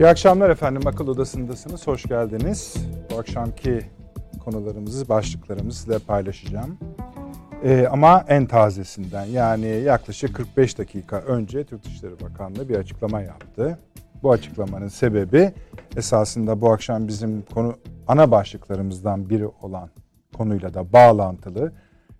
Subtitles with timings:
[0.00, 0.82] İyi akşamlar efendim.
[0.86, 1.86] Akıl Odası'ndasınız.
[1.86, 2.76] Hoş geldiniz.
[3.10, 3.80] Bu akşamki
[4.44, 6.78] konularımızı, başlıklarımızı size paylaşacağım.
[7.64, 13.78] Ee, ama en tazesinden yani yaklaşık 45 dakika önce Türk Dışişleri Bakanlığı bir açıklama yaptı.
[14.22, 15.52] Bu açıklamanın sebebi
[15.96, 17.74] esasında bu akşam bizim konu
[18.08, 19.90] ana başlıklarımızdan biri olan
[20.36, 21.72] konuyla da bağlantılı.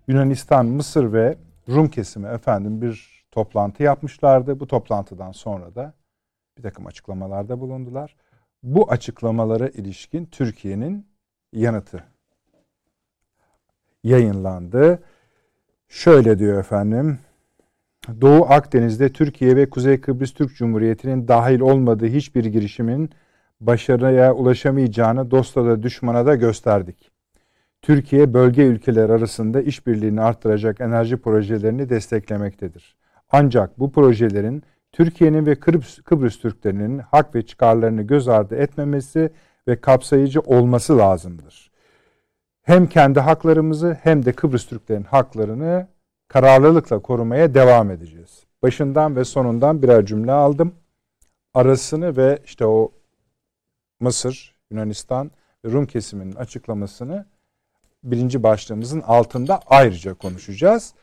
[0.07, 1.37] Yunanistan, Mısır ve
[1.69, 4.59] Rum kesimi efendim bir toplantı yapmışlardı.
[4.59, 5.93] Bu toplantıdan sonra da
[6.57, 8.15] bir takım açıklamalarda bulundular.
[8.63, 11.07] Bu açıklamalara ilişkin Türkiye'nin
[11.53, 12.03] yanıtı
[14.03, 15.03] yayınlandı.
[15.87, 17.19] Şöyle diyor efendim.
[18.21, 23.09] Doğu Akdeniz'de Türkiye ve Kuzey Kıbrıs Türk Cumhuriyeti'nin dahil olmadığı hiçbir girişimin
[23.59, 27.11] başarıya ulaşamayacağını dosta da düşmana da gösterdik.
[27.81, 32.95] Türkiye bölge ülkeler arasında işbirliğini arttıracak enerji projelerini desteklemektedir.
[33.29, 39.29] Ancak bu projelerin Türkiye'nin ve Kıbrıs, Kıbrıs Türklerinin hak ve çıkarlarını göz ardı etmemesi
[39.67, 41.71] ve kapsayıcı olması lazımdır.
[42.61, 45.87] Hem kendi haklarımızı hem de Kıbrıs Türklerinin haklarını
[46.27, 48.43] kararlılıkla korumaya devam edeceğiz.
[48.63, 50.75] Başından ve sonundan birer cümle aldım.
[51.53, 52.91] Arasını ve işte o
[53.99, 55.31] Mısır, Yunanistan
[55.65, 57.25] ve Rum kesiminin açıklamasını
[58.03, 60.93] birinci başlığımızın altında ayrıca konuşacağız.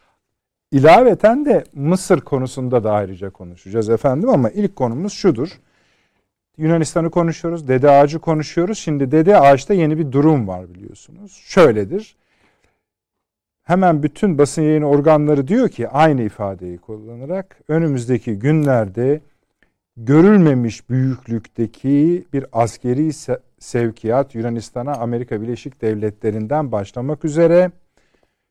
[0.72, 5.60] İlaveten de Mısır konusunda da ayrıca konuşacağız efendim ama ilk konumuz şudur.
[6.56, 8.78] Yunanistan'ı konuşuyoruz, Dede Ağacı konuşuyoruz.
[8.78, 11.32] Şimdi Dede Ağaç'ta yeni bir durum var biliyorsunuz.
[11.32, 12.16] Şöyledir.
[13.62, 19.20] Hemen bütün basın yayın organları diyor ki aynı ifadeyi kullanarak önümüzdeki günlerde
[19.96, 23.10] görülmemiş büyüklükteki bir askeri
[23.58, 27.70] sevkiyat Yunanistan'a Amerika Birleşik Devletleri'nden başlamak üzere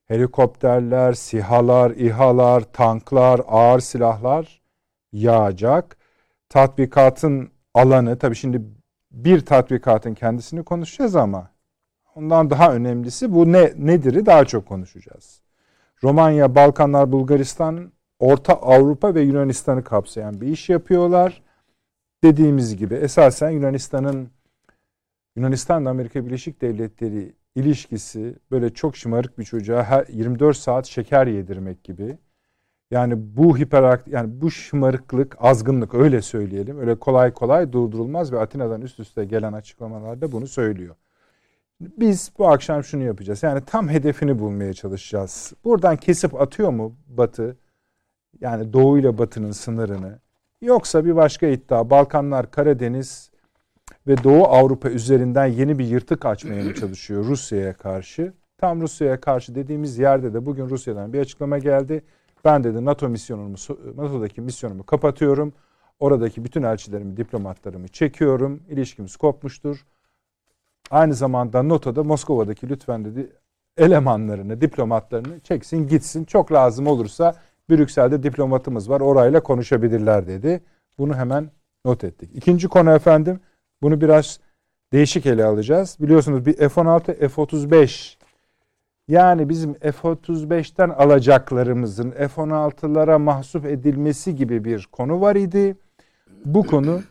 [0.08, 4.62] helikopterler, sihalar, İHA'lar, tanklar, ağır silahlar
[5.12, 5.98] yağacak.
[6.50, 8.62] Tatbikatın alanı tabii şimdi
[9.12, 11.52] bir tatbikatın kendisini konuşacağız ama
[12.16, 15.42] ondan daha önemlisi bu ne nedir'i daha çok konuşacağız.
[16.04, 21.42] Romanya, Balkanlar, Bulgaristan, Orta Avrupa ve Yunanistan'ı kapsayan bir iş yapıyorlar.
[22.24, 24.30] Dediğimiz gibi esasen Yunanistan'ın
[25.36, 31.84] Yunanistan'la Amerika Birleşik Devletleri ilişkisi böyle çok şımarık bir çocuğa her 24 saat şeker yedirmek
[31.84, 32.18] gibi.
[32.92, 36.80] Yani bu hiperakt yani bu şımarıklık, azgınlık öyle söyleyelim.
[36.80, 40.96] Öyle kolay kolay durdurulmaz ve Atina'dan üst üste gelen açıklamalarda bunu söylüyor.
[41.82, 43.44] Biz bu akşam şunu yapacağız.
[43.44, 45.54] Yani tam hedefini bulmaya çalışacağız.
[45.64, 47.58] Buradan kesip atıyor mu Batı?
[48.42, 50.20] Yani Doğu ile Batı'nın sınırını.
[50.62, 53.32] Yoksa bir başka iddia Balkanlar, Karadeniz
[54.08, 58.34] ve Doğu Avrupa üzerinden yeni bir yırtık açmaya mı çalışıyor Rusya'ya karşı?
[58.58, 62.04] Tam Rusya'ya karşı dediğimiz yerde de bugün Rusya'dan bir açıklama geldi.
[62.46, 63.56] Ben dedi NATO misyonumu
[63.96, 65.54] NATO'daki misyonumu kapatıyorum.
[66.00, 68.64] Oradaki bütün elçilerimi, diplomatlarımı çekiyorum.
[68.70, 69.86] İlişkimiz kopmuştur.
[70.92, 73.30] Aynı zamanda NATO'da Moskova'daki lütfen dedi
[73.78, 76.26] elemanlarını, diplomatlarını çeksin gitsin.
[76.26, 77.36] Çok lazım olursa
[77.70, 80.62] Brüksel'de diplomatımız var orayla konuşabilirler dedi.
[80.98, 81.52] Bunu hemen
[81.86, 82.30] not ettik.
[82.34, 83.40] İkinci konu efendim
[83.82, 84.40] bunu biraz
[84.94, 85.98] değişik ele alacağız.
[86.00, 88.18] Biliyorsunuz bir F-16, F-35
[89.08, 95.76] yani bizim F-35'ten alacaklarımızın F-16'lara mahsup edilmesi gibi bir konu var idi.
[96.46, 97.02] Bu konu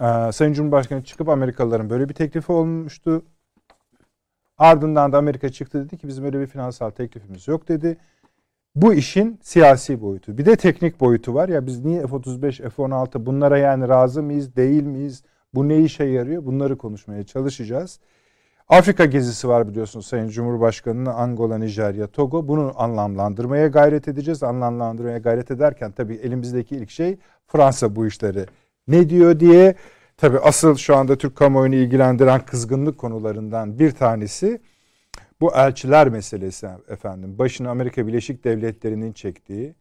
[0.00, 3.22] e, Sayın Cumhurbaşkanı çıkıp Amerikalıların böyle bir teklifi olmuştu.
[4.58, 7.96] Ardından da Amerika çıktı dedi ki bizim öyle bir finansal teklifimiz yok dedi.
[8.74, 10.38] Bu işin siyasi boyutu.
[10.38, 11.48] Bir de teknik boyutu var.
[11.48, 15.22] Ya biz niye F-35, F-16 bunlara yani razı mıyız, değil miyiz?
[15.54, 16.46] Bu ne işe yarıyor?
[16.46, 18.00] Bunları konuşmaya çalışacağız.
[18.68, 22.48] Afrika gezisi var biliyorsunuz Sayın Cumhurbaşkanı'nın Angola, Nijerya, Togo.
[22.48, 24.42] Bunu anlamlandırmaya gayret edeceğiz.
[24.42, 28.46] Anlamlandırmaya gayret ederken tabii elimizdeki ilk şey Fransa bu işleri
[28.88, 29.74] ne diyor diye.
[30.16, 34.60] Tabii asıl şu anda Türk kamuoyunu ilgilendiren kızgınlık konularından bir tanesi
[35.40, 37.38] bu elçiler meselesi efendim.
[37.38, 39.74] Başını Amerika Birleşik Devletleri'nin çektiği,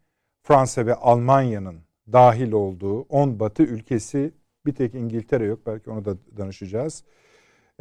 [0.44, 1.80] Fransa ve Almanya'nın
[2.14, 4.32] dahil olduğu 10 batı ülkesi
[4.66, 5.60] bir tek İngiltere yok.
[5.66, 7.04] Belki onu da danışacağız.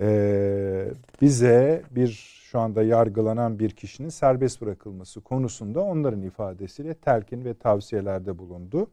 [0.01, 0.89] Ee,
[1.21, 2.09] bize bir
[2.51, 8.91] şu anda yargılanan bir kişinin serbest bırakılması konusunda onların ifadesiyle telkin ve tavsiyelerde bulundu.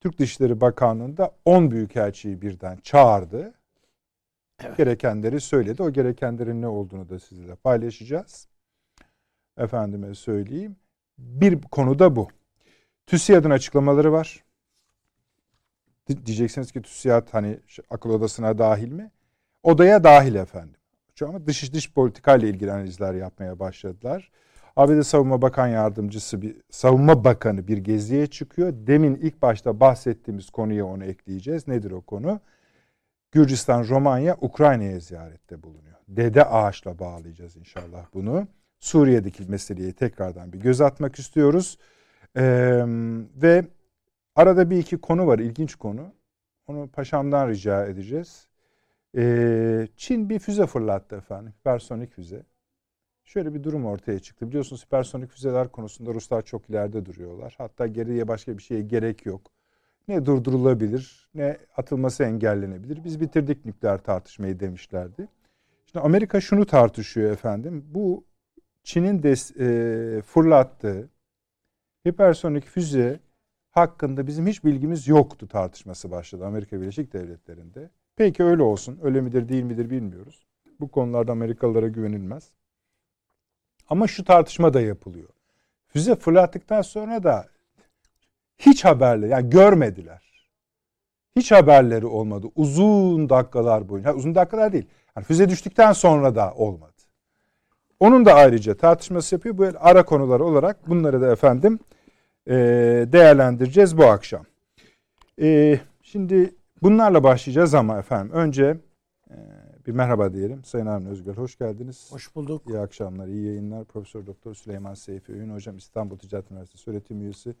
[0.00, 3.54] Türk Dışişleri Bakanlığı da 10 büyükelçiyi birden çağırdı.
[4.62, 4.76] Evet.
[4.76, 5.82] Gerekenleri söyledi.
[5.82, 8.48] O gerekenlerin ne olduğunu da sizinle paylaşacağız.
[9.58, 10.76] Efendime söyleyeyim.
[11.18, 12.28] Bir konu da bu.
[13.06, 14.43] TÜSİAD'ın açıklamaları var.
[16.08, 17.58] Diyeceksiniz ki TÜSİAD hani
[17.90, 19.10] akıl odasına dahil mi?
[19.62, 20.76] Odaya dahil efendim.
[21.14, 24.30] Şu an dış dış politika ile ilgili analizler yapmaya başladılar.
[24.76, 28.72] ABD Savunma Bakan Yardımcısı bir Savunma Bakanı bir geziye çıkıyor.
[28.74, 31.68] Demin ilk başta bahsettiğimiz konuya onu ekleyeceğiz.
[31.68, 32.40] Nedir o konu?
[33.32, 35.98] Gürcistan, Romanya, Ukrayna'ya ziyarette bulunuyor.
[36.08, 38.46] Dede ağaçla bağlayacağız inşallah bunu.
[38.78, 41.78] Suriye'deki meseleye tekrardan bir göz atmak istiyoruz.
[42.36, 42.84] Ee,
[43.36, 43.64] ve
[44.34, 46.12] arada bir iki konu var, ilginç konu.
[46.66, 48.48] Onu paşamdan rica edeceğiz.
[49.16, 52.42] Ee, Çin bir füze fırlattı efendim, hipersonik füze.
[53.24, 54.48] Şöyle bir durum ortaya çıktı.
[54.48, 57.54] Biliyorsunuz hipersonik füzeler konusunda Ruslar çok ileride duruyorlar.
[57.58, 59.50] Hatta geriye başka bir şeye gerek yok.
[60.08, 63.04] Ne durdurulabilir ne atılması engellenebilir.
[63.04, 65.28] Biz bitirdik nükleer tartışmayı demişlerdi.
[65.86, 67.84] Şimdi Amerika şunu tartışıyor efendim.
[67.94, 68.24] Bu
[68.82, 71.08] Çin'in de e, fırlattığı
[72.08, 73.20] hipersonik füze
[73.74, 77.90] hakkında bizim hiç bilgimiz yoktu tartışması başladı Amerika Birleşik Devletleri'nde.
[78.16, 78.98] Peki öyle olsun.
[79.02, 80.46] Öyle midir değil midir bilmiyoruz.
[80.80, 82.50] Bu konularda Amerikalılara güvenilmez.
[83.88, 85.28] Ama şu tartışma da yapılıyor.
[85.86, 87.46] Füze fırlattıktan sonra da
[88.58, 90.48] hiç haberle yani görmediler.
[91.36, 92.46] Hiç haberleri olmadı.
[92.56, 94.14] Uzun dakikalar boyunca.
[94.14, 94.86] uzun dakikalar değil.
[95.16, 96.92] Yani füze düştükten sonra da olmadı.
[98.00, 99.58] Onun da ayrıca tartışması yapıyor.
[99.58, 101.78] Bu ara konular olarak bunları da efendim
[103.12, 104.44] değerlendireceğiz bu akşam.
[106.02, 108.76] Şimdi bunlarla başlayacağız ama efendim önce
[109.86, 110.64] bir merhaba diyelim.
[110.64, 112.12] Sayın Avni Özgür hoş geldiniz.
[112.12, 112.62] Hoş bulduk.
[112.68, 113.84] İyi akşamlar, iyi yayınlar.
[113.84, 117.54] Profesör Doktor Süleyman Seyfi Öğün Hocam İstanbul Ticaret Üniversitesi öğretim üyesi.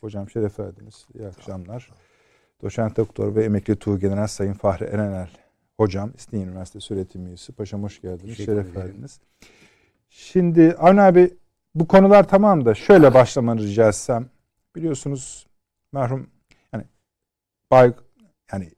[0.00, 1.06] Hocam şeref verdiniz.
[1.14, 1.90] İyi akşamlar.
[2.62, 5.28] Doçent Doktor ve Emekli Tuğ General Sayın Fahri Erenel
[5.76, 7.52] Hocam İstinye Üniversitesi öğretim üyesi.
[7.52, 8.36] Paşam hoş geldiniz.
[8.36, 9.20] Şeref verdiniz.
[10.10, 11.30] Şimdi Avni abi
[11.80, 14.30] bu konular tamam da şöyle başlamanı rica etsem.
[14.76, 15.46] Biliyorsunuz
[15.92, 16.30] merhum
[16.72, 16.84] yani
[17.70, 17.92] Bay
[18.52, 18.70] yani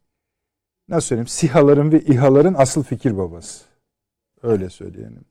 [0.89, 3.65] nasıl söyleyeyim SİHA'ların ve İHA'ların asıl fikir babası.
[4.43, 5.25] Öyle söyleyelim.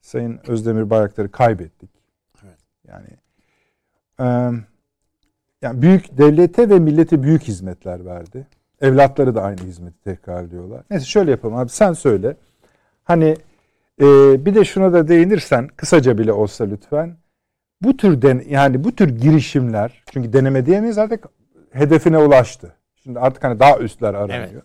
[0.00, 1.90] Sayın Özdemir Bayraktar'ı kaybettik.
[2.44, 2.58] Evet.
[2.88, 3.08] Yani
[4.20, 4.24] e,
[5.62, 8.46] yani büyük devlete ve millete büyük hizmetler verdi.
[8.80, 10.82] Evlatları da aynı hizmeti tekrar ediyorlar.
[10.90, 12.36] Neyse şöyle yapalım abi sen söyle.
[13.04, 13.36] Hani
[14.00, 14.04] e,
[14.46, 17.16] bir de şuna da değinirsen kısaca bile olsa lütfen.
[17.82, 21.26] Bu tür den, yani bu tür girişimler çünkü deneme diyemeyiz artık
[21.70, 22.76] hedefine ulaştı.
[23.02, 24.52] Şimdi artık hani daha üstler aranıyor.
[24.52, 24.62] Evet.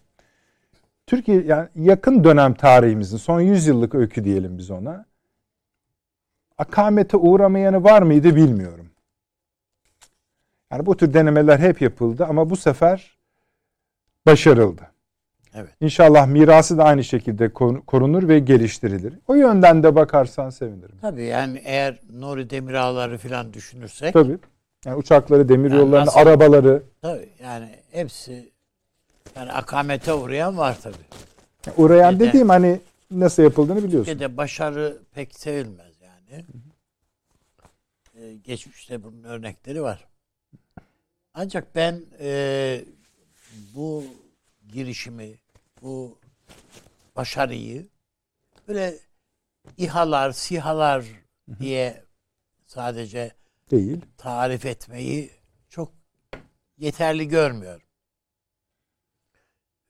[1.08, 5.06] Türkiye yani yakın dönem tarihimizin son 100 yıllık öykü diyelim biz ona.
[6.58, 8.90] Akamete uğramayanı var mıydı bilmiyorum.
[10.72, 13.18] Yani bu tür denemeler hep yapıldı ama bu sefer
[14.26, 14.91] başarıldı.
[15.54, 15.70] Evet.
[15.82, 17.54] İnşallah mirası da aynı şekilde
[17.88, 19.14] korunur ve geliştirilir.
[19.28, 20.96] O yönden de bakarsan sevinirim.
[21.02, 24.14] Tabii yani eğer Nuri Demirağları falan düşünürsek.
[24.14, 24.38] Tabii.
[24.86, 26.84] Yani uçakları, demiryollarını, yani nasıl, arabaları.
[27.02, 28.52] Tabii yani hepsi
[29.36, 30.96] yani akamete uğrayan var tabii.
[31.66, 32.80] Yani uğrayan Türkiye'de, dediğim hani
[33.12, 34.12] nasıl yapıldığını biliyorsun.
[34.12, 36.46] Türkiye'de başarı pek sevilmez yani.
[38.16, 40.08] Ee, geçmişte bunun örnekleri var.
[41.34, 42.82] Ancak ben e,
[43.76, 44.04] bu
[44.74, 45.34] girişimi,
[45.82, 46.20] bu
[47.16, 47.88] başarıyı
[48.68, 49.00] böyle
[49.78, 51.06] İHA'lar, SİHA'lar
[51.60, 52.06] diye
[52.66, 53.36] sadece
[53.72, 55.32] değil tarif etmeyi
[55.70, 55.94] çok
[56.78, 57.88] yeterli görmüyorum.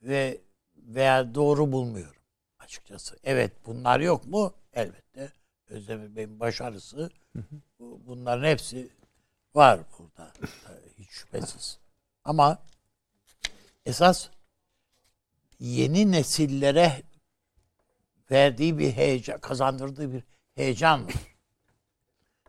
[0.02, 0.40] Ve
[0.76, 2.22] veya doğru bulmuyorum
[2.58, 3.16] açıkçası.
[3.24, 4.54] Evet bunlar yok mu?
[4.72, 5.32] Elbette.
[5.68, 7.10] Özdemir Bey'in başarısı
[7.78, 8.90] bunların hepsi
[9.54, 10.32] var burada.
[10.98, 11.78] Hiç şüphesiz.
[12.24, 12.58] Ama
[13.86, 14.28] esas
[15.62, 17.02] yeni nesillere
[18.30, 21.14] verdiği bir heyecan, kazandırdığı bir heyecan var.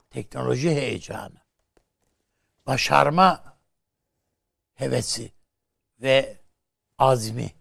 [0.10, 1.42] Teknoloji heyecanı.
[2.66, 3.58] Başarma
[4.74, 5.32] hevesi
[6.02, 6.42] ve
[6.98, 7.54] azmi.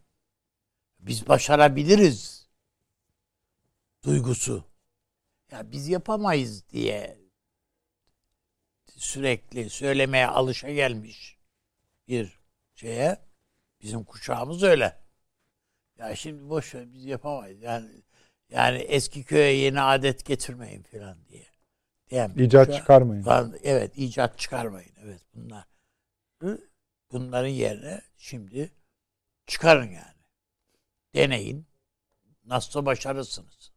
[0.99, 2.49] Biz başarabiliriz
[4.05, 4.65] duygusu.
[5.51, 7.19] Ya biz yapamayız diye
[8.97, 11.39] sürekli söylemeye alışa gelmiş
[12.09, 12.41] bir
[12.75, 13.19] şeye
[13.81, 15.02] bizim kuşağımız öyle.
[16.03, 17.63] Ya şimdi boş ver biz yapamayız.
[17.63, 17.89] Yani
[18.51, 21.47] yani eski köye yeni adet getirmeyin falan diye.
[22.11, 23.25] Diyen icat kuşağı, çıkarmayın.
[23.63, 24.93] Evet, icat çıkarmayın.
[25.05, 25.65] Evet bunlar.
[27.13, 28.71] Bunların yerine şimdi
[29.47, 30.23] çıkarın yani.
[31.15, 31.67] Deneyin.
[32.45, 33.73] Nasılsa başarırsınız.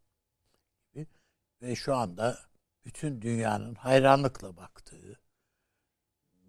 [1.62, 2.39] Ve şu anda
[2.86, 5.20] bütün dünyanın hayranlıkla baktığı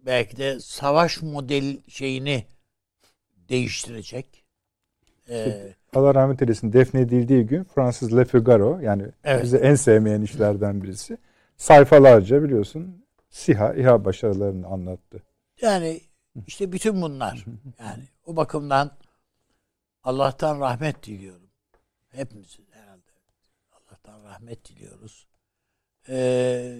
[0.06, 2.46] belki de savaş model şeyini
[3.48, 4.45] değiştirecek.
[5.30, 9.42] Ee, Allah rahmet eylesin defnedildiği gün Fransız Le Figaro yani evet.
[9.42, 11.18] bize en sevmeyen işlerden birisi
[11.56, 15.22] sayfalarca biliyorsun SİHA, İHA başarılarını anlattı.
[15.60, 16.00] Yani
[16.46, 17.44] işte bütün bunlar.
[17.78, 18.90] Yani o bakımdan
[20.04, 21.50] Allah'tan rahmet diliyorum.
[22.08, 23.10] Hepimiz herhalde
[23.72, 25.26] Allah'tan rahmet diliyoruz.
[26.08, 26.78] e,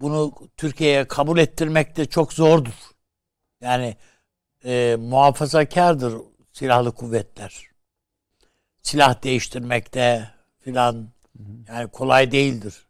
[0.00, 2.74] bunu Türkiye'ye kabul ettirmek de çok zordur.
[3.60, 3.96] Yani
[4.64, 6.14] e, muhafazakardır
[6.56, 7.66] silahlı kuvvetler.
[8.82, 11.08] Silah değiştirmekte filan
[11.68, 12.86] yani kolay değildir.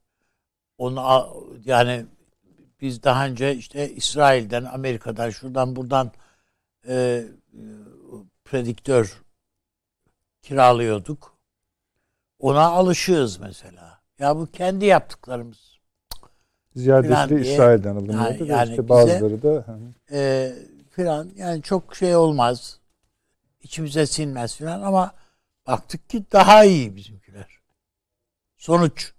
[0.79, 1.25] Onu
[1.65, 2.07] yani
[2.81, 6.13] biz daha önce işte İsrail'den, Amerika'dan, şuradan buradan
[6.89, 7.25] e,
[8.45, 9.23] prediktör
[10.43, 11.37] kiralıyorduk.
[12.39, 14.01] Ona alışığız mesela.
[14.19, 15.79] Ya bu kendi yaptıklarımız.
[16.77, 18.45] Ziyadesi de İsrail'den alınıyordu.
[18.45, 19.65] Yani, yani işte bazıları da
[20.11, 20.53] e,
[20.91, 22.81] filan yani çok şey olmaz.
[23.61, 25.15] İçimize sinmez filan ama
[25.67, 27.59] baktık ki daha iyi bizimkiler.
[28.57, 29.13] Sonuç.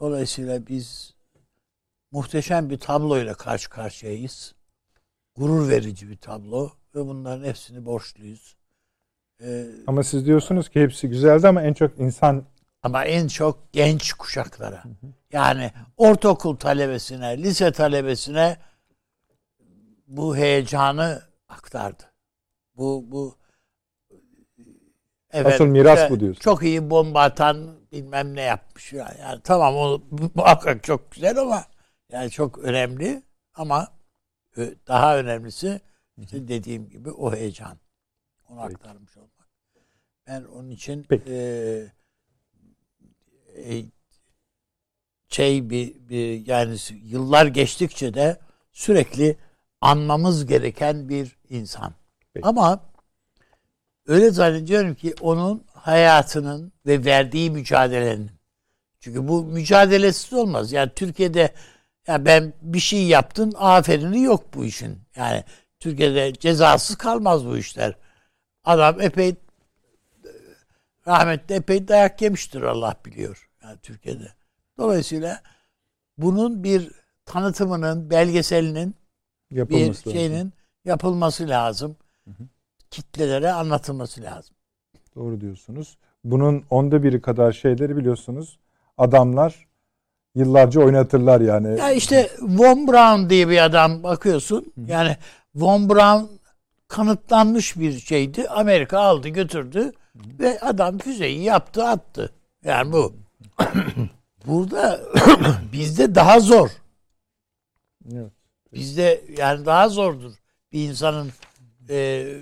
[0.00, 1.14] Dolayısıyla biz
[2.10, 4.54] muhteşem bir tabloyla karşı karşıyayız.
[5.34, 8.56] Gurur verici bir tablo ve bunların hepsini borçluyuz.
[9.42, 12.44] Ee, ama siz diyorsunuz ki hepsi güzeldi ama en çok insan
[12.82, 14.82] ama en çok genç kuşaklara.
[15.32, 18.56] Yani ortaokul talebesine, lise talebesine
[20.06, 22.02] bu heyecanı aktardı.
[22.78, 23.36] Bu bu
[25.30, 26.40] evet, Asıl miras bu diyorsun.
[26.40, 28.92] Çok iyi bomba atan bilmem ne yapmış.
[28.92, 30.02] Yani, yani tamam o
[30.34, 31.64] muhakkak çok güzel ama
[32.12, 33.22] yani çok önemli
[33.54, 33.88] ama
[34.88, 35.80] daha önemlisi
[36.18, 37.78] işte dediğim gibi o heyecan.
[38.48, 38.74] Onu Peki.
[38.74, 39.48] aktarmış olmak.
[40.26, 41.34] Ben onun için e,
[43.56, 43.84] e,
[45.28, 48.40] şey bir, bir yani yıllar geçtikçe de
[48.72, 49.36] sürekli
[49.80, 51.97] anmamız gereken bir insan.
[52.38, 52.48] Peki.
[52.48, 52.80] Ama
[54.06, 58.30] öyle zannediyorum ki onun hayatının ve verdiği mücadelenin
[59.00, 60.72] çünkü bu mücadelesiz olmaz.
[60.72, 61.52] Yani Türkiye'de
[62.06, 64.98] ya ben bir şey yaptın aferini yok bu işin.
[65.16, 65.44] Yani
[65.80, 67.94] Türkiye'de cezasız kalmaz bu işler.
[68.64, 69.34] Adam epey
[71.06, 73.50] rahmetli epey dayak yemiştir Allah biliyor.
[73.62, 74.32] Yani Türkiye'de.
[74.78, 75.42] Dolayısıyla
[76.18, 76.90] bunun bir
[77.24, 78.94] tanıtımının, belgeselinin
[79.50, 80.52] Yapılması bir şeyinin lazım.
[80.84, 81.96] yapılması lazım.
[82.28, 82.46] Hı hı.
[82.90, 84.56] Kitlelere anlatılması lazım.
[85.16, 85.96] Doğru diyorsunuz.
[86.24, 88.58] Bunun onda biri kadar şeyleri biliyorsunuz.
[88.98, 89.66] Adamlar
[90.34, 91.78] yıllarca oynatırlar yani.
[91.78, 94.72] Ya işte Von Braun diye bir adam bakıyorsun.
[94.74, 94.80] Hı.
[94.86, 95.16] Yani
[95.54, 96.30] Von Braun
[96.88, 98.48] kanıtlanmış bir şeydi.
[98.48, 99.92] Amerika aldı götürdü Hı.
[100.38, 102.32] ve adam füzeyi yaptı attı.
[102.64, 103.14] Yani bu.
[104.46, 105.00] Burada
[105.72, 106.70] bizde daha zor.
[108.12, 108.32] Evet.
[108.72, 110.32] Bizde yani daha zordur
[110.72, 111.30] bir insanın
[111.88, 111.96] e,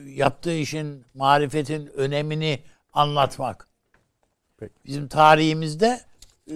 [0.06, 2.62] yaptığı işin, marifetin önemini
[2.92, 3.68] anlatmak.
[4.56, 4.74] Peki.
[4.84, 6.00] Bizim tarihimizde
[6.50, 6.54] e,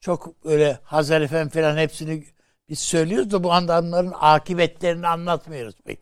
[0.00, 2.24] çok öyle Hazar Efendi falan hepsini
[2.68, 6.00] biz söylüyoruz da bu adamların akıbetlerini anlatmıyoruz pek.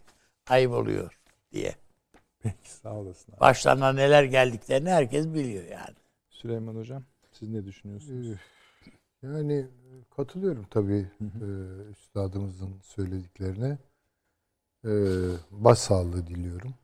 [0.48, 1.18] Ayıp oluyor
[1.52, 1.74] diye.
[2.42, 3.32] Peki sağ olasın.
[3.32, 3.40] Abi.
[3.40, 5.96] Başlarına neler geldiklerini herkes biliyor yani.
[6.28, 8.38] Süleyman Hocam siz ne düşünüyorsunuz?
[9.22, 9.66] Yani
[10.16, 11.46] katılıyorum tabii e,
[11.90, 13.78] üstadımızın söylediklerine.
[14.84, 14.90] E,
[15.50, 16.74] başsağlığı diliyorum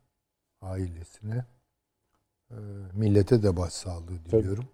[0.61, 1.45] ailesine.
[2.51, 2.55] E,
[2.93, 4.65] millete de başsağlığı diliyorum.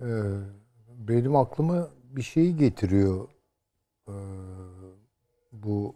[0.00, 0.08] E,
[0.88, 3.28] benim aklıma bir şeyi getiriyor
[4.08, 4.14] e,
[5.52, 5.94] bu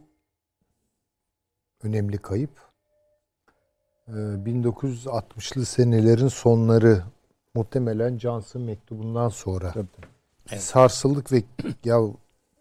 [1.83, 2.69] önemli kayıp.
[4.09, 7.05] E, 1960'lı senelerin sonları
[7.55, 10.07] muhtemelen Johnson mektubundan sonra tabii, tabii.
[10.51, 10.63] Evet.
[10.63, 11.43] sarsıldık ve
[11.85, 12.01] ya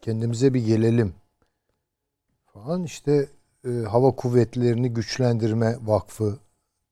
[0.02, 1.16] kendimize bir gelelim
[2.64, 3.30] falan işte
[3.66, 6.40] e, Hava Kuvvetlerini Güçlendirme Vakfı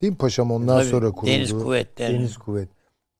[0.01, 1.31] değil mi paşam ondan tabii, sonra kuruldu.
[1.31, 2.13] Deniz Kuvvetleri.
[2.13, 2.69] Deniz Kuvvet.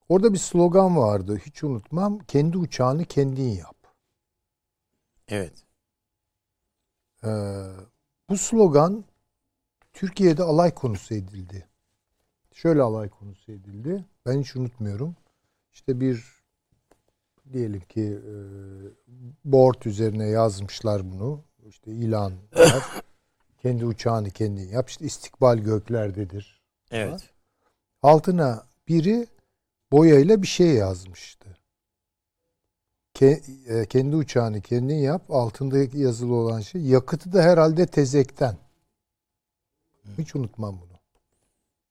[0.08, 2.18] Orada bir slogan vardı hiç unutmam.
[2.18, 3.76] Kendi uçağını kendin yap.
[5.28, 5.52] Evet.
[7.24, 7.28] Ee,
[8.28, 9.04] bu slogan
[9.92, 11.68] Türkiye'de alay konusu edildi.
[12.52, 14.04] Şöyle alay konusu edildi.
[14.26, 15.16] Ben hiç unutmuyorum.
[15.72, 16.24] İşte bir
[17.52, 18.34] diyelim ki e,
[19.44, 21.44] board üzerine yazmışlar bunu.
[21.68, 22.32] İşte ilan.
[23.62, 24.88] Kendi uçağını kendin yap.
[24.90, 26.60] İşte istikbal göklerdedir.
[26.90, 27.30] Evet.
[28.02, 29.26] Altına biri
[29.92, 31.58] boyayla bir şey yazmıştı.
[33.14, 35.22] Ke, e, kendi uçağını kendin yap.
[35.30, 36.82] Altında yazılı olan şey.
[36.82, 38.56] Yakıtı da herhalde tezekten.
[40.18, 40.98] Hiç unutmam bunu.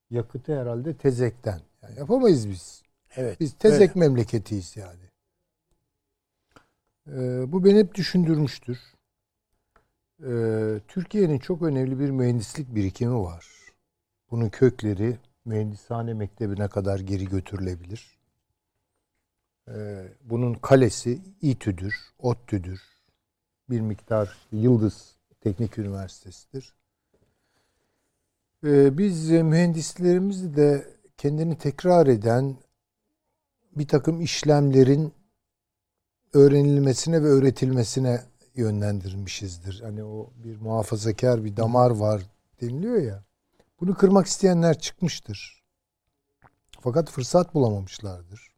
[0.09, 1.61] Yakıtı herhalde tezekten.
[1.83, 2.81] Yani yapamayız biz.
[3.15, 3.39] Evet.
[3.39, 3.99] Biz tezek öyle.
[3.99, 5.03] memleketiyiz yani.
[7.07, 8.94] Ee, bu beni hep düşündürmüştür.
[10.23, 13.47] Ee, Türkiye'nin çok önemli bir mühendislik birikimi var.
[14.31, 18.17] Bunun kökleri mühendishane mektebine kadar geri götürülebilir.
[19.67, 22.81] Ee, bunun kalesi İTÜ'dür, ODTÜ'dür.
[23.69, 26.73] Bir miktar Yıldız Teknik Üniversitesi'dir.
[28.63, 32.57] Ee, biz mühendislerimiz de kendini tekrar eden
[33.75, 35.13] bir takım işlemlerin
[36.33, 38.21] öğrenilmesine ve öğretilmesine
[38.55, 39.81] yönlendirmişizdir.
[39.81, 42.21] Hani o bir muhafazakar bir damar var
[42.61, 43.23] deniliyor ya.
[43.79, 45.63] Bunu kırmak isteyenler çıkmıştır.
[46.81, 48.55] Fakat fırsat bulamamışlardır.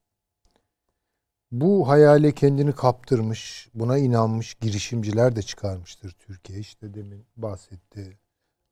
[1.52, 6.60] Bu hayale kendini kaptırmış, buna inanmış girişimciler de çıkarmıştır Türkiye.
[6.60, 8.20] İşte demin bahsetti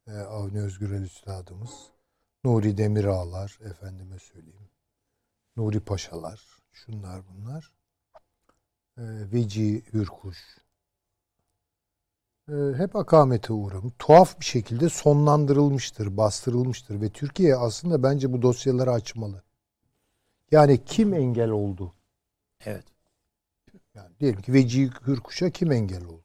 [0.08, 1.72] e, Avni Özgürel Üstadımız.
[2.44, 4.70] Nuri Demirağlar, efendime söyleyeyim.
[5.58, 6.42] Nuri Paşalar,
[6.72, 7.74] şunlar bunlar.
[8.98, 9.04] E,
[9.34, 10.65] Veci Hürkuş.
[12.50, 13.94] E, hep akamete uğramış.
[14.00, 19.44] Tuhaf bir şekilde sonlandırılmıştır, bastırılmıştır ve Türkiye aslında bence bu dosyaları açmalı.
[20.52, 21.94] Yani kim engel oldu?
[22.66, 22.86] Evet.
[23.96, 26.22] Yani diyelim ki Veci Hürkuş'a kim engel oldu?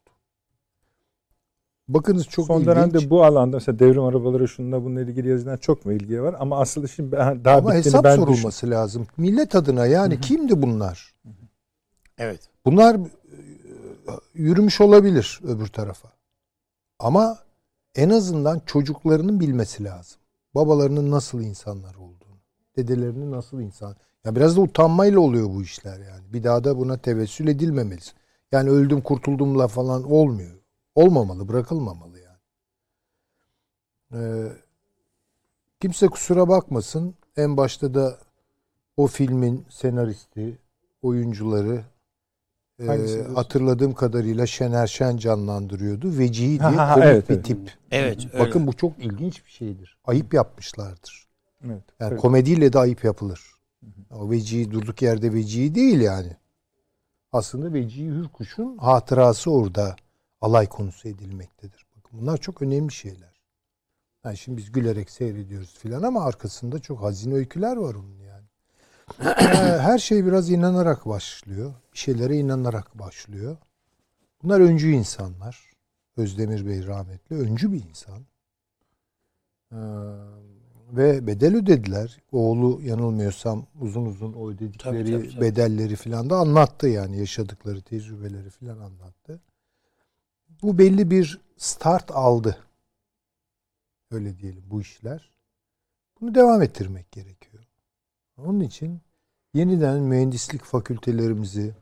[1.87, 2.67] Bakınız çok Son ilginç.
[2.75, 6.35] dönemde bu alanda mesela devrim arabaları şununla bununla ilgili yazılan çok mu ilgi var?
[6.39, 9.07] Ama aslında şimdi ben, daha Ama bittiğini hesap ben sorulması lazım.
[9.17, 11.13] Millet adına yani kimdi bunlar?
[12.17, 12.49] Evet.
[12.65, 12.97] Bunlar
[14.33, 16.11] yürümüş olabilir öbür tarafa.
[16.99, 17.39] Ama
[17.95, 20.21] en azından çocuklarının bilmesi lazım.
[20.55, 22.39] Babalarının nasıl insanlar olduğunu.
[22.77, 23.95] Dedelerinin nasıl insan.
[24.25, 26.33] Ya biraz da utanmayla oluyor bu işler yani.
[26.33, 28.01] Bir daha da buna tevessül edilmemeli.
[28.51, 30.61] Yani öldüm kurtuldumla falan olmuyor.
[30.95, 32.37] Olmamalı, bırakılmamalı yani.
[34.13, 34.51] Ee,
[35.79, 37.15] kimse kusura bakmasın.
[37.37, 38.17] En başta da
[38.97, 40.57] o filmin senaristi,
[41.01, 41.83] oyuncuları
[42.87, 43.35] Hangisi diyorsun?
[43.35, 46.17] hatırladığım kadarıyla Şener Şen canlandırıyordu.
[46.17, 47.45] Vecihi diye Ha, komik evet, bir evet.
[47.45, 47.71] tip.
[47.91, 48.27] Evet.
[48.33, 48.45] öyle.
[48.45, 49.97] Bakın bu çok ilginç bir şeydir.
[50.05, 51.27] Ayıp yapmışlardır.
[51.65, 51.83] Evet.
[51.99, 52.21] Yani evet.
[52.21, 53.51] komediyle de ayıp yapılır.
[54.11, 56.37] O vecihi durduk yerde vecihi değil yani.
[57.31, 59.95] Aslında Vecihi Hürkuş'un hatırası orada
[60.41, 61.85] alay konusu edilmektedir.
[61.95, 63.41] Bakın bunlar çok önemli şeyler.
[64.25, 68.20] Yani şimdi biz gülerek seyrediyoruz filan ama arkasında çok hazine öyküler var onun
[69.79, 71.73] Her şey biraz inanarak başlıyor.
[71.93, 73.57] Bir şeylere inanarak başlıyor.
[74.43, 75.71] Bunlar öncü insanlar.
[76.17, 78.25] Özdemir Bey rahmetli öncü bir insan.
[79.71, 79.77] Ee,
[80.91, 82.19] ve bedel ödediler.
[82.31, 85.41] Oğlu yanılmıyorsam uzun uzun o ödedikleri Tabii, tabii, tabii.
[85.41, 89.39] bedelleri filan da anlattı yani yaşadıkları tecrübeleri filan anlattı.
[90.61, 92.57] Bu belli bir start aldı.
[94.11, 95.31] Öyle diyelim bu işler.
[96.21, 97.60] Bunu devam ettirmek gerekiyor.
[98.45, 98.99] Onun için
[99.53, 101.73] yeniden mühendislik fakültelerimizi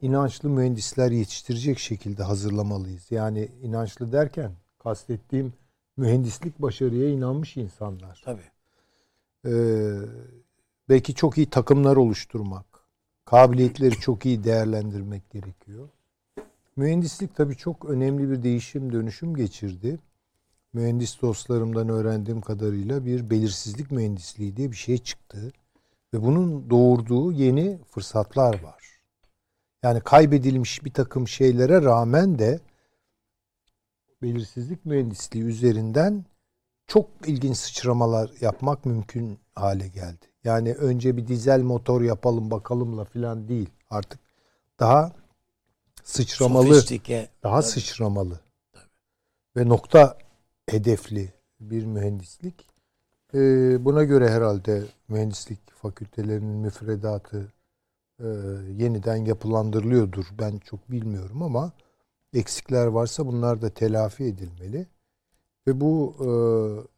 [0.00, 3.10] inançlı mühendisler yetiştirecek şekilde hazırlamalıyız.
[3.10, 5.52] Yani inançlı derken kastettiğim
[5.96, 8.22] mühendislik başarıya inanmış insanlar.
[8.24, 8.50] Tabii.
[9.46, 9.98] Ee,
[10.88, 12.66] belki çok iyi takımlar oluşturmak,
[13.24, 15.88] kabiliyetleri çok iyi değerlendirmek gerekiyor.
[16.76, 19.98] Mühendislik tabii çok önemli bir değişim, dönüşüm geçirdi.
[20.76, 25.52] Mühendis dostlarımdan öğrendiğim kadarıyla bir belirsizlik mühendisliği diye bir şey çıktı.
[26.14, 29.00] Ve bunun doğurduğu yeni fırsatlar var.
[29.82, 32.60] Yani kaybedilmiş bir takım şeylere rağmen de
[34.22, 36.24] belirsizlik mühendisliği üzerinden
[36.86, 40.26] çok ilginç sıçramalar yapmak mümkün hale geldi.
[40.44, 43.70] Yani önce bir dizel motor yapalım bakalımla falan değil.
[43.90, 44.20] Artık
[44.80, 45.12] daha
[46.04, 47.28] sıçramalı, Sofistike.
[47.42, 48.40] daha sıçramalı
[49.56, 50.25] ve nokta
[50.70, 52.68] hedefli bir mühendislik.
[53.34, 57.52] Ee, buna göre herhalde mühendislik fakültelerinin müfredatı
[58.20, 58.26] e,
[58.76, 60.26] yeniden yapılandırılıyordur.
[60.38, 61.72] Ben çok bilmiyorum ama
[62.34, 64.86] eksikler varsa bunlar da telafi edilmeli.
[65.66, 66.28] Ve bu e,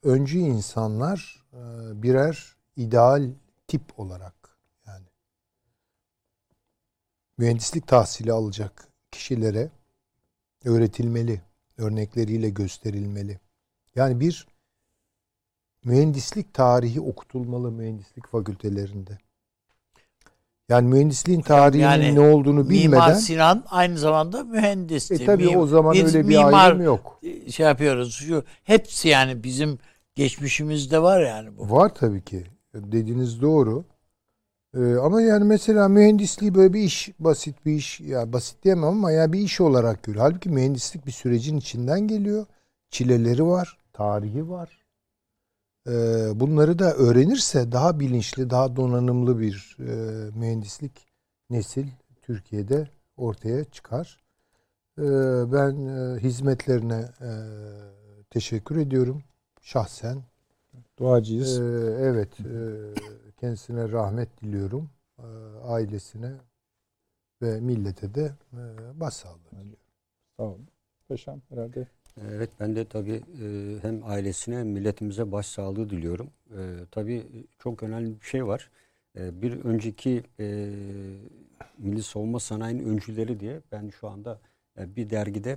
[0.09, 1.59] öncü insanlar e,
[2.02, 3.31] birer ideal
[3.68, 4.35] tip olarak
[4.87, 5.07] yani
[7.38, 9.70] mühendislik tahsili alacak kişilere
[10.64, 11.42] öğretilmeli,
[11.78, 13.40] örnekleriyle gösterilmeli.
[13.98, 14.46] Yani bir
[15.84, 19.18] mühendislik tarihi okutulmalı mühendislik fakültelerinde.
[20.68, 25.14] Yani mühendisliğin tarihinin yani ne olduğunu Mimar bilmeden Sinan aynı zamanda mühendisti.
[25.14, 27.20] e tabii Mim- o zaman biz öyle bir mimar ayrım yok.
[27.50, 28.14] şey yapıyoruz.
[28.14, 29.78] Şu hepsi yani bizim
[30.14, 31.70] geçmişimizde var yani bu.
[31.70, 32.44] Var tabii ki.
[32.74, 33.84] Dediğiniz doğru.
[34.76, 39.12] Ee, ama yani mesela mühendisliği böyle bir iş, basit bir iş, ya basit diyemem ama
[39.12, 40.24] ya bir iş olarak görüyor.
[40.24, 42.46] Halbuki mühendislik bir sürecin içinden geliyor.
[42.90, 44.84] Çileleri var, tarihi var.
[45.87, 45.90] Ee,
[46.34, 49.92] bunları da öğrenirse daha bilinçli, daha donanımlı bir e,
[50.38, 51.06] mühendislik
[51.50, 51.87] nesil
[52.22, 54.22] Türkiye'de ortaya çıkar.
[54.98, 55.02] Ee,
[55.52, 57.30] ben e, hizmetlerine e,
[58.30, 59.22] teşekkür ediyorum
[59.61, 60.22] şahsen.
[60.98, 61.61] Duacıyız.
[61.61, 61.64] Ee,
[62.00, 62.37] evet,
[63.40, 64.90] kendisine rahmet diliyorum.
[65.64, 66.32] Ailesine
[67.42, 68.32] ve millete de
[68.94, 69.78] başsağlığı diliyorum.
[70.37, 70.68] Sağ olun.
[71.08, 71.88] Paşam herhalde.
[72.35, 76.31] Evet ben de tabii e, hem ailesine hem milletimize başsağlığı diliyorum.
[76.50, 76.59] E,
[76.90, 77.26] tabii
[77.59, 78.70] çok önemli bir şey var.
[79.18, 80.22] E, bir önceki
[81.78, 84.40] Milli Savunma Sanayi'nin öncüleri diye ben şu anda
[84.78, 85.57] bir dergide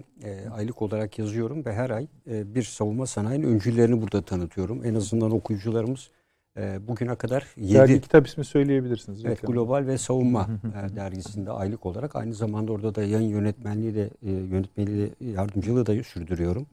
[0.51, 4.85] aylık olarak yazıyorum ve her ay bir savunma sanayinin öncülerini burada tanıtıyorum.
[4.85, 6.11] En azından okuyucularımız
[6.57, 9.25] e, bugüne kadar 7 Dergi kitap ismi söyleyebilirsiniz.
[9.25, 9.41] Evet.
[9.41, 14.31] Global ve Savunma e, dergisinde aylık olarak aynı zamanda orada da yayın yönetmenliği de e,
[14.31, 16.65] yönetmeliği de, yardımcılığı da sürdürüyorum.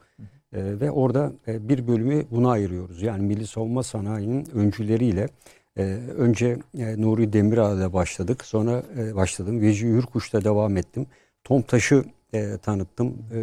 [0.52, 3.02] E, ve orada e, bir bölümü buna ayırıyoruz.
[3.02, 5.28] Yani Milli Savunma Sanayi'nin öncüleriyle
[5.76, 5.82] e,
[6.16, 8.44] önce e, Nuri Demirağ'la başladık.
[8.44, 9.60] Sonra e, başladım.
[9.60, 11.06] Veci Hürkuş'ta devam ettim.
[11.44, 13.16] Tomtaş'ı e, tanıttım.
[13.32, 13.36] E,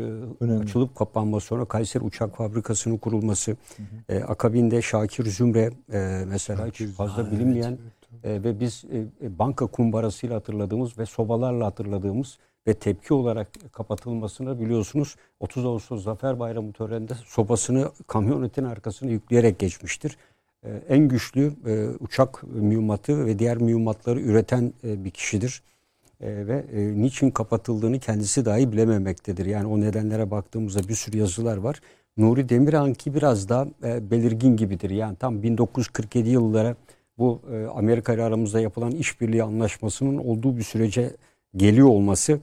[0.44, 0.64] Önemli.
[0.64, 3.56] açılıp kapanma sonra Kayseri Uçak Fabrikası'nın kurulması.
[4.10, 7.78] E, akabinde Şakir Zümre e, mesela hiç fazla bilinmeyen
[8.24, 14.60] e, ve biz e, e, banka kumbarasıyla hatırladığımız ve sobalarla hatırladığımız ve tepki olarak kapatılmasını
[14.60, 20.18] biliyorsunuz 30 Ağustos Zafer Bayramı töreninde sobasını kamyonetin arkasına yükleyerek geçmiştir.
[20.64, 25.64] E, en güçlü e, uçak mühimmatı ve diğer mühimmatları üreten e, bir kişidir.
[26.22, 29.46] E, ve e, niçin kapatıldığını kendisi dahi bilememektedir.
[29.46, 31.82] Yani o nedenlere baktığımızda bir sürü yazılar var.
[32.18, 34.90] Nuri Demirhan'ki biraz daha e, belirgin gibidir.
[34.90, 36.76] Yani tam 1947 yıllara
[37.18, 41.12] bu e, Amerika ile aramızda yapılan işbirliği anlaşmasının olduğu bir sürece
[41.56, 42.40] geliyor olması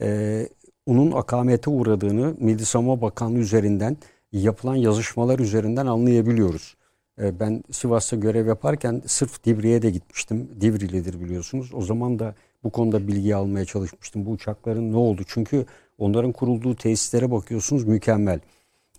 [0.00, 0.48] e,
[0.86, 3.96] onun akamete uğradığını Milli Savunma Bakanlığı üzerinden
[4.32, 6.76] yapılan yazışmalar üzerinden anlayabiliyoruz.
[7.18, 10.48] Ben Sivas'ta görev yaparken sırf Divri'ye de gitmiştim.
[10.60, 11.74] Divrilidir biliyorsunuz.
[11.74, 14.26] O zaman da bu konuda bilgi almaya çalışmıştım.
[14.26, 15.22] Bu uçakların ne oldu?
[15.26, 15.66] Çünkü
[15.98, 18.40] onların kurulduğu tesislere bakıyorsunuz mükemmel.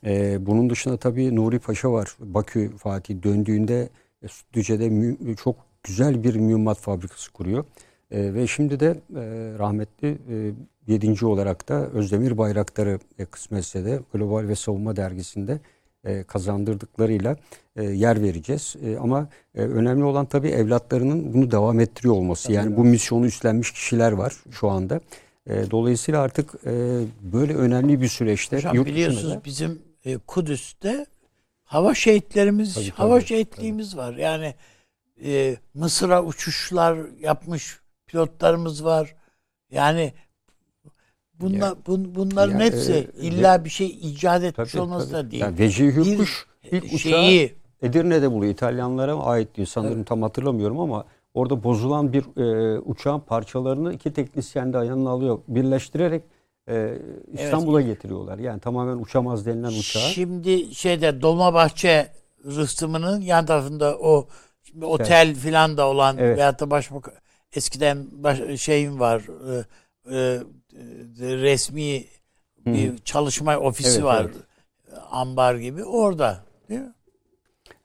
[0.05, 2.15] Ee, bunun dışında tabii Nuri Paşa var.
[2.19, 3.89] Bakü Fatih döndüğünde
[4.21, 7.65] e, Sütlüce'de mü- çok güzel bir mühimmat fabrikası kuruyor.
[8.11, 9.21] Ee, ve şimdi de e,
[9.59, 10.51] rahmetli e,
[10.87, 15.59] yedinci olarak da Özdemir Bayraktar'ı e, kısmetse de Global ve Savunma Dergisi'nde
[16.05, 17.37] e, kazandırdıklarıyla
[17.75, 18.75] e, yer vereceğiz.
[18.85, 22.51] E, ama e, önemli olan tabii evlatlarının bunu devam ettiriyor olması.
[22.51, 24.99] Yani bu misyonu üstlenmiş kişiler var şu anda.
[25.47, 31.05] E, dolayısıyla artık e, böyle önemli bir süreçte Hocam yurt biliyorsunuz da- bizim e, Kudüs'te
[31.63, 34.13] hava şehitlerimiz, Tabii, hava tabii, şehitliğimiz var.
[34.13, 34.55] Yani
[35.25, 39.15] e, Mısır'a uçuşlar yapmış pilotlarımız var.
[39.71, 40.13] Yani
[41.41, 45.27] bunlar bun, bunların Ya, hepsi e, illa bir şey icat etmiş Tabii, olması tabii.
[45.27, 45.43] da değil.
[45.43, 48.53] Yani Vecihi Hürkuş Bir ilk uçağı şeyi Edirne'de buluyor.
[48.53, 49.67] İtalyanlara ait diyor.
[49.67, 55.39] Sanırım tam hatırlamıyorum ama orada bozulan bir e, uçağın parçalarını iki teknisyen de yanına alıyor.
[55.47, 56.23] Birleştirerek
[56.69, 56.97] e,
[57.33, 58.37] İstanbul'a getiriyorlar.
[58.39, 60.03] Yani tamamen uçamaz denilen uçağı.
[60.03, 62.07] Şimdi şeyde Dolmabahçe
[62.45, 64.27] rıhtımının yan tarafında o
[64.63, 66.37] şimdi otel filan da olan Evet.
[66.37, 67.21] veyahut da başbak
[67.55, 69.21] eskiden baş, şeyim var
[69.51, 69.65] e,
[70.15, 70.39] e,
[71.21, 72.03] e, resmi
[72.65, 74.21] bir çalışma ofisi Evet, var.
[74.25, 74.35] evet.
[75.11, 76.43] Ambar gibi orada.
[76.69, 76.93] Değil mi?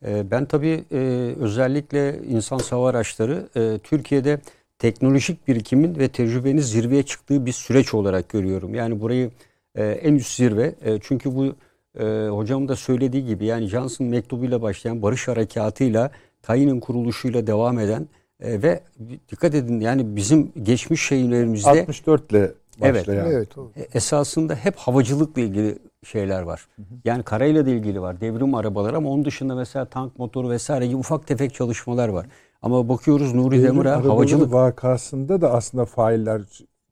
[0.07, 0.99] E, ben tabii e,
[1.41, 4.41] özellikle insan hava araçları e, Türkiye'de
[4.79, 8.75] teknolojik birikimin ve tecrübenin zirveye çıktığı bir süreç olarak görüyorum.
[8.75, 9.31] Yani burayı
[9.75, 10.75] e, en üst zirve.
[10.85, 11.55] E, çünkü bu
[11.99, 16.11] e, hocamın da söylediği gibi yani Johnson mektubuyla başlayan barış harekatıyla
[16.43, 18.09] Tayin'in kuruluşuyla devam eden
[18.41, 18.81] e, ve
[19.29, 22.53] dikkat edin yani bizim geçmiş şeylerimizde 64 ile.
[22.81, 23.31] Başlayan.
[23.31, 23.59] Evet.
[23.59, 26.69] o- e, esasında hep havacılıkla ilgili şeyler var.
[27.05, 28.21] Yani karayla da ilgili var.
[28.21, 32.27] Devrim arabaları ama onun dışında mesela tank motoru vesaire gibi ufak tefek çalışmalar var.
[32.63, 36.43] Ama bakıyoruz Nuri Devrim havacılık vakasında da aslında failler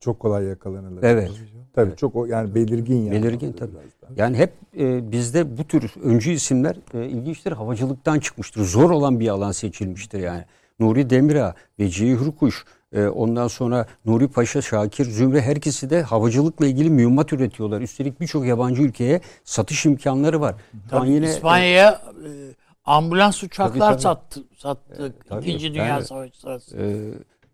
[0.01, 1.03] çok kolay yakalanırlar.
[1.03, 1.31] Evet.
[1.73, 3.12] Tabii çok o yani belirgin yani.
[3.12, 3.71] Belirgin tabii.
[4.17, 8.64] Yani hep e, bizde bu tür öncü isimler e, ilginçtir havacılıktan çıkmıştır.
[8.64, 10.45] Zor olan bir alan seçilmiştir yani.
[10.81, 16.66] Nuri Demirağ, Vecihi Hürkuş, e, ondan sonra Nuri Paşa, Şakir Zümre her ikisi de havacılıkla
[16.66, 17.81] ilgili mühimmat üretiyorlar.
[17.81, 20.55] Üstelik birçok yabancı ülkeye satış imkanları var.
[20.90, 21.90] Tabii yine, İspanya'ya
[22.24, 22.31] e,
[22.85, 24.03] ambulans uçaklar Tabii, tabii.
[24.03, 25.29] sattı, sattık.
[25.29, 25.40] tabii.
[25.44, 26.83] İkinci Dünya Yani, Savaşı sırasında.
[26.83, 26.96] Ee,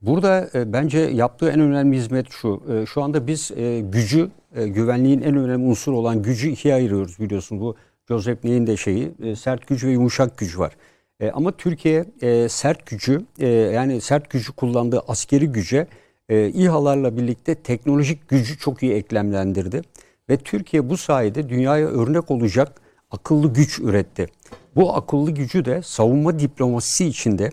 [0.02, 2.62] Burada e, bence yaptığı en önemli hizmet şu.
[2.72, 7.18] E, Şu anda biz e, gücü, e, güvenliğin en önemli unsuru olan gücü ikiye ayırıyoruz
[7.18, 7.60] biliyorsun.
[7.60, 7.76] Bu
[8.08, 10.76] Joseph Ney'in de şeyi e, sert güç ve yumuşak güç var.
[11.20, 15.86] E, Ama Türkiye e, sert gücü e, yani sert gücü kullandığı askeri güce
[16.28, 19.82] e, İHA'larla birlikte teknolojik gücü çok iyi eklemlendirdi.
[20.30, 24.26] Ve Türkiye bu sayede dünyaya örnek olacak akıllı güç üretti.
[24.76, 27.50] Bu akıllı gücü de savunma diplomasisi içinde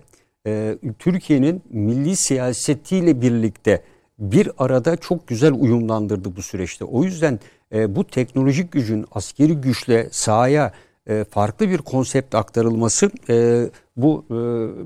[0.48, 3.84] e, Türkiye'nin milli siyasetiyle birlikte
[4.20, 6.86] bir arada çok güzel uyumlandırdı bu süreçte.
[6.86, 7.40] O yüzden
[7.74, 10.74] e, bu teknolojik gücün askeri güçle sahaya
[11.08, 13.66] e, farklı bir konsept aktarılması e,
[13.98, 14.36] bu e,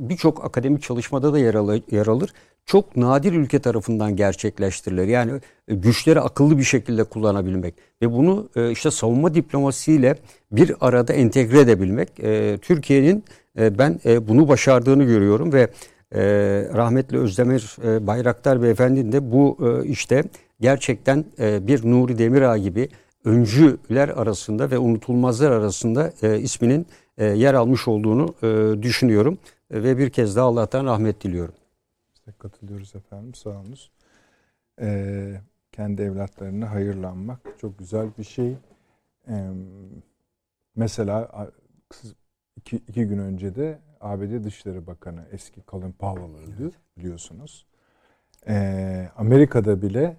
[0.10, 2.34] birçok akademik çalışmada da yer, al- yer alır.
[2.66, 5.08] Çok nadir ülke tarafından gerçekleştirilir.
[5.08, 5.32] Yani
[5.68, 10.16] güçleri akıllı bir şekilde kullanabilmek ve bunu işte savunma diplomasisiyle
[10.52, 12.16] bir arada entegre edebilmek.
[12.62, 13.24] Türkiye'nin
[13.58, 15.70] ben bunu başardığını görüyorum ve
[16.76, 17.76] rahmetli Özdemir
[18.08, 20.24] Bayraktar Beyefendi'nin de bu işte
[20.60, 22.90] gerçekten bir Nuri Demirağ gibi
[23.26, 29.38] öncüler arasında ve unutulmazlar arasında e, isminin e, yer almış olduğunu e, düşünüyorum.
[29.72, 31.54] E, ve bir kez daha Allah'tan rahmet diliyorum.
[32.14, 33.92] İşte katılıyoruz efendim sağ olunuz.
[34.82, 38.58] Ee, kendi evlatlarına hayırlanmak çok güzel bir şey.
[39.28, 39.50] Ee,
[40.76, 41.52] mesela
[42.56, 46.74] iki, iki gün önce de ABD Dışişleri Bakanı eski Colin Powell öldü evet.
[46.98, 47.66] biliyorsunuz.
[48.48, 50.18] Ee, Amerika'da bile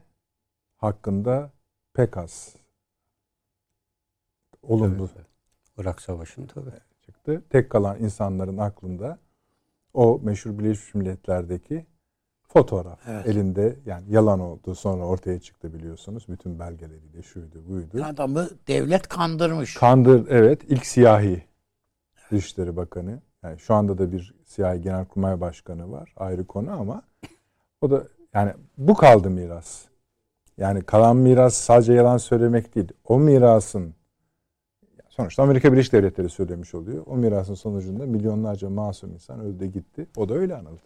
[0.76, 1.50] hakkında
[1.94, 2.56] pek az
[4.68, 5.26] olumlu evet.
[5.78, 6.70] Irak Savaşı'nın tabii.
[7.06, 7.42] çıktı.
[7.50, 9.18] Tek kalan insanların aklında
[9.94, 11.86] o meşhur Birleşmiş Milletler'deki
[12.48, 13.26] fotoğraf evet.
[13.26, 18.04] elinde yani yalan oldu sonra ortaya çıktı biliyorsunuz bütün belgeleriyle şuydu buydu.
[18.04, 19.74] Adamı devlet kandırmış.
[19.74, 21.44] Kandır evet ilk siyahi
[22.30, 23.20] Dışişleri Bakanı.
[23.42, 27.02] Yani şu anda da bir siyahi Genelkurmay Başkanı var ayrı konu ama
[27.80, 29.84] o da yani bu kaldı miras.
[30.58, 32.88] Yani kalan miras sadece yalan söylemek değil.
[33.04, 33.94] O mirasın
[35.16, 37.02] sonuçta Amerika Birleşik Devletleri söylemiş oluyor.
[37.06, 40.06] O mirasın sonucunda milyonlarca masum insan öldü gitti.
[40.16, 40.80] O da öyle anıldı.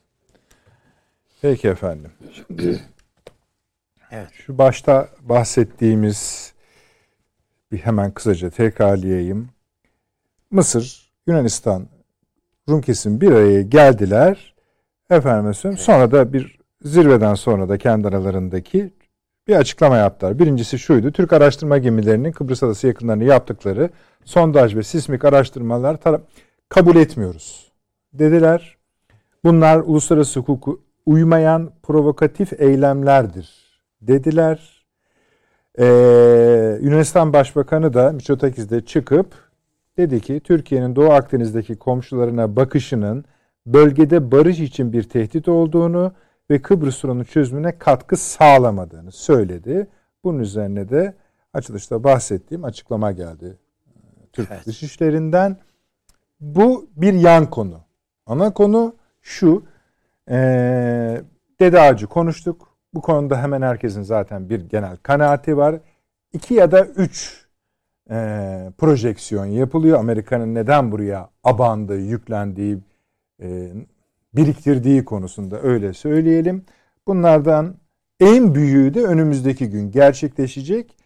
[1.43, 2.11] Peki efendim.
[2.33, 2.81] Şimdi
[4.11, 4.29] evet.
[4.33, 6.53] şu başta bahsettiğimiz
[7.73, 9.49] bir hemen kısaca tekrarlayayım.
[10.51, 11.87] Mısır, Yunanistan,
[12.69, 14.55] Rum kesim bir araya geldiler.
[15.11, 15.81] Efendim evet.
[15.81, 18.93] sonra da bir zirveden sonra da kendi aralarındaki
[19.48, 20.38] bir açıklama yaptılar.
[20.38, 21.12] Birincisi şuydu.
[21.12, 23.90] Türk araştırma gemilerinin Kıbrıs Adası yakınlarını yaptıkları
[24.24, 25.98] sondaj ve sismik araştırmalar
[26.68, 27.72] kabul etmiyoruz
[28.12, 28.76] dediler.
[29.44, 33.48] Bunlar uluslararası hukuku uymayan provokatif eylemlerdir
[34.03, 34.87] dediler.
[35.79, 39.26] Ee, Yunanistan Başbakanı da Miçotakis de çıkıp
[39.96, 43.24] dedi ki Türkiye'nin Doğu Akdeniz'deki komşularına bakışının
[43.66, 46.12] bölgede barış için bir tehdit olduğunu
[46.51, 49.89] ve Kıbrıs sorunu çözümüne katkı sağlamadığını söyledi.
[50.25, 51.15] Bunun üzerine de
[51.53, 53.59] açılışta bahsettiğim açıklama geldi
[54.33, 54.67] Türk evet.
[54.67, 55.57] Dışişleri'nden.
[56.41, 57.81] Bu bir yan konu.
[58.27, 59.65] Ana konu şu.
[60.31, 61.23] Ee,
[61.61, 62.69] Dede Ağacı konuştuk.
[62.95, 65.81] Bu konuda hemen herkesin zaten bir genel kanaati var.
[66.33, 67.47] İki ya da üç
[68.11, 68.17] e,
[68.79, 69.99] projeksiyon yapılıyor.
[69.99, 72.79] Amerika'nın neden buraya abandığı, yüklendiği,
[73.43, 73.73] e,
[74.35, 76.64] biriktirdiği konusunda öyle söyleyelim.
[77.07, 77.77] Bunlardan
[78.21, 80.97] en büyüğü de önümüzdeki gün gerçekleşecek.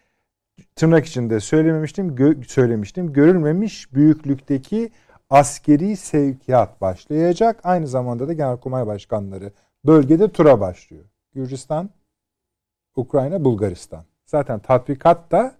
[0.76, 3.12] Tırnak içinde söylememiştim, gö- söylemiştim.
[3.12, 4.90] Görülmemiş büyüklükteki
[5.30, 7.60] askeri sevkiyat başlayacak.
[7.64, 9.52] Aynı zamanda da Genelkurmay Başkanları
[9.86, 11.04] bölgede tura başlıyor.
[11.32, 11.90] Gürcistan,
[12.96, 14.04] Ukrayna, Bulgaristan.
[14.26, 15.54] Zaten tatbikat da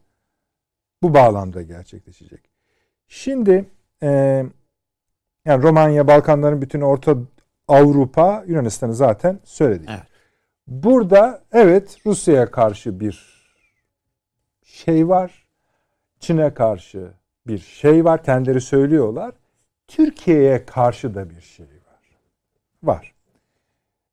[1.02, 2.50] bu bağlamda gerçekleşecek.
[3.08, 3.70] Şimdi
[4.02, 4.08] e,
[5.44, 7.16] yani Romanya, Balkanların bütün Orta
[7.68, 9.88] Avrupa, Yunanistan'ı zaten söyledik.
[9.90, 10.02] Evet.
[10.66, 13.44] Burada evet Rusya'ya karşı bir
[14.64, 15.44] şey var.
[16.20, 17.10] Çin'e karşı
[17.46, 18.22] bir şey var.
[18.22, 19.34] Kendileri söylüyorlar.
[19.88, 22.18] Türkiye'ye karşı da bir şey var.
[22.82, 23.14] Var.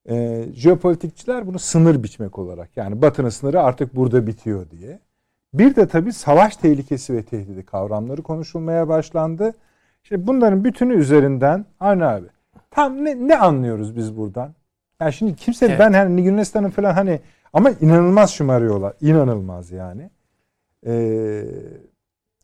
[0.10, 5.00] E, jeopolitikçiler bunu sınır biçmek olarak yani Batı'nın sınırı artık burada bitiyor diye.
[5.54, 9.54] Bir de tabii savaş tehlikesi ve tehdidi kavramları konuşulmaya başlandı.
[10.04, 12.28] Şimdi bunların bütünü üzerinden aynı abi.
[12.72, 14.56] Tam ne, ne anlıyoruz biz buradan?
[15.00, 15.80] Yani şimdi kimse evet.
[15.80, 17.22] ben hani Yunanistan'ın falan hani
[17.54, 18.94] ama inanılmaz şımarıyorlar.
[19.02, 20.10] İnanılmaz yani.
[20.86, 21.46] Ee,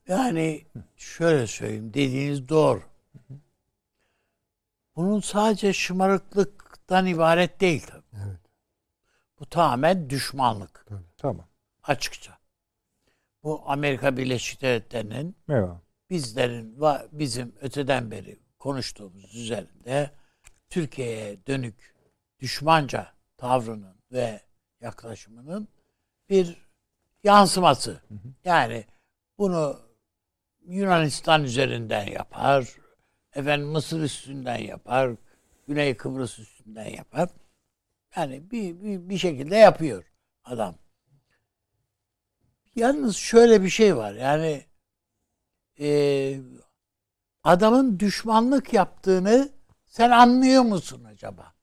[0.07, 2.81] yani şöyle söyleyeyim dediğiniz doğru.
[4.95, 8.23] Bunun sadece şımarıklıktan ibaret değil tabii.
[8.27, 8.39] Evet.
[9.39, 10.85] Bu tamamen düşmanlık.
[10.89, 11.03] Tabii.
[11.17, 11.45] Tamam.
[11.83, 12.37] Açıkça.
[13.43, 15.69] Bu Amerika Birleşik Devletleri'nin evet.
[16.09, 16.77] bizlerin
[17.11, 20.11] bizim öteden beri konuştuğumuz üzerinde
[20.69, 21.95] Türkiye'ye dönük
[22.39, 24.41] düşmanca tavrının ve
[24.81, 25.67] yaklaşımının
[26.29, 26.67] bir
[27.23, 27.91] yansıması.
[27.91, 28.33] Hı hı.
[28.43, 28.85] Yani
[29.37, 29.79] bunu
[30.65, 32.75] Yunanistan üzerinden yapar,
[33.33, 35.11] efendim Mısır üstünden yapar,
[35.67, 37.29] Güney Kıbrıs üstünden yapar.
[38.15, 40.03] Yani bir, bir, bir şekilde yapıyor
[40.43, 40.75] adam.
[42.75, 44.13] Yalnız şöyle bir şey var.
[44.13, 44.65] Yani
[45.79, 46.39] e,
[47.47, 49.49] adamın düşmanlık yaptığını
[49.85, 51.53] sen anlıyor musun acaba?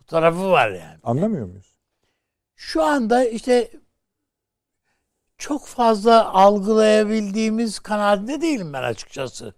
[0.00, 0.98] Bu tarafı var yani.
[1.02, 1.76] Anlamıyor muyuz?
[2.56, 3.70] Şu anda işte
[5.38, 9.54] çok fazla algılayabildiğimiz kanaatinde değilim ben açıkçası.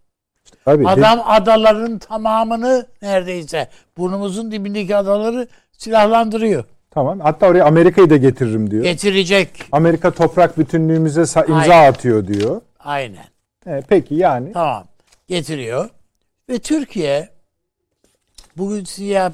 [0.66, 1.22] Abi, Adam de...
[1.22, 6.64] adaların tamamını neredeyse burnumuzun dibindeki adaları silahlandırıyor.
[6.90, 7.20] Tamam.
[7.20, 8.82] Hatta oraya Amerika'yı da getiririm diyor.
[8.82, 9.68] Getirecek.
[9.72, 11.92] Amerika toprak bütünlüğümüze imza Aynen.
[11.92, 12.61] atıyor diyor.
[12.78, 13.26] Aynen.
[13.66, 14.53] E, peki yani.
[14.53, 14.87] Tamam.
[15.29, 15.90] Getiriyor.
[16.49, 17.29] Ve Türkiye
[18.57, 19.33] bugün siz yap,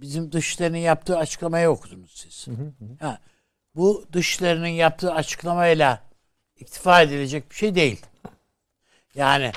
[0.00, 2.46] bizim dışlarının yaptığı açıklamayı okudunuz siz.
[3.00, 3.18] Ha,
[3.74, 6.02] bu dışlarının yaptığı açıklamayla
[6.56, 8.06] iktifa edilecek bir şey değil.
[9.14, 9.52] Yani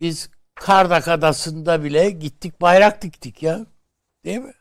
[0.00, 3.66] biz Kardak Adası'nda bile gittik bayrak diktik ya.
[4.24, 4.54] Değil mi?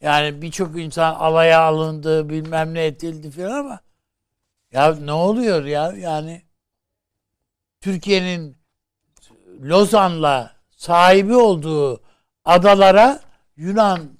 [0.00, 3.80] Yani birçok insan alaya alındı, bilmem ne edildi falan ama
[4.72, 5.92] ya ne oluyor ya?
[5.92, 6.42] Yani
[7.86, 8.56] Türkiye'nin
[9.62, 12.02] Lozan'la sahibi olduğu
[12.44, 13.20] adalara
[13.56, 14.18] Yunan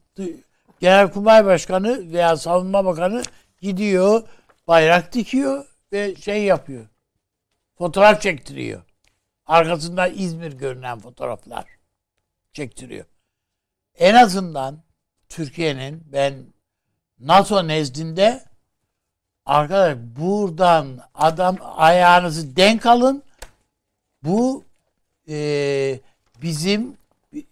[0.80, 3.22] Genelkurmay Başkanı veya Savunma Bakanı
[3.60, 4.22] gidiyor,
[4.68, 6.86] bayrak dikiyor ve şey yapıyor.
[7.78, 8.82] Fotoğraf çektiriyor.
[9.46, 11.64] Arkasında İzmir görünen fotoğraflar
[12.52, 13.04] çektiriyor.
[13.94, 14.82] En azından
[15.28, 16.34] Türkiye'nin ben
[17.18, 18.44] NATO nezdinde
[19.46, 23.25] arkadaş buradan adam ayağınızı denk alın.
[24.26, 24.64] Bu
[25.28, 26.00] e,
[26.42, 26.96] bizim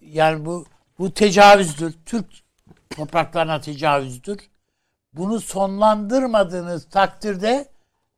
[0.01, 0.67] yani bu
[0.99, 1.95] bu tecavüzdür.
[2.07, 2.27] Türk
[2.91, 4.39] topraklarına tecavüzdür.
[5.13, 7.69] Bunu sonlandırmadığınız takdirde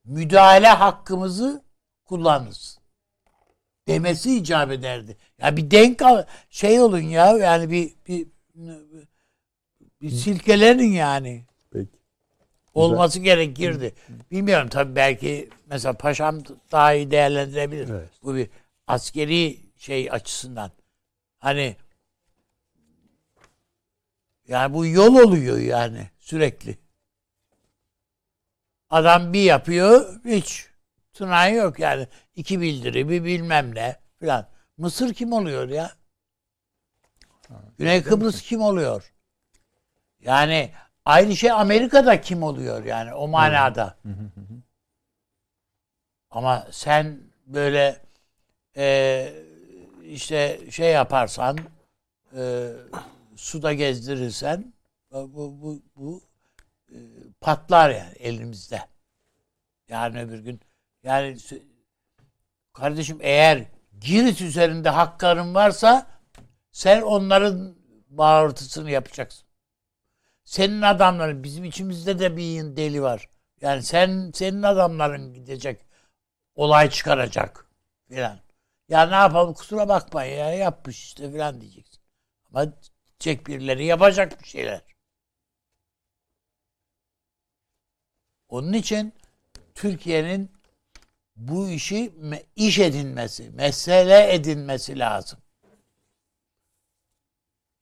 [0.04, 1.62] müdahale hakkımızı
[2.04, 2.78] kullanırız.
[3.88, 5.16] Demesi icap ederdi.
[5.38, 8.28] Ya bir denk al, şey olun ya yani bir bir,
[10.02, 11.44] bir silkelerin yani.
[12.76, 13.94] Olması gerekirdi.
[14.30, 17.88] Bilmiyorum tabii belki mesela paşam daha iyi değerlendirebilir.
[17.88, 18.08] Evet.
[18.22, 18.50] Bu bir
[18.86, 20.70] askeri şey açısından.
[21.38, 21.76] Hani
[24.48, 26.78] yani bu yol oluyor yani sürekli.
[28.90, 30.66] Adam bir yapıyor hiç
[31.12, 32.06] tınay yok yani.
[32.36, 34.48] iki bildiri bir bilmem ne filan.
[34.76, 35.92] Mısır kim oluyor ya?
[37.78, 39.12] Güney Kıbrıs kim oluyor?
[40.20, 40.72] Yani
[41.06, 43.96] aynı şey Amerika'da kim oluyor yani o manada.
[46.30, 48.02] Ama sen böyle
[48.76, 49.32] e,
[50.02, 51.58] işte şey yaparsan
[52.36, 52.70] e,
[53.36, 54.72] suda gezdirirsen
[55.12, 56.22] bu bu bu
[56.90, 56.98] e,
[57.40, 58.80] patlar yani elimizde.
[59.88, 60.60] Yarın öbür gün
[61.02, 61.36] yani
[62.72, 63.64] kardeşim eğer
[64.00, 66.06] Girit üzerinde hakların varsa
[66.72, 67.76] sen onların
[68.08, 69.45] bağırtısını yapacaksın.
[70.46, 73.28] Senin adamların bizim içimizde de bir deli var.
[73.60, 75.80] Yani sen senin adamların gidecek
[76.54, 77.66] olay çıkaracak
[78.08, 78.40] filan.
[78.88, 82.00] Ya ne yapalım kusura bakma ya yapmış işte filan diyeceksin.
[82.50, 82.72] Ama
[83.20, 84.82] diyecek birileri yapacak bir şeyler.
[88.48, 89.12] Onun için
[89.74, 90.50] Türkiye'nin
[91.36, 92.12] bu işi
[92.56, 95.38] iş edinmesi, mesele edinmesi lazım.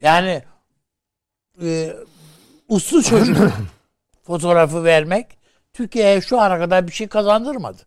[0.01, 0.45] Yani
[1.63, 1.97] e,
[2.75, 3.53] uslu çocuk
[4.23, 5.39] fotoğrafı vermek
[5.73, 7.83] Türkiye'ye şu ana kadar bir şey kazandırmadı.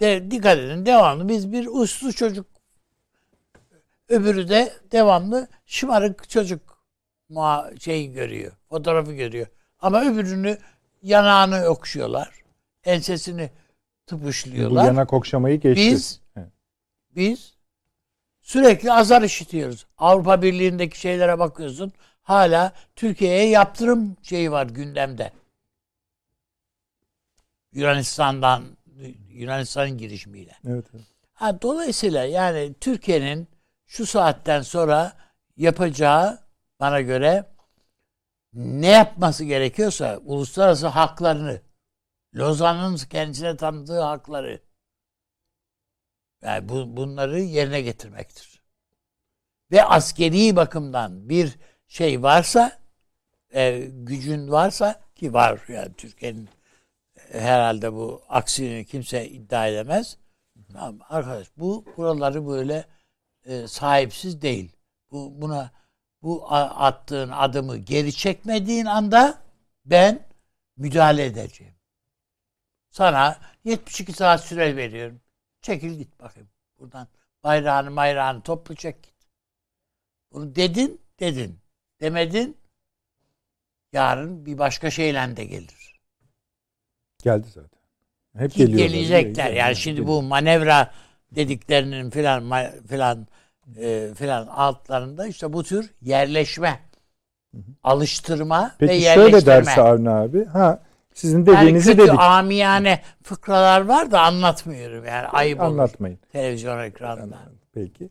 [0.00, 2.46] De, dikkat edin devamlı biz bir uslu çocuk
[4.08, 6.84] öbürü de devamlı şımarık çocuk
[7.28, 8.52] muha şey görüyor.
[8.68, 9.46] Fotoğrafı görüyor.
[9.80, 10.58] Ama öbürünü
[11.02, 12.30] yanağını okşuyorlar.
[12.84, 13.50] Ensesini
[14.06, 14.84] tıpışlıyorlar.
[14.84, 15.90] Bu yanak okşamayı geçti.
[15.90, 16.20] Biz
[17.16, 17.54] biz
[18.42, 19.86] sürekli azar işitiyoruz.
[19.98, 21.92] Avrupa Birliği'ndeki şeylere bakıyorsun.
[22.24, 25.32] Hala Türkiye'ye yaptırım şeyi var gündemde.
[27.72, 28.64] Yunanistan'dan
[29.28, 30.56] Yunanistan'ın girişimiyle.
[30.66, 31.04] Evet, evet.
[31.34, 33.48] Ha, dolayısıyla yani Türkiye'nin
[33.86, 35.12] şu saatten sonra
[35.56, 36.38] yapacağı
[36.80, 37.46] bana göre
[38.52, 41.60] ne yapması gerekiyorsa uluslararası haklarını
[42.34, 44.62] Lozan'ın kendisine tanıdığı hakları
[46.42, 48.62] yani bu, bunları yerine getirmektir.
[49.70, 51.58] Ve askeri bakımdan bir
[51.94, 52.78] şey varsa
[53.54, 56.48] e, gücün varsa ki var yani Türkiye'nin
[57.32, 60.18] e, herhalde bu aksini kimse iddia edemez.
[60.72, 62.84] Tamam arkadaş bu buraları böyle
[63.44, 64.76] e, sahipsiz değil.
[65.10, 65.70] Bu buna
[66.22, 69.38] bu attığın adımı geri çekmediğin anda
[69.84, 70.26] ben
[70.76, 71.74] müdahale edeceğim.
[72.90, 75.20] Sana 72 saat süre veriyorum.
[75.62, 77.08] Çekil git bakayım buradan.
[77.44, 79.14] Bayrağını bayrağını toplu çek git.
[80.32, 81.63] Bunu dedin, dedin.
[82.00, 82.56] Demedin,
[83.92, 86.00] yarın bir başka şeyle de gelir.
[87.22, 87.78] Geldi zaten.
[88.38, 88.86] Hep Ki geliyorlar.
[88.86, 89.44] gelecekler.
[89.46, 90.90] Geliyor, Yani şimdi bu manevra
[91.30, 92.44] dediklerinin filan
[92.88, 93.26] filan
[93.76, 96.80] e, filan altlarında işte bu tür yerleşme,
[97.82, 99.30] alıştırma ve Peki yerleştirme.
[99.30, 100.44] şöyle derse Avni abi.
[100.44, 100.82] Ha
[101.14, 102.20] sizin yani dediğinizi kötü dedik.
[102.20, 106.18] amiyane fıkralar var da anlatmıyorum yani ayıp olur Anlatmayın.
[106.32, 107.38] televizyon ekranında.
[107.74, 108.10] Peki.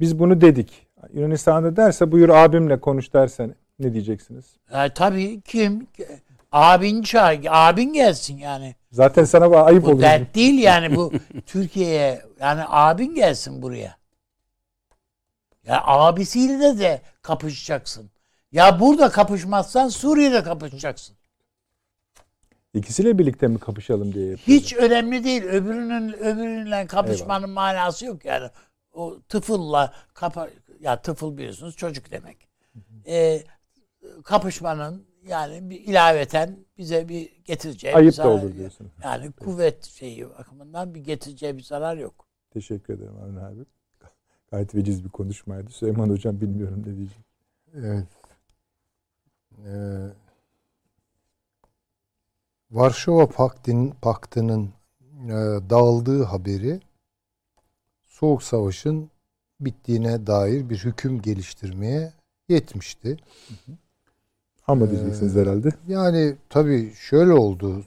[0.00, 0.86] Biz bunu dedik.
[1.12, 4.44] Yunanistan'da derse buyur abimle konuş dersen ne diyeceksiniz?
[4.72, 5.86] Ya, tabii kim?
[6.52, 8.74] Abin çağır, abin gelsin yani.
[8.92, 10.00] Zaten sana bu ayıp Bu olur.
[10.02, 11.12] dert değil yani bu
[11.46, 13.96] Türkiye'ye yani abin gelsin buraya.
[15.66, 18.10] Ya abisiyle de kapışacaksın.
[18.52, 21.16] Ya burada kapışmazsan Suriye'de kapışacaksın.
[22.74, 24.58] İkisiyle birlikte mi kapışalım diye yapıyor.
[24.58, 25.42] Hiç önemli değil.
[25.42, 28.48] Öbürünün öbürünle kapışmanın manası yok yani.
[28.92, 30.48] O tıfılla kapa
[30.80, 32.48] ya tıfıl biliyorsunuz çocuk demek.
[33.06, 33.42] Ee,
[34.24, 38.90] kapışmanın yani bir ilaveten bize bir getireceği bir Ayıp da zarar- olur diyorsun.
[39.04, 42.26] Yani kuvvet şeyi bakımından bir getireceği bir zarar yok.
[42.50, 43.60] Teşekkür ederim Avni abi.
[44.50, 45.70] Gayet veciz bir konuşmaydı.
[45.70, 47.18] Süleyman Hocam bilmiyorum ne diyecek.
[47.74, 48.06] Evet.
[49.66, 50.08] Ee,
[52.70, 54.72] Varşova Paktı'nın, Paktı'nın
[55.26, 55.32] e,
[55.70, 56.80] dağıldığı haberi
[58.06, 59.10] Soğuk Savaş'ın
[59.60, 62.12] bittiğine dair bir hüküm geliştirmeye
[62.48, 63.16] yetmişti.
[64.66, 65.68] Ama Ee, diyeceksiniz herhalde.
[65.88, 67.84] Yani tabii şöyle oldu.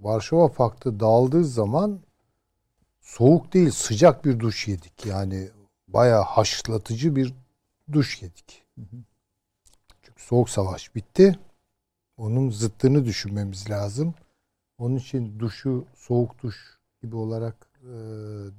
[0.00, 2.00] Varşova Paktı dağıldığı zaman
[3.00, 5.06] soğuk değil sıcak bir duş yedik.
[5.06, 5.48] Yani
[5.88, 7.34] bayağı haşlatıcı bir
[7.92, 8.62] duş yedik.
[10.02, 11.38] Çünkü soğuk savaş bitti.
[12.16, 14.14] Onun zıttını düşünmemiz lazım.
[14.78, 17.92] Onun için duşu soğuk duş gibi olarak e,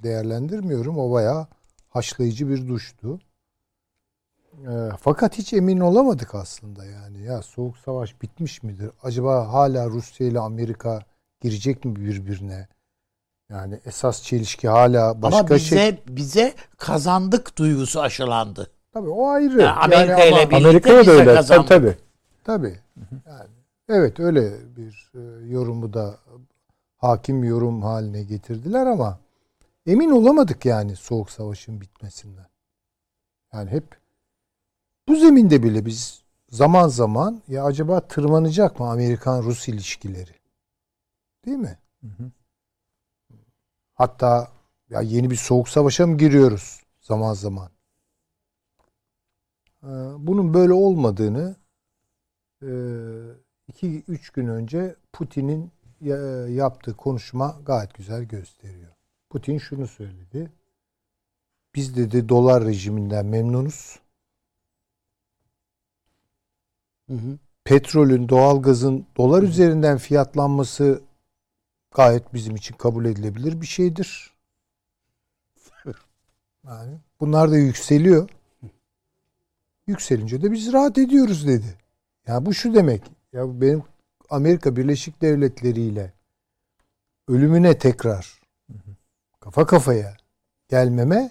[0.02, 0.98] değerlendirmiyorum.
[0.98, 1.46] O bayağı
[2.02, 3.18] haşlayıcı bir duştu.
[4.52, 7.22] E, fakat hiç emin olamadık aslında yani.
[7.22, 8.90] Ya soğuk savaş bitmiş midir?
[9.02, 11.02] Acaba hala Rusya ile Amerika
[11.40, 12.68] girecek mi birbirine?
[13.50, 15.98] Yani esas çelişki hala başka Ama bize şey.
[16.08, 18.70] bize kazandık duygusu aşılandı.
[18.92, 19.60] Tabii o ayrı.
[19.60, 21.24] Ya Amerika Yani ile ama- bir- Amerika'ya da bize öyle.
[21.24, 21.66] Tabii kazandı.
[21.68, 21.96] tabii.
[22.44, 22.78] Tabii.
[23.26, 23.48] Yani,
[23.88, 26.16] evet öyle bir e, yorumu da
[26.96, 29.18] hakim yorum haline getirdiler ama
[29.88, 32.48] emin olamadık yani soğuk savaşın bitmesinden.
[33.52, 34.00] Yani hep
[35.08, 40.34] bu zeminde bile biz zaman zaman ya acaba tırmanacak mı Amerikan-Rus ilişkileri?
[41.46, 41.78] Değil mi?
[43.94, 44.52] Hatta
[44.90, 47.70] ya yeni bir soğuk savaşa mı giriyoruz zaman zaman?
[49.82, 49.86] Ee,
[50.18, 51.56] Bunun böyle olmadığını
[52.62, 52.70] e,
[53.68, 58.97] iki üç gün önce Putin'in ya- yaptığı konuşma gayet güzel gösteriyor.
[59.30, 60.50] Putin şunu söyledi.
[61.74, 64.00] Biz dedi dolar rejiminden memnunuz.
[67.64, 71.02] Petrolün, doğalgazın dolar üzerinden fiyatlanması
[71.94, 74.32] gayet bizim için kabul edilebilir bir şeydir.
[76.64, 78.30] Yani bunlar da yükseliyor.
[79.86, 81.78] Yükselince de biz rahat ediyoruz dedi.
[82.26, 83.02] Ya bu şu demek.
[83.32, 83.82] Ya benim
[84.30, 86.12] Amerika Birleşik Devletleri ile
[87.28, 88.37] ölümüne tekrar
[89.48, 90.16] kafa kafaya
[90.68, 91.30] gelmeme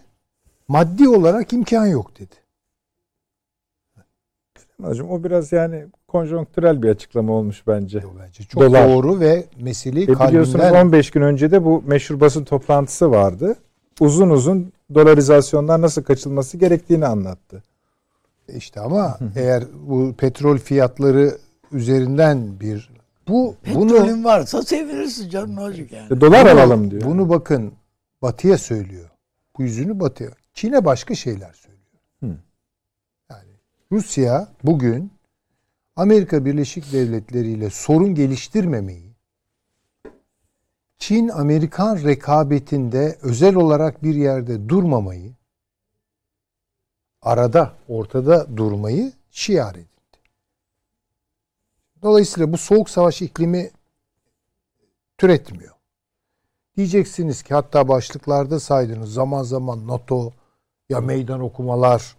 [0.68, 2.36] maddi olarak imkan yok dedi.
[4.82, 7.98] Hocam o biraz yani konjonktürel bir açıklama olmuş bence.
[8.00, 8.90] O bence çok Dolar.
[8.90, 13.56] doğru ve meseleyi E biliyorsunuz kalbinden 15 gün önce de bu meşhur basın toplantısı vardı.
[14.00, 17.64] Uzun uzun dolarizasyondan nasıl kaçılması gerektiğini anlattı.
[18.56, 21.38] işte ama eğer bu petrol fiyatları
[21.72, 22.90] üzerinden bir
[23.28, 26.14] bu bunu Petrolün varsa sevinirsin canım ne olacak yani.
[26.14, 27.02] E, dolar Bunu- alalım diyor.
[27.06, 27.74] Bunu bakın
[28.22, 29.10] Batı'ya söylüyor.
[29.58, 30.32] Bu yüzünü Batı'ya.
[30.54, 32.02] Çin'e başka şeyler söylüyor.
[32.20, 32.38] Hı.
[33.30, 33.52] Yani
[33.92, 35.12] Rusya bugün
[35.96, 39.08] Amerika Birleşik Devletleri ile sorun geliştirmemeyi,
[40.98, 45.34] Çin Amerikan rekabetinde özel olarak bir yerde durmamayı,
[47.22, 49.88] arada, ortada durmayı şiar edildi.
[52.02, 53.72] Dolayısıyla bu soğuk savaş iklimi
[55.18, 55.77] türetmiyor.
[56.78, 60.34] Diyeceksiniz ki hatta başlıklarda saydınız zaman zaman NATO
[60.90, 62.16] ya meydan okumalar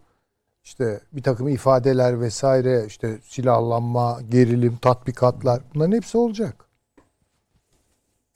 [0.65, 6.65] işte bir takım ifadeler vesaire işte silahlanma, gerilim, tatbikatlar bunların hepsi olacak.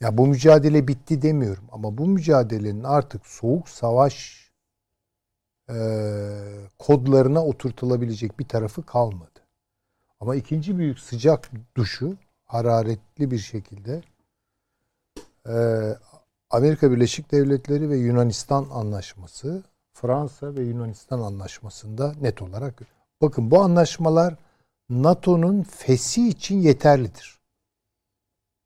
[0.01, 4.43] Ya bu mücadele bitti demiyorum ama bu mücadelenin artık soğuk savaş
[5.69, 5.75] e,
[6.79, 9.39] kodlarına oturtulabilecek bir tarafı kalmadı.
[10.19, 14.01] Ama ikinci büyük sıcak duşu hararetli bir şekilde
[15.47, 15.53] e,
[16.53, 22.81] Amerika Birleşik Devletleri ve Yunanistan anlaşması, Fransa ve Yunanistan anlaşmasında net olarak
[23.21, 24.35] bakın bu anlaşmalar
[24.89, 27.39] NATO'nun fesi için yeterlidir.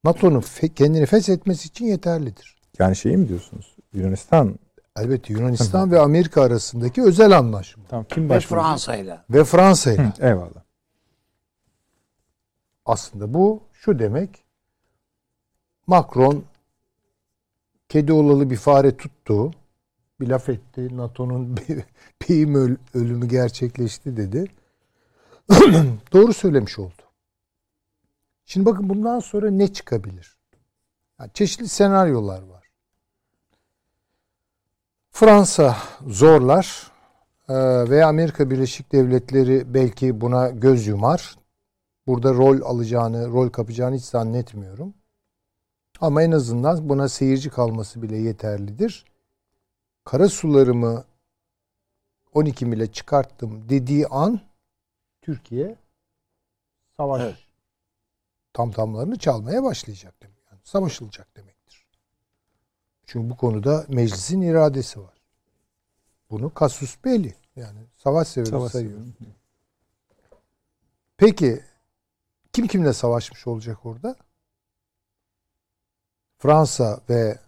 [0.04, 2.58] NATO'nun fe- kendini feshetmesi için yeterlidir.
[2.80, 3.76] Yani şeyi mi diyorsunuz?
[3.94, 4.60] Yunanistan
[5.00, 8.62] Elbette Yunanistan ve Amerika arasındaki özel anlaşma tam kim Ve başvurdu?
[8.62, 9.26] Fransa'yla.
[9.30, 10.14] ve Fransa ile.
[10.20, 10.64] Eyvallah.
[12.86, 14.44] Aslında bu şu demek.
[15.88, 16.44] Macron
[17.90, 19.52] kedi olalı bir fare tuttu.
[20.20, 20.98] Bir laf etti.
[20.98, 21.58] NATO'nun
[22.30, 24.46] öl- ölümü gerçekleşti dedi.
[26.14, 27.02] Doğru söylemiş oldu.
[28.46, 30.38] Şimdi bakın bundan sonra ne çıkabilir?
[31.20, 32.68] Yani çeşitli senaryolar var.
[35.12, 35.78] Fransa
[36.08, 36.92] zorlar.
[37.50, 37.54] e,
[37.90, 41.36] ve Amerika Birleşik Devletleri belki buna göz yumar.
[42.08, 44.94] Burada rol alacağını, rol kapacağını hiç zannetmiyorum.
[46.02, 49.06] Ama en azından buna seyirci kalması bile yeterlidir.
[50.04, 51.06] Kara sularımı
[52.34, 54.42] 12 mile çıkarttım dediği an
[55.22, 55.76] Türkiye
[56.98, 57.36] savaş Evet.
[58.54, 60.38] tam tamlarını çalmaya başlayacak demek.
[60.52, 61.86] Yani savaşılacak demektir.
[63.06, 65.14] Çünkü bu konuda meclisin iradesi var.
[66.30, 67.36] Bunu kasus belli.
[67.56, 69.00] Yani savaş sebebi Savaş sayıyor.
[71.18, 71.64] Peki
[72.54, 74.16] kim kimle savaşmış olacak orada?
[76.38, 77.40] Fransa ve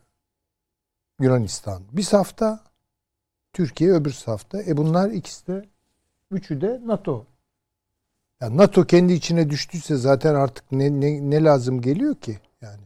[1.20, 2.64] Yunanistan bir safta,
[3.54, 4.64] Türkiye öbür safta.
[4.64, 5.70] E bunlar ikisi de
[6.32, 7.26] üçü de NATO.
[8.42, 12.84] Yani NATO kendi içine düştüyse zaten artık ne, ne, ne lazım geliyor ki yani.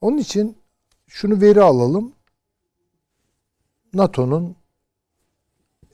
[0.00, 0.58] Onun için
[1.06, 2.12] şunu veri alalım.
[3.94, 4.56] NATO'nun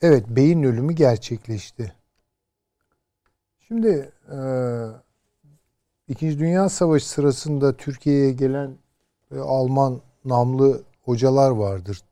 [0.03, 1.95] evet beyin ölümü gerçekleşti.
[3.59, 4.37] Şimdi e,
[6.13, 8.77] İkinci Dünya Savaşı sırasında Türkiye'ye gelen
[9.35, 12.03] e, Alman namlı hocalar vardır.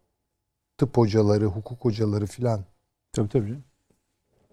[0.79, 2.65] Tıp hocaları, hukuk hocaları filan.
[3.13, 3.59] Tabii tabii.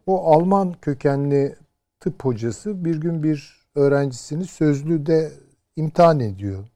[0.06, 1.56] O Alman kökenli
[2.00, 5.32] tıp hocası bir gün bir öğrencisini sözlüde
[5.76, 6.68] imtihan ediyor.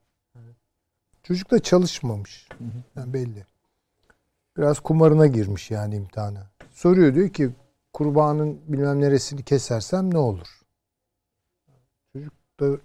[1.22, 2.48] Çocuk da çalışmamış.
[2.96, 3.46] Yani belli.
[4.56, 6.50] Biraz kumarına girmiş yani imtihana.
[6.70, 7.50] Soruyor diyor ki
[7.92, 10.61] kurbanın bilmem neresini kesersem ne olur?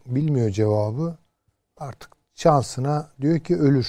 [0.05, 1.15] Bilmiyor cevabı.
[1.77, 3.87] Artık şansına diyor ki ölür.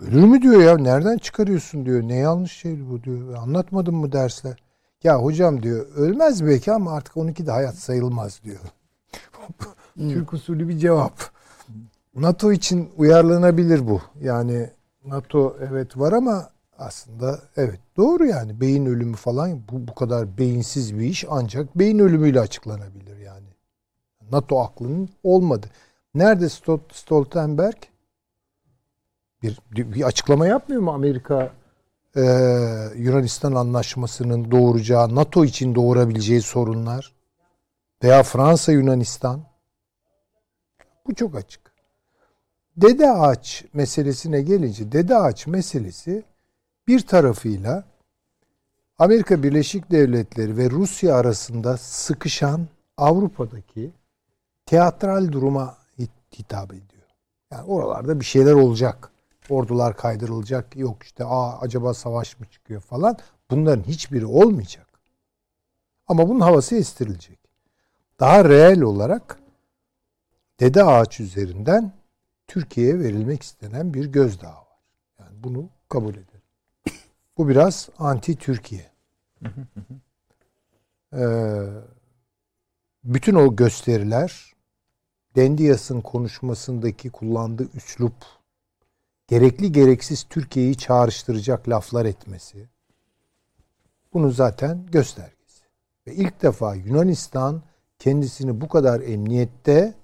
[0.00, 2.02] Ölür mü diyor ya nereden çıkarıyorsun diyor.
[2.02, 3.34] Ne yanlış şey bu diyor.
[3.34, 4.62] Anlatmadın mı dersler?
[5.02, 8.60] Ya hocam diyor ölmez belki ama artık onunki de hayat sayılmaz diyor.
[9.98, 11.12] Türk usulü bir cevap.
[12.16, 14.00] NATO için uyarlanabilir bu.
[14.20, 14.70] Yani
[15.04, 20.98] NATO evet var ama aslında evet doğru yani beyin ölümü falan bu bu kadar beyinsiz
[20.98, 23.46] bir iş ancak beyin ölümüyle açıklanabilir yani.
[24.30, 25.66] NATO aklının olmadı.
[26.14, 27.76] Nerede Stol- Stoltenberg?
[29.42, 31.52] Bir, bir açıklama yapmıyor mu Amerika
[32.16, 32.22] e,
[32.96, 37.14] Yunanistan anlaşmasının doğuracağı, NATO için doğurabileceği sorunlar
[38.02, 39.40] veya Fransa Yunanistan
[41.06, 41.60] bu çok açık.
[42.76, 46.24] Dede ağaç meselesine gelince dede ağaç meselesi
[46.88, 47.84] bir tarafıyla
[48.98, 53.90] Amerika Birleşik Devletleri ve Rusya arasında sıkışan Avrupa'daki
[54.66, 57.02] teatral duruma hit- hitap ediyor.
[57.50, 59.10] Yani oralarda bir şeyler olacak.
[59.48, 60.76] Ordular kaydırılacak.
[60.76, 63.18] Yok işte aa acaba savaş mı çıkıyor falan.
[63.50, 64.86] Bunların hiçbiri olmayacak.
[66.06, 67.38] Ama bunun havası estirilecek.
[68.20, 69.38] Daha reel olarak
[70.60, 71.92] Dede Ağaç üzerinden
[72.46, 74.78] Türkiye'ye verilmek istenen bir gözdağı var.
[75.18, 76.33] Yani bunu kabul edelim.
[77.38, 78.90] Bu biraz anti Türkiye.
[81.16, 81.62] Ee,
[83.04, 84.52] bütün o gösteriler
[85.36, 88.14] Dendiyas'ın konuşmasındaki kullandığı üslup
[89.28, 92.68] gerekli gereksiz Türkiye'yi çağrıştıracak laflar etmesi
[94.14, 95.64] bunun zaten göstergesi.
[96.06, 97.62] Ve ilk defa Yunanistan
[97.98, 99.94] kendisini bu kadar emniyette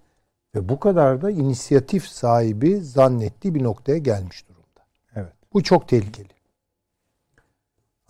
[0.54, 4.86] ve bu kadar da inisiyatif sahibi zannettiği bir noktaya gelmiş durumda.
[5.14, 5.32] Evet.
[5.52, 6.39] Bu çok tehlikeli.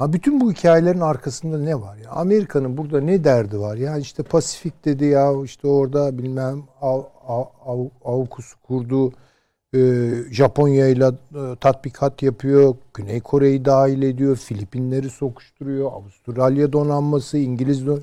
[0.01, 2.11] Ha bütün bu hikayelerin arkasında ne var ya?
[2.11, 3.77] Amerika'nın burada ne derdi var?
[3.77, 8.27] Ya işte Pasifik dedi ya işte orada bilmem Av, Av, Av,
[8.63, 9.13] kurdu.
[9.75, 12.75] Ee, Japonya ile e, tatbikat yapıyor.
[12.95, 14.37] Güney Kore'yi dahil ediyor.
[14.37, 15.93] Filipinleri sokuşturuyor.
[15.93, 18.03] Avustralya donanması, İngiliz don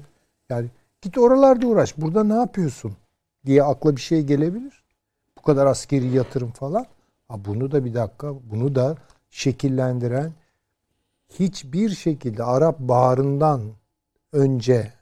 [0.49, 0.67] yani
[1.01, 1.97] git oralarda uğraş.
[1.97, 2.93] Burada ne yapıyorsun?
[3.45, 4.83] diye akla bir şey gelebilir.
[5.37, 6.85] Bu kadar askeri yatırım falan.
[7.27, 8.95] Ha bunu da bir dakika bunu da
[9.29, 10.31] şekillendiren
[11.30, 13.61] hiçbir şekilde Arap Baharı'ndan
[14.32, 14.93] önce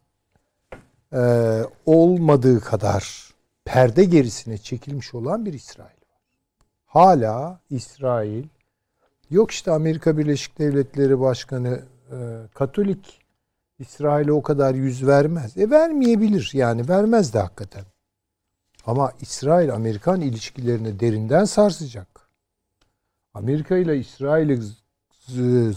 [1.14, 3.34] e, olmadığı kadar
[3.66, 6.22] perde gerisine çekilmiş olan bir İsrail var.
[6.86, 8.46] Hala İsrail
[9.30, 12.18] yok işte Amerika Birleşik Devletleri Başkanı e,
[12.54, 13.22] Katolik
[13.80, 15.58] İsrail'e o kadar yüz vermez.
[15.58, 17.86] E vermeyebilir yani vermez de hakikaten.
[18.86, 22.08] Ama İsrail-Amerikan ilişkilerini derinden sarsacak.
[23.34, 24.60] Amerika ile İsrail'i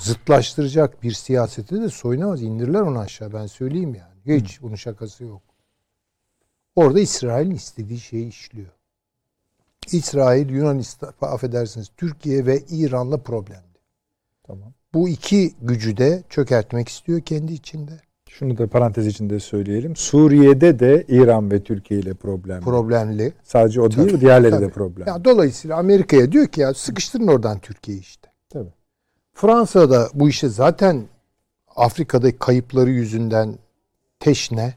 [0.01, 2.43] zıtlaştıracak bir siyasete de soyunamaz.
[2.43, 4.41] İndirirler onu aşağı ben söyleyeyim yani.
[4.41, 5.43] Hiç bunun şakası yok.
[6.77, 8.73] Orada İsrail'in istediği şeyi işliyor.
[9.93, 13.79] İsrail, Yunanistan, affedersiniz Türkiye ve İran'la problemli.
[14.47, 14.73] Tamam.
[14.95, 17.93] Bu iki gücü de çökertmek istiyor kendi içinde.
[18.29, 19.97] Şunu da parantez içinde söyleyelim.
[19.97, 22.61] Suriye'de de İran ve Türkiye ile problem.
[22.61, 23.33] Problemli.
[23.43, 24.67] Sadece o değil, Tabii, diğerleri tabii.
[24.67, 25.07] de problem.
[25.09, 28.31] Ya dolayısıyla Amerika'ya diyor ki ya sıkıştırın oradan Türkiye'yi işte.
[28.49, 28.73] Tabii.
[29.41, 31.09] Fransa da bu işe zaten
[31.77, 33.59] Afrika'daki kayıpları yüzünden
[34.21, 34.75] teşne.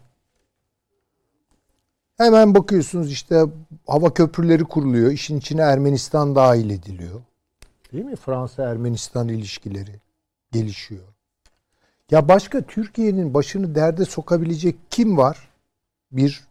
[2.18, 3.45] Hemen bakıyorsunuz işte
[3.88, 5.12] hava köprüleri kuruluyor.
[5.12, 7.22] İşin içine Ermenistan dahil ediliyor.
[7.93, 8.16] Değil mi?
[8.16, 9.99] Fransa-Ermenistan ilişkileri
[10.51, 11.03] gelişiyor.
[12.12, 15.49] Ya başka Türkiye'nin başını derde sokabilecek kim var?
[16.12, 16.43] Bir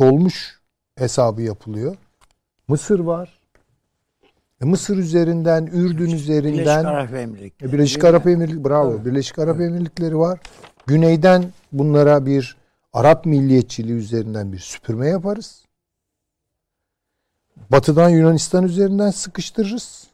[0.00, 0.60] dolmuş
[0.96, 1.96] hesabı yapılıyor.
[2.68, 3.41] Mısır var.
[4.62, 7.70] E, Mısır üzerinden, Ürdün Birleşik üzerinden Arap Emirlikleri.
[7.70, 8.04] e, Birleşik?
[8.04, 9.04] Arap Emirlikleri bravo.
[9.04, 10.40] Birleşik Arap Emirlikleri var.
[10.86, 12.56] Güneyden bunlara bir
[12.92, 15.64] Arap milliyetçiliği üzerinden bir süpürme yaparız.
[17.70, 20.06] Batıdan Yunanistan üzerinden sıkıştırırız.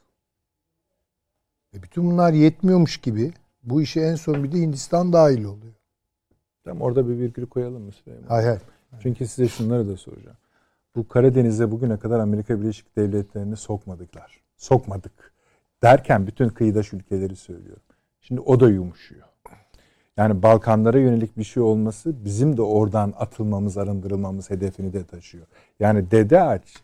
[1.75, 3.33] Ve bütün bunlar yetmiyormuş gibi
[3.63, 5.75] bu işe en son bir de Hindistan dahil oluyor.
[6.65, 8.29] Tamam, orada bir virgül koyalım mı Süleyman?
[8.29, 8.59] Hay hay.
[9.03, 10.37] Çünkü size şunları da soracağım.
[10.99, 14.41] Bu Karadeniz'e bugüne kadar Amerika Birleşik Devletleri'ni sokmadıklar.
[14.57, 15.33] Sokmadık.
[15.83, 17.83] Derken bütün kıyıdaş ülkeleri söylüyorum.
[18.21, 19.27] Şimdi o da yumuşuyor.
[20.17, 25.47] Yani Balkanlara yönelik bir şey olması bizim de oradan atılmamız, arındırılmamız hedefini de taşıyor.
[25.81, 26.77] Yani Dede Ağaç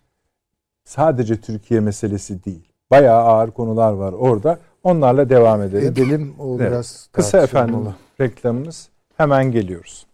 [0.85, 2.73] sadece Türkiye meselesi değil.
[2.91, 4.59] Bayağı ağır konular var orada.
[4.83, 5.93] Onlarla devam edelim.
[5.93, 6.71] Edelim o Evet.
[6.71, 7.89] biraz Kısa efendim
[8.21, 8.89] reklamımız.
[9.17, 10.07] Hemen geliyoruz.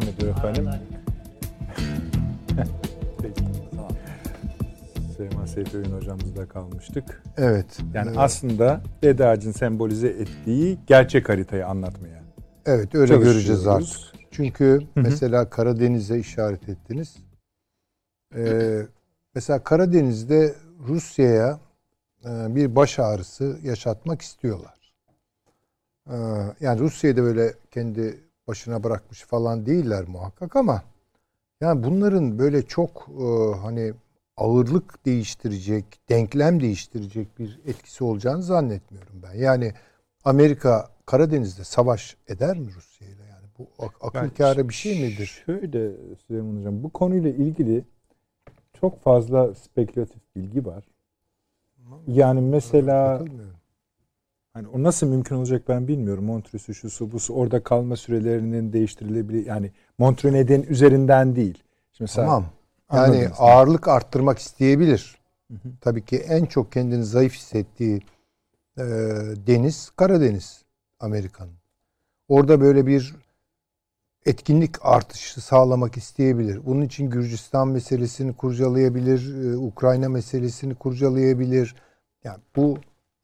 [0.00, 0.68] Devam ediyor efendim.
[5.16, 7.22] Süleyman Seyfi Öğün hocamızda kalmıştık.
[7.36, 7.78] Evet.
[7.94, 8.18] Yani evet.
[8.18, 12.22] aslında Dede Ağacı'nın sembolize ettiği gerçek haritayı anlatmaya.
[12.66, 13.98] Evet öyle göreceğiz artık.
[14.30, 17.16] Çünkü mesela Karadeniz'e işaret ettiniz.
[18.36, 18.82] Ee,
[19.34, 20.54] mesela Karadeniz'de
[20.88, 21.60] Rusya'ya
[22.24, 24.94] e, bir baş ağrısı yaşatmak istiyorlar.
[26.10, 26.14] Ee,
[26.60, 30.82] yani Rusya'yı da böyle kendi başına bırakmış falan değiller muhakkak ama
[31.60, 33.92] yani bunların böyle çok e, hani
[34.36, 39.34] ağırlık değiştirecek, denklem değiştirecek bir etkisi olacağını zannetmiyorum ben.
[39.34, 39.72] Yani
[40.24, 43.22] Amerika Karadeniz'de savaş eder mi Rusya ile?
[43.22, 45.42] Yani bu ak- akıl kârı bir şey midir?
[45.46, 45.92] Şöyle
[46.26, 47.84] Süleyman Hocam bu konuyla ilgili
[48.80, 50.84] çok fazla spekülatif bilgi var.
[52.06, 53.24] Yani mesela.
[54.58, 56.24] Hani o nasıl mümkün olacak ben bilmiyorum.
[56.24, 61.62] Montreux'u şusu busu orada kalma sürelerinin değiştirilebilir yani Montreux neden üzerinden değil.
[61.92, 62.46] Şimdi mesela Tamam.
[62.92, 63.28] Yani seni.
[63.38, 65.18] ağırlık arttırmak isteyebilir.
[65.80, 68.00] Tabii ki en çok kendini zayıf hissettiği
[68.78, 68.82] e,
[69.46, 70.62] deniz Karadeniz
[71.00, 71.54] Amerika'nın.
[72.28, 73.16] Orada böyle bir
[74.26, 76.66] etkinlik artışı sağlamak isteyebilir.
[76.66, 81.76] Bunun için Gürcistan meselesini kurcalayabilir, e, Ukrayna meselesini kurcalayabilir.
[82.24, 82.78] Yani bu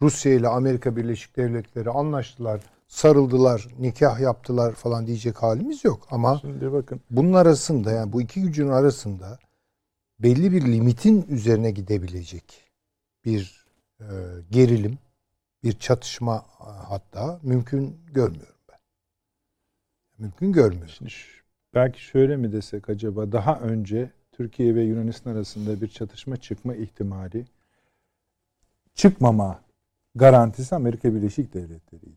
[0.04, 6.06] Rusya ile Amerika Birleşik Devletleri anlaştılar, sarıldılar, nikah yaptılar falan diyecek halimiz yok.
[6.10, 9.38] Ama Şimdi bakın bunun arasında yani bu iki gücün arasında
[10.18, 12.44] belli bir limitin üzerine gidebilecek
[13.24, 13.66] bir
[14.00, 14.06] e,
[14.50, 14.98] gerilim,
[15.62, 18.78] bir çatışma e, hatta mümkün görmüyorum ben.
[20.18, 20.88] Mümkün görmüyorum.
[20.88, 21.12] Şimdi
[21.74, 27.46] belki şöyle mi desek acaba daha önce Türkiye ve Yunanistan arasında bir çatışma çıkma ihtimali
[28.94, 29.63] çıkmama
[30.14, 32.16] garantisi Amerika Birleşik Devletleri'ydi.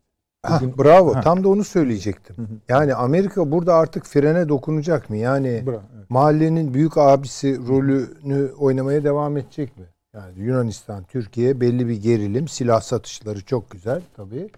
[0.50, 1.14] Bugün- bravo.
[1.14, 1.20] Ha.
[1.20, 2.36] Tam da onu söyleyecektim.
[2.36, 2.46] Hı hı.
[2.68, 5.16] Yani Amerika burada artık frene dokunacak mı?
[5.16, 6.10] Yani Bra- evet.
[6.10, 9.84] mahallenin büyük abisi rolünü oynamaya devam edecek mi?
[10.14, 14.50] Yani Yunanistan, Türkiye belli bir gerilim, silah satışları çok güzel tabii.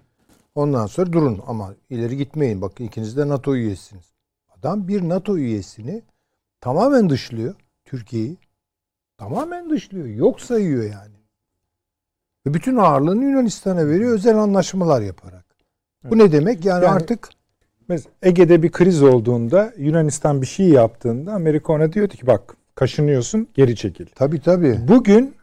[0.55, 2.63] Ondan sonra durun ama ileri gitmeyin.
[2.63, 4.05] Bakın ikiniz de NATO üyesiniz.
[4.59, 6.03] Adam bir NATO üyesini
[6.61, 8.37] tamamen dışlıyor Türkiye'yi.
[9.19, 10.07] Tamamen dışlıyor.
[10.07, 11.10] Yok sayıyor yani.
[12.47, 15.45] Ve bütün ağırlığını Yunanistan'a veriyor özel anlaşmalar yaparak.
[16.05, 16.65] Bu ne demek?
[16.65, 17.29] Yani, Yani- artık
[18.23, 23.77] Ege'de bir kriz olduğunda Yunanistan bir şey yaptığında Amerika ona diyordu ki bak kaşınıyorsun geri
[23.77, 24.07] çekil.
[24.15, 24.79] tabii tabii.
[24.89, 25.35] Bugün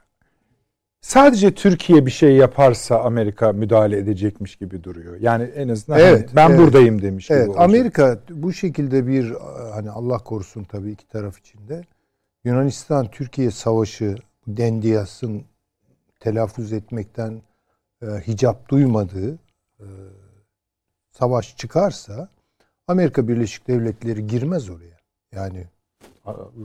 [1.02, 5.16] sadece Türkiye bir şey yaparsa Amerika müdahale edecekmiş gibi duruyor.
[5.20, 6.60] Yani en azından Evet, hani ben evet.
[6.60, 7.64] buradayım demiş gibi Evet olacak.
[7.64, 9.34] Amerika bu şekilde bir
[9.74, 11.82] hani Allah korusun tabii iki taraf içinde
[12.45, 14.16] Yunanistan Türkiye savaşı
[14.48, 15.43] Dendiyas'ın
[16.28, 17.41] telaffuz etmekten
[18.01, 19.39] e, hicap duymadığı
[19.80, 19.86] e,
[21.11, 22.30] savaş çıkarsa
[22.88, 24.97] Amerika Birleşik Devletleri girmez oraya.
[25.32, 25.67] Yani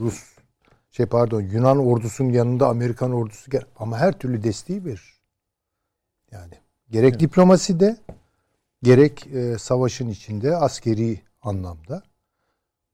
[0.00, 0.36] Rus
[0.90, 5.20] şey pardon Yunan ordusunun yanında Amerikan ordusu gel ama her türlü desteği verir.
[6.30, 6.54] Yani
[6.90, 7.96] gerek diplomaside
[8.82, 12.02] gerek e, savaşın içinde askeri anlamda.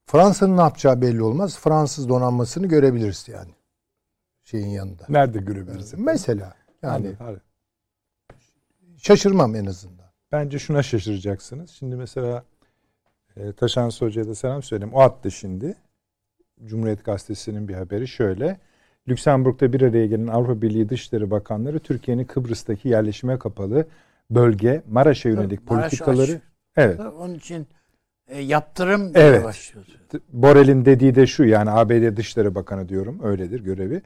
[0.05, 1.59] Fransa'nın ne yapacağı belli olmaz.
[1.59, 3.51] Fransız donanmasını görebiliriz yani.
[4.43, 5.05] Şeyin yanında.
[5.09, 5.93] Nerede görebiliriz?
[5.93, 7.41] Mesela yani Anladım,
[8.97, 10.05] şaşırmam en azından.
[10.31, 11.69] Bence şuna şaşıracaksınız.
[11.71, 12.43] Şimdi mesela
[13.37, 14.93] e, Taşan Hoca'ya da selam söyleyeyim.
[14.93, 15.75] O attı şimdi.
[16.65, 18.59] Cumhuriyet Gazetesi'nin bir haberi şöyle.
[19.07, 23.87] Lüksemburg'da bir araya gelen Avrupa Birliği Dışişleri Bakanları Türkiye'nin Kıbrıs'taki yerleşime kapalı
[24.29, 26.41] bölge Maraş'a yönelik Maraş politikaları aç.
[26.75, 27.67] evet Onun için
[28.27, 29.43] e, yaptırım diye Evet.
[29.43, 29.85] başlıyor.
[30.29, 34.01] Borel'in dediği de şu yani ABD Dışişleri Bakanı diyorum öyledir görevi.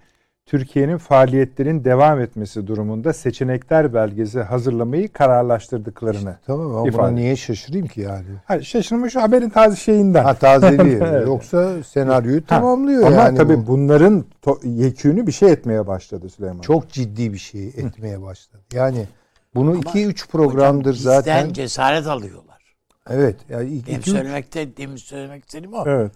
[0.53, 6.37] Türkiye'nin faaliyetlerin devam etmesi durumunda seçenekler belgesi hazırlamayı kararlaştırdıklarını.
[6.45, 7.15] Tamam ama buna İfade.
[7.15, 8.25] niye şaşırayım ki yani?
[8.45, 10.23] Hayır, şaşırma şu haberin taze şeyinden.
[10.23, 10.93] Ha tazeliği.
[11.03, 11.27] Evet.
[11.27, 13.37] Yoksa senaryoyu Ha, tamamlıyor Ama yani.
[13.37, 13.67] tabii bu.
[13.67, 16.61] bunların to- yekünü bir şey etmeye başladı Süleyman.
[16.61, 18.61] çok ciddi bir şey etmeye başladı.
[18.73, 19.07] Yani
[19.55, 21.53] bunu Ama 2-3 programdır Hocam, bizden zaten.
[21.53, 22.75] cesaret alıyorlar.
[23.09, 23.35] Evet.
[23.49, 25.83] Yani Benim 2-3 söylemekte, demin söylemek istediğim o.
[25.87, 26.11] Evet.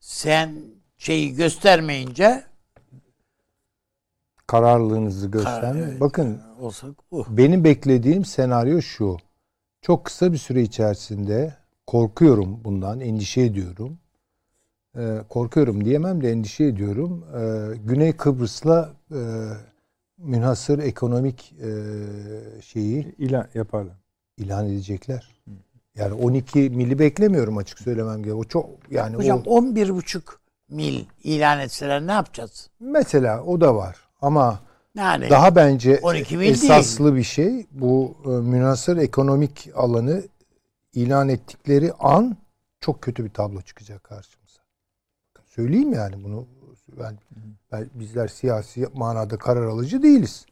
[0.00, 0.50] Sen
[0.98, 2.42] şeyi göstermeyince
[4.50, 5.80] kararlılığınızı gösterme.
[5.80, 6.00] evet.
[6.00, 7.26] Bakın olsa bu.
[7.28, 9.16] benim beklediğim senaryo şu.
[9.82, 11.54] Çok kısa bir süre içerisinde
[11.86, 13.98] korkuyorum bundan, endişe ediyorum.
[14.96, 17.24] Ee, korkuyorum diyemem de endişe ediyorum.
[17.36, 19.20] Ee, Güney Kıbrıs'la e,
[20.18, 21.70] münhasır ekonomik e,
[22.62, 23.96] şeyi İlan yaparlar.
[24.38, 25.34] ilan edecekler.
[25.94, 28.38] Yani 12 mili beklemiyorum açık söylemem gerekiyor.
[28.38, 30.20] O çok yani Hocam o 11,5
[30.68, 32.70] mil ilan etseler ne yapacağız?
[32.80, 34.09] mesela o da var.
[34.22, 34.60] Ama
[34.94, 40.22] Yani daha bence 12 mil esaslı bir şey bu e, münhasır ekonomik alanı
[40.92, 42.36] ilan ettikleri an
[42.80, 44.60] çok kötü bir tablo çıkacak karşımıza.
[45.46, 46.46] Söyleyeyim yani bunu
[47.00, 47.18] ben,
[47.72, 50.46] ben bizler siyasi manada karar alıcı değiliz.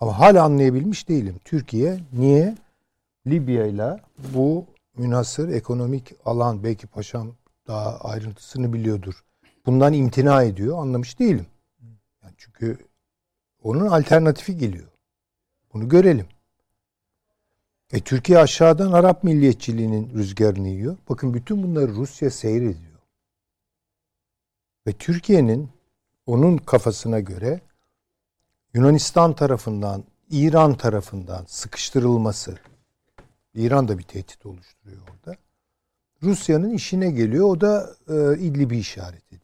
[0.00, 1.36] Ama hala anlayabilmiş değilim.
[1.44, 2.54] Türkiye niye
[3.26, 4.00] Libya ile
[4.34, 4.66] bu
[4.96, 7.34] münhasır ekonomik alan belki paşam
[7.66, 9.24] daha ayrıntısını biliyordur.
[9.66, 10.78] Bundan imtina ediyor.
[10.78, 11.46] Anlamış değilim.
[12.38, 12.78] Çünkü
[13.62, 14.88] onun alternatifi geliyor.
[15.72, 16.26] Bunu görelim.
[17.92, 20.96] E Türkiye aşağıdan Arap milliyetçiliğinin rüzgarını yiyor.
[21.08, 23.00] Bakın bütün bunları Rusya seyrediyor.
[24.86, 25.70] Ve Türkiye'nin
[26.26, 27.60] onun kafasına göre
[28.74, 32.58] Yunanistan tarafından, İran tarafından sıkıştırılması,
[33.54, 35.36] İran da bir tehdit oluşturuyor orada.
[36.22, 37.48] Rusya'nın işine geliyor.
[37.48, 39.43] O da e, İdlib'i işaret ediyor.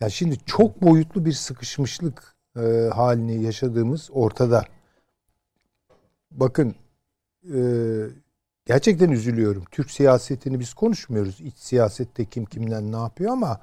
[0.00, 4.64] Ya şimdi çok boyutlu bir sıkışmışlık e, halini yaşadığımız ortada.
[6.30, 6.74] Bakın
[7.54, 7.58] e,
[8.66, 9.64] gerçekten üzülüyorum.
[9.70, 11.40] Türk siyasetini biz konuşmuyoruz.
[11.40, 13.60] İç siyasette kim kimden ne yapıyor ama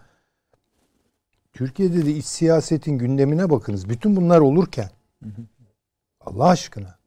[1.53, 3.89] Türkiye'de de iç siyasetin gündemine bakınız.
[3.89, 4.89] Bütün bunlar olurken
[6.21, 6.97] Allah aşkına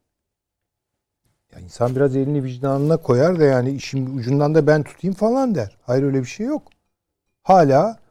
[1.53, 5.77] ya insan biraz elini vicdanına koyar da yani işin ucundan da ben tutayım falan der.
[5.83, 6.63] Hayır öyle bir şey yok.
[7.43, 8.06] Hala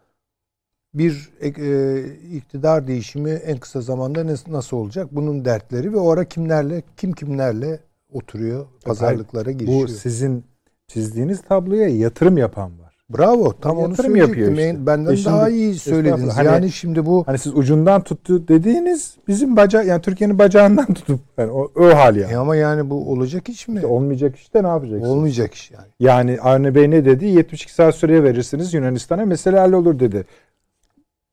[0.97, 2.03] bir e,
[2.37, 5.07] iktidar değişimi en kısa zamanda nasıl, olacak?
[5.11, 7.79] Bunun dertleri ve o ara kimlerle kim kimlerle
[8.13, 9.83] oturuyor, pazarlıklara girişiyor.
[9.83, 10.43] Bu sizin
[10.87, 12.95] çizdiğiniz tabloya yatırım yapan var.
[13.09, 13.53] Bravo.
[13.61, 14.75] Tam onu Yatırım yapıyor söyleyecektim.
[14.75, 14.85] işte.
[14.87, 16.33] Benden E şimdi- daha iyi söylediniz.
[16.37, 21.19] Hani- yani şimdi bu Hani siz ucundan tuttu dediğiniz bizim baca yani Türkiye'nin bacağından tutup
[21.37, 22.33] yani o, o hal yani.
[22.33, 23.75] e ama yani bu olacak iş mi?
[23.75, 25.09] İşte olmayacak işte ne yapacaksınız?
[25.09, 25.85] Olmayacak iş yani.
[25.99, 27.25] Yani Avni Bey ne dedi?
[27.25, 30.25] 72 saat süreye verirsiniz Yunanistan'a mesele hallolur dedi.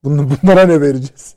[0.04, 1.34] Bunu, bunlara ne vereceğiz?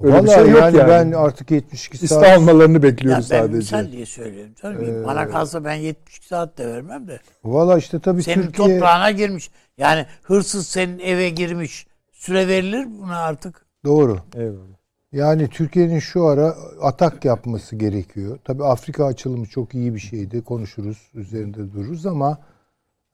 [0.00, 0.88] Öyle Vallahi şey yok yani, yani.
[0.88, 3.56] ben artık 72 saat İste almalarını Ya bekliyoruz ben sadece.
[3.56, 4.52] misal diye söylüyorum.
[4.62, 4.84] Canım.
[4.84, 7.20] Ee, Bana kalsa ben 72 saat de vermem de.
[7.44, 9.50] Valla işte tabii Senin Türkiye toprağına girmiş.
[9.78, 11.86] Yani hırsız senin eve girmiş.
[12.12, 13.66] Süre verilir buna artık.
[13.84, 14.18] doğru.
[14.34, 14.76] Eyvallah.
[15.12, 18.38] Yani Türkiye'nin şu ara atak yapması gerekiyor.
[18.44, 20.42] Tabii Afrika açılımı çok iyi bir şeydi.
[20.44, 22.38] Konuşuruz, üzerinde dururuz ama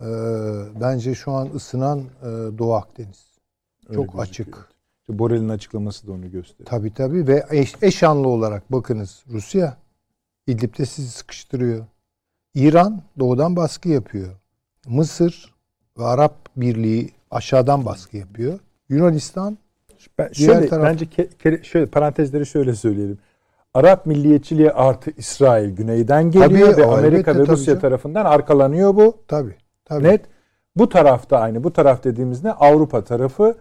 [0.00, 0.06] e,
[0.80, 2.24] bence şu an ısınan e,
[2.58, 3.26] Doğu Akdeniz.
[3.88, 4.58] Öyle Çok gözüküyor.
[5.02, 6.66] İşte Borel'in açıklaması da onu gösteriyor.
[6.66, 9.76] Tabii tabii ve eş, eşanlı olarak bakınız Rusya
[10.46, 11.84] İdlib'de sizi sıkıştırıyor.
[12.54, 14.28] İran doğudan baskı yapıyor.
[14.86, 15.54] Mısır
[15.98, 18.58] ve Arap Birliği aşağıdan baskı yapıyor.
[18.88, 19.58] Yunanistan
[20.18, 23.18] Ben Diğer şöyle taraf- bence ke- ke- şöyle parantezleri şöyle söyleyelim.
[23.74, 27.80] Arap milliyetçiliği artı İsrail güneyden geliyor Tabii, ve Amerika ve tabii Rusya canım.
[27.80, 29.16] tarafından arkalanıyor bu.
[29.28, 30.04] tabii tabii.
[30.04, 30.24] Net.
[30.76, 31.64] Bu tarafta aynı.
[31.64, 32.52] Bu taraf dediğimiz ne?
[32.52, 33.54] Avrupa tarafı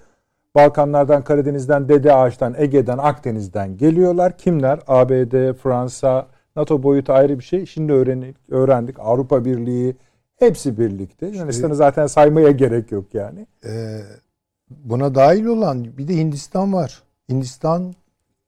[0.56, 4.38] Balkanlardan, Karadeniz'den, Dede Ağaç'tan, Ege'den, Akdeniz'den geliyorlar.
[4.38, 4.80] Kimler?
[4.88, 7.66] ABD, Fransa, NATO boyutu ayrı bir şey.
[7.66, 8.99] Şimdi öğrendik, öğrendik.
[8.99, 9.95] Avrupa Birliği
[10.36, 11.28] hepsi birlikte.
[11.28, 13.47] Yunanistan'ı zaten saymaya gerek yok yani.
[13.66, 14.02] Ee,
[14.70, 17.04] buna dahil olan bir de Hindistan var.
[17.30, 17.93] Hindistan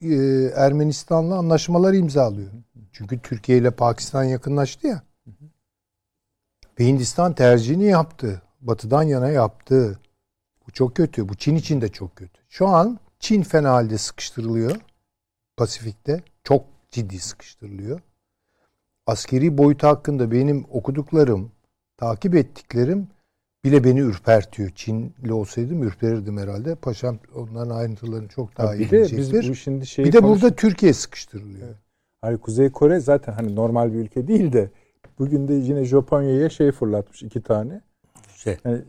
[0.01, 0.15] e,
[0.55, 2.49] Ermenistan'la anlaşmalar imzalıyor.
[2.91, 5.01] Çünkü Türkiye ile Pakistan yakınlaştı ya.
[6.79, 8.41] Ve Hindistan tercihini yaptı.
[8.61, 9.99] Batı'dan yana yaptı.
[10.73, 11.29] Çok kötü.
[11.29, 12.41] Bu Çin için de çok kötü.
[12.49, 14.75] Şu an Çin fena halde sıkıştırılıyor.
[15.57, 16.21] Pasifik'te.
[16.43, 17.99] Çok ciddi sıkıştırılıyor.
[19.07, 21.51] Askeri boyutu hakkında benim okuduklarım,
[21.97, 23.07] takip ettiklerim
[23.63, 24.69] bile beni ürpertiyor.
[24.75, 26.75] Çinli olsaydım ürperirdim herhalde.
[26.75, 29.49] Paşam onların ayrıntılarını çok daha iyi de biz bilecektir.
[29.49, 31.67] bu şimdi şeyi Bir de konuş- burada Türkiye sıkıştırılıyor.
[32.21, 34.69] Hani Kuzey Kore zaten hani normal bir ülke değil de
[35.19, 37.81] bugün de yine Japonya'ya şey fırlatmış iki tane.
[38.35, 38.81] Şey, Yani,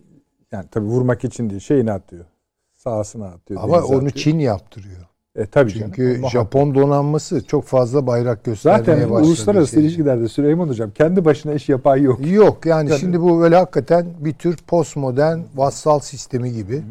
[0.54, 2.24] yani tabii vurmak için değil şeyini atıyor.
[2.72, 3.60] Sahasına atıyor.
[3.62, 4.10] Ama onu atıyor.
[4.10, 5.00] Çin yaptırıyor.
[5.36, 5.86] E, tabii canım.
[5.96, 6.30] Çünkü Muhakkak.
[6.30, 9.28] Japon donanması çok fazla bayrak göstermeye Zaten başladı.
[9.28, 9.86] uluslararası şeyde.
[9.86, 12.30] ilişkilerde Süleyman Hocam kendi başına iş yapan yok.
[12.32, 16.82] Yok yani Yani- şimdi bu böyle hakikaten bir tür postmodern vassal sistemi gibi.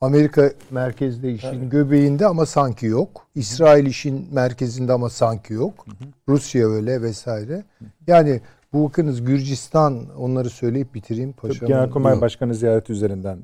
[0.00, 3.26] Amerika merkezde işin göbeğinde ama sanki yok.
[3.34, 5.86] İsrail işin merkezinde ama sanki yok.
[6.28, 7.64] Rusya öyle vesaire.
[8.06, 8.40] Yani
[8.72, 11.68] bu bakınız Gürcistan onları söyleyip bitireyim paşam.
[11.68, 12.22] Genelkurmay Yok.
[12.22, 13.38] Başkanı ziyareti üzerinden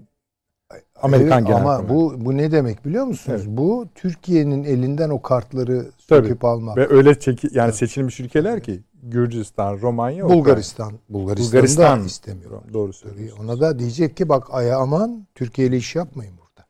[1.02, 1.76] Amerikan Evet, Genelkurmay.
[1.76, 3.42] Ama bu bu ne demek biliyor musunuz?
[3.46, 3.56] Evet.
[3.56, 6.26] Bu Türkiye'nin elinden o kartları Tabii.
[6.26, 6.76] söküp almak.
[6.76, 10.92] ve öyle çeki, yani seçilmiş ülkeler ki Gürcistan, Romanya, Bulgaristan.
[11.08, 12.50] Bulgaristan'ı Bulgaristan da istemiyor.
[12.50, 12.74] Ukrayna.
[12.74, 13.50] Doğru söylüyorsunuz.
[13.50, 16.66] Ona da diyecek ki bak aya aman Türkiye ile iş yapmayın burada.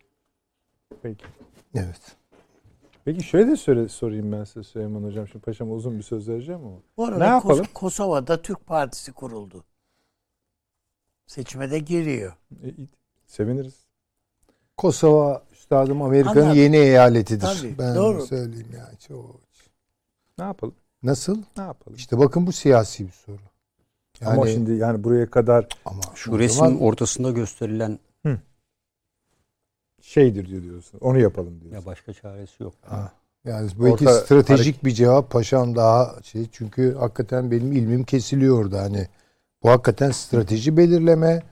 [1.03, 1.25] Peki.
[1.75, 2.17] Evet.
[3.05, 5.29] Peki şöyle de söyle, sorayım ben size Süleyman Hocam.
[5.29, 6.77] Şimdi paşam uzun bir söz vereceğim ama.
[6.97, 7.65] Bu arada Ne yapalım?
[7.65, 9.65] Kos- Kosova'da Türk Partisi kuruldu.
[11.27, 12.33] Seçime de giriyor.
[12.65, 12.69] E,
[13.27, 13.75] seviniriz.
[14.77, 17.47] Kosova üstadım Amerika'nın yeni eyaletidir.
[17.59, 18.27] Tabii, ben doğru.
[18.27, 18.99] söyleyeyim yani.
[18.99, 19.41] Çok...
[20.39, 20.75] Ne yapalım?
[21.03, 21.39] Nasıl?
[21.57, 21.97] Ne yapalım?
[21.97, 23.39] İşte bakın bu siyasi bir soru.
[24.21, 27.99] Yani ama şimdi yani buraya kadar ama şu resmin zaman- ortasında gösterilen
[30.13, 30.99] şeydir diyor diyorsun.
[31.01, 31.81] Onu yapalım diyorsun.
[31.81, 32.75] ya başka çaresi yok.
[32.81, 33.13] Ha,
[33.45, 38.83] yani belki Orta- stratejik bir cevap paşam daha şey çünkü hakikaten benim ilmim kesiliyor orada
[38.83, 39.09] hani
[39.63, 41.43] bu hakikaten strateji belirleme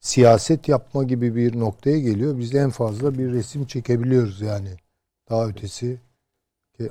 [0.00, 2.38] siyaset yapma gibi bir noktaya geliyor.
[2.38, 4.70] Biz en fazla bir resim çekebiliyoruz yani.
[5.30, 6.00] Daha ötesi.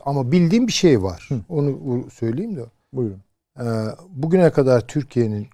[0.05, 1.29] Ama bildiğim bir şey var.
[1.49, 2.65] Onu söyleyeyim de.
[2.93, 3.21] Buyurun.
[3.59, 3.63] Ee,
[4.09, 5.47] bugüne kadar Türkiye'nin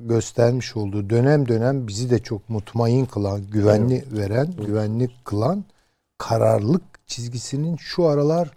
[0.00, 5.64] göstermiş olduğu dönem dönem bizi de çok mutmain kılan, güvenli veren, güvenli kılan
[6.18, 8.50] kararlılık çizgisinin şu aralar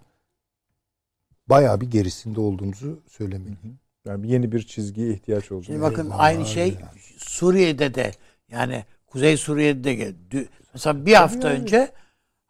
[1.46, 3.78] bayağı bir gerisinde olduğumuzu söylemeliyim.
[4.04, 5.64] Yani yeni bir çizgiye ihtiyaç olduğunu.
[5.64, 6.92] Şimdi bakın Eyvallah aynı şey ya.
[7.16, 8.12] Suriye'de de
[8.50, 11.92] yani Kuzey Suriye'de de mesela bir hafta önce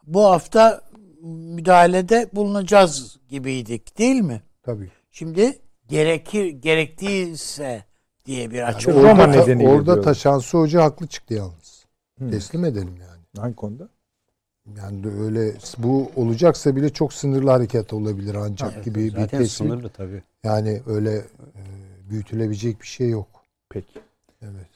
[0.06, 0.80] bu hafta
[1.22, 4.42] müdahalede bulunacağız gibiydik değil mi?
[4.62, 4.90] Tabii.
[5.10, 5.58] Şimdi
[5.88, 7.84] gerekir gerektiyse
[8.26, 8.88] diye bir Yani açık.
[8.88, 10.02] Roma orada, nedeniyle orada diyorum.
[10.02, 11.84] Taşansı Hoca haklı çıktı yalnız.
[12.18, 12.30] Hı.
[12.30, 13.22] Teslim edelim yani.
[13.38, 13.88] Hangi konuda?
[14.76, 19.50] Yani de öyle bu olacaksa bile çok sınırlı hareket olabilir ancak gibi bir Zaten tespit.
[19.56, 20.22] sınırlı tabii.
[20.44, 21.62] Yani öyle e,
[22.10, 23.28] büyütülebilecek bir şey yok.
[23.70, 24.00] Peki.
[24.42, 24.71] Evet.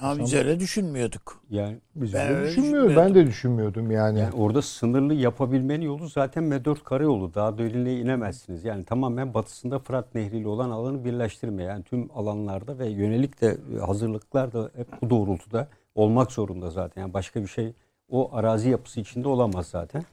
[0.00, 1.42] Ama biz öyle düşünmüyorduk.
[1.50, 2.88] Yani, Biz Ben öyle düşünmüyorum.
[2.88, 3.14] Ben düşünmüyordum.
[3.14, 4.18] de düşünmüyordum yani.
[4.18, 7.34] yani orada sınırlı yapabilmenin yolu zaten M4 karayolu.
[7.34, 8.64] Daha derinliğe inemezsiniz.
[8.64, 11.62] Yani tamamen batısında Fırat Nehri ile olan alanı birleştirme.
[11.62, 17.02] Yani tüm alanlarda ve yönelik de hazırlıklar da hep bu doğrultuda olmak zorunda zaten.
[17.02, 17.72] Yani başka bir şey
[18.08, 20.04] o arazi yapısı içinde olamaz zaten.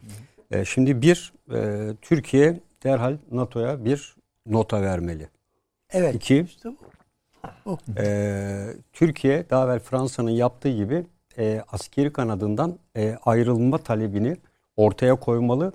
[0.52, 4.16] E, şimdi bir, e, Türkiye derhal NATO'ya bir
[4.46, 5.30] nota vermeli.
[5.90, 6.16] Evet.
[6.16, 6.91] İki, İşte bu.
[7.98, 11.06] Ee, Türkiye daha evvel Fransa'nın yaptığı gibi
[11.38, 14.38] e, askeri kanadından e, ayrılma talebini
[14.78, 15.74] ortaya koymalı.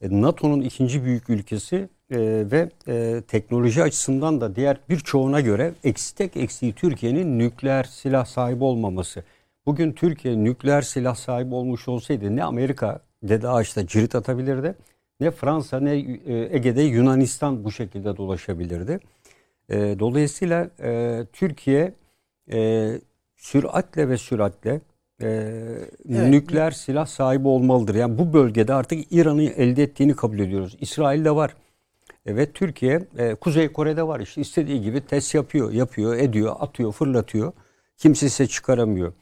[0.00, 1.76] E, NATO'nun ikinci büyük ülkesi
[2.10, 2.18] e,
[2.50, 8.64] ve e, teknoloji açısından da diğer birçoğuna göre eksi tek eksiği Türkiye'nin nükleer silah sahibi
[8.64, 9.24] olmaması.
[9.66, 14.74] Bugün Türkiye nükleer silah sahibi olmuş olsaydı ne Amerika Dede Ağaç'ta cirit atabilirdi
[15.20, 19.00] ne Fransa ne e, Ege'de Yunanistan bu şekilde dolaşabilirdi.
[19.70, 21.94] E, dolayısıyla e, Türkiye
[22.52, 22.90] e,
[23.36, 24.80] süratle ve süratle
[25.22, 25.50] e,
[26.08, 27.94] nükleer silah sahibi olmalıdır.
[27.94, 30.76] Yani bu bölgede artık İran'ı elde ettiğini kabul ediyoruz.
[30.80, 31.56] İsrail'de var.
[32.26, 34.20] E, ve Türkiye, e, Kuzey Kore'de var.
[34.20, 37.52] İşte istediği gibi test yapıyor, yapıyor, ediyor, atıyor, fırlatıyor.
[37.96, 39.12] Kimse ise çıkaramıyor.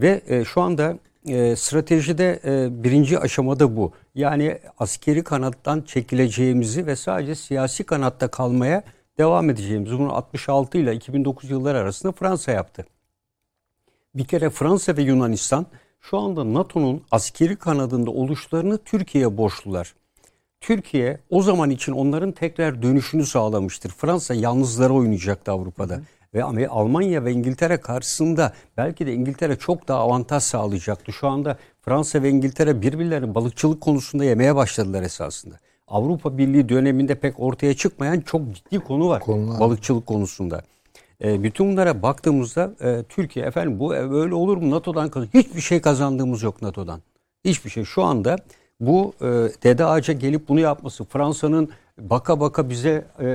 [0.00, 0.98] Ve e, şu anda
[1.28, 3.92] e, stratejide e, birinci aşamada bu.
[4.14, 8.82] Yani askeri kanattan çekileceğimizi ve sadece siyasi kanatta kalmaya
[9.18, 9.98] devam edeceğimizi.
[9.98, 12.86] Bunu 66 ile 2009 yılları arasında Fransa yaptı.
[14.14, 15.66] Bir kere Fransa ve Yunanistan
[16.00, 19.94] şu anda NATO'nun askeri kanadında oluşlarını Türkiye'ye borçlular.
[20.60, 23.90] Türkiye o zaman için onların tekrar dönüşünü sağlamıştır.
[23.90, 25.94] Fransa yalnızlara oynayacaktı Avrupa'da.
[25.94, 26.02] Hı.
[26.34, 31.12] Ve Almanya ve İngiltere karşısında belki de İngiltere çok daha avantaj sağlayacaktı.
[31.12, 35.54] Şu anda Fransa ve İngiltere birbirlerini balıkçılık konusunda yemeye başladılar esasında.
[35.90, 39.60] Avrupa Birliği döneminde pek ortaya çıkmayan çok ciddi konu var Konular.
[39.60, 40.62] balıkçılık konusunda.
[41.24, 45.60] E, bütün bunlara baktığımızda e, Türkiye efendim bu e, öyle olur mu NATO'dan kazan hiçbir
[45.60, 47.00] şey kazandığımız yok NATO'dan.
[47.44, 47.84] Hiçbir şey.
[47.84, 48.36] Şu anda
[48.80, 49.26] bu e,
[49.62, 51.68] Dede Ağaç'a gelip bunu yapması Fransa'nın
[51.98, 53.26] baka baka bize e,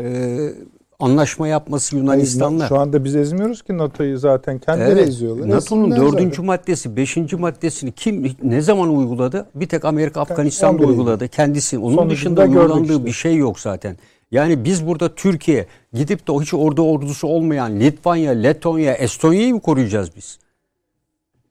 [1.04, 2.68] anlaşma yapması Yunanistan'la.
[2.68, 5.50] Şu anda biz ezmiyoruz ki NATO'yu zaten kendileri evet, eziyorlar.
[5.50, 9.46] NATO'nun dördüncü maddesi, beşinci maddesini kim ne zaman uyguladı?
[9.56, 11.78] Bir tek Amerika Afganistan'da uyguladı kendisi.
[11.78, 13.06] Onun Sonucunda dışında uygulandığı işte.
[13.06, 13.98] bir şey yok zaten.
[14.32, 20.10] Yani biz burada Türkiye gidip de hiç orada ordusu olmayan Litvanya, Letonya, Estonya'yı mı koruyacağız
[20.16, 20.40] biz?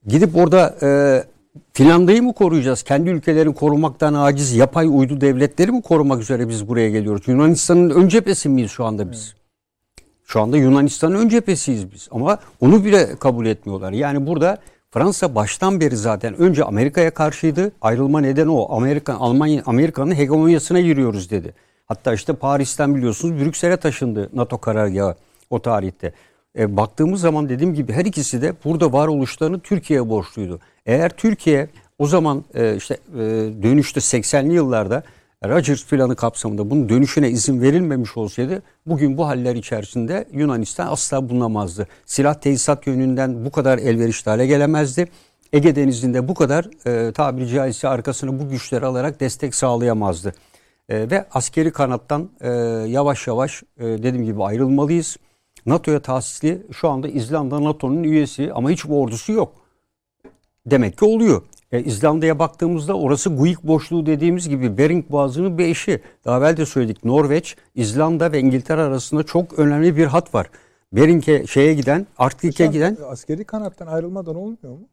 [0.06, 0.88] Gidip orada e,
[1.72, 2.82] Finlandiya'yı mı koruyacağız?
[2.82, 7.22] Kendi ülkelerini korumaktan aciz yapay uydu devletleri mi korumak üzere biz buraya geliyoruz?
[7.26, 9.34] Yunanistan'ın ön cephesi miyiz şu anda biz?
[10.32, 12.08] Şu anda Yunanistan'ın ön cephesiyiz biz.
[12.10, 13.92] Ama onu bile kabul etmiyorlar.
[13.92, 14.58] Yani burada
[14.90, 17.72] Fransa baştan beri zaten önce Amerika'ya karşıydı.
[17.80, 18.76] Ayrılma nedeni o.
[18.76, 21.54] Amerika, Almanya, Amerika'nın hegemonyasına giriyoruz dedi.
[21.86, 25.14] Hatta işte Paris'ten biliyorsunuz Brüksel'e taşındı NATO karargahı
[25.50, 26.12] o tarihte.
[26.58, 30.60] E, baktığımız zaman dediğim gibi her ikisi de burada varoluşlarını Türkiye'ye borçluydu.
[30.86, 31.68] Eğer Türkiye
[31.98, 33.18] o zaman e, işte e,
[33.62, 35.02] dönüşte 80'li yıllarda
[35.48, 41.88] Rogers planı kapsamında bunun dönüşüne izin verilmemiş olsaydı bugün bu haller içerisinde Yunanistan asla bulunamazdı.
[42.06, 45.08] Silah tesisat yönünden bu kadar elverişli hale gelemezdi.
[45.52, 50.34] Ege Denizi'nde bu kadar e, tabiri caizse arkasını bu güçleri alarak destek sağlayamazdı.
[50.88, 52.48] E, ve askeri kanattan e,
[52.88, 55.16] yavaş yavaş e, dediğim gibi ayrılmalıyız.
[55.66, 59.52] NATO'ya tahsisli şu anda İzlanda NATO'nun üyesi ama hiç ordusu yok.
[60.66, 61.42] Demek ki oluyor.
[61.72, 66.00] E, İzlanda'ya baktığımızda orası Guyik boşluğu dediğimiz gibi Bering Boğazı'nın bir eşi.
[66.24, 70.50] Daha evvel de söyledik Norveç, İzlanda ve İngiltere arasında çok önemli bir hat var.
[70.92, 72.96] Bering'e şeye giden, Arktik'e giden.
[73.08, 74.88] Askeri kanattan ayrılmadan olmuyor mu?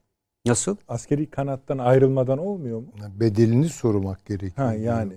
[0.45, 0.75] Nasıl?
[0.87, 2.87] Askeri kanattan ayrılmadan olmuyor mu?
[3.19, 4.67] Bedelini sormak gerekiyor.
[4.67, 5.13] Ha yani.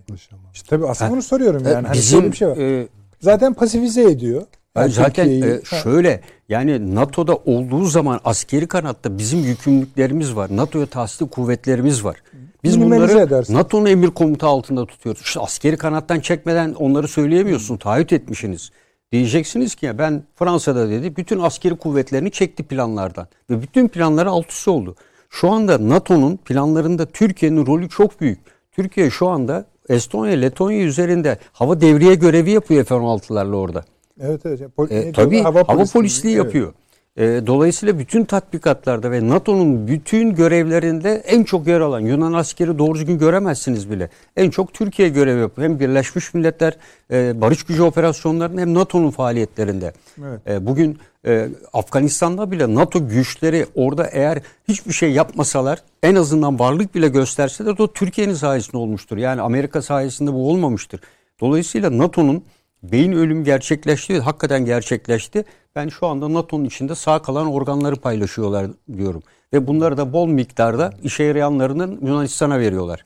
[0.54, 1.86] İşte tabii aslında ha, bunu soruyorum yani.
[1.86, 2.56] Hani bizim bir şey var.
[2.56, 2.88] E,
[3.20, 4.42] Zaten pasifize ediyor.
[4.76, 10.56] Yani zaten e, şöyle yani NATO'da olduğu zaman askeri kanatta bizim yükümlülüklerimiz var.
[10.56, 12.16] NATO'ya tahsisli kuvvetlerimiz var.
[12.64, 15.22] Biz bunları NATO'nun emir komuta altında tutuyoruz.
[15.22, 17.76] İşte askeri kanattan çekmeden onları söyleyemiyorsun.
[17.76, 18.70] Taahhüt etmişsiniz.
[19.12, 23.28] Diyeceksiniz ki ya ben Fransa'da dedi bütün askeri kuvvetlerini çekti planlardan.
[23.50, 24.96] Ve bütün planları alt üst oldu.
[25.30, 28.38] Şu anda NATO'nun planlarında Türkiye'nin rolü çok büyük.
[28.72, 33.84] Türkiye şu anda Estonya, Letonya üzerinde hava devriye görevi yapıyor F-16'larla orada.
[34.22, 34.60] Evet evet.
[34.76, 36.44] Pol- e, tabii hava, hava polisliği evet.
[36.44, 36.72] yapıyor.
[37.16, 42.94] E, dolayısıyla bütün tatbikatlarda ve NATO'nun bütün görevlerinde en çok yer alan Yunan askeri doğru
[42.94, 44.10] düzgün göremezsiniz bile.
[44.36, 45.68] En çok Türkiye görev yapıyor.
[45.68, 46.76] Hem Birleşmiş Milletler
[47.10, 49.92] e, barış gücü operasyonlarında hem NATO'nun faaliyetlerinde.
[50.24, 50.40] Evet.
[50.46, 56.94] E, bugün e, Afganistan'da bile NATO güçleri orada eğer hiçbir şey yapmasalar en azından varlık
[56.94, 59.16] bile gösterseler o Türkiye'nin sayesinde olmuştur.
[59.16, 61.00] Yani Amerika sayesinde bu olmamıştır.
[61.40, 62.44] Dolayısıyla NATO'nun
[62.82, 64.20] beyin ölümü gerçekleşti.
[64.20, 65.44] Hakikaten gerçekleşti.
[65.76, 68.66] Ben şu anda NATO'nun içinde sağ kalan organları paylaşıyorlar
[68.96, 69.22] diyorum.
[69.52, 73.04] Ve bunları da bol miktarda işe yarayanlarının Yunanistan'a veriyorlar.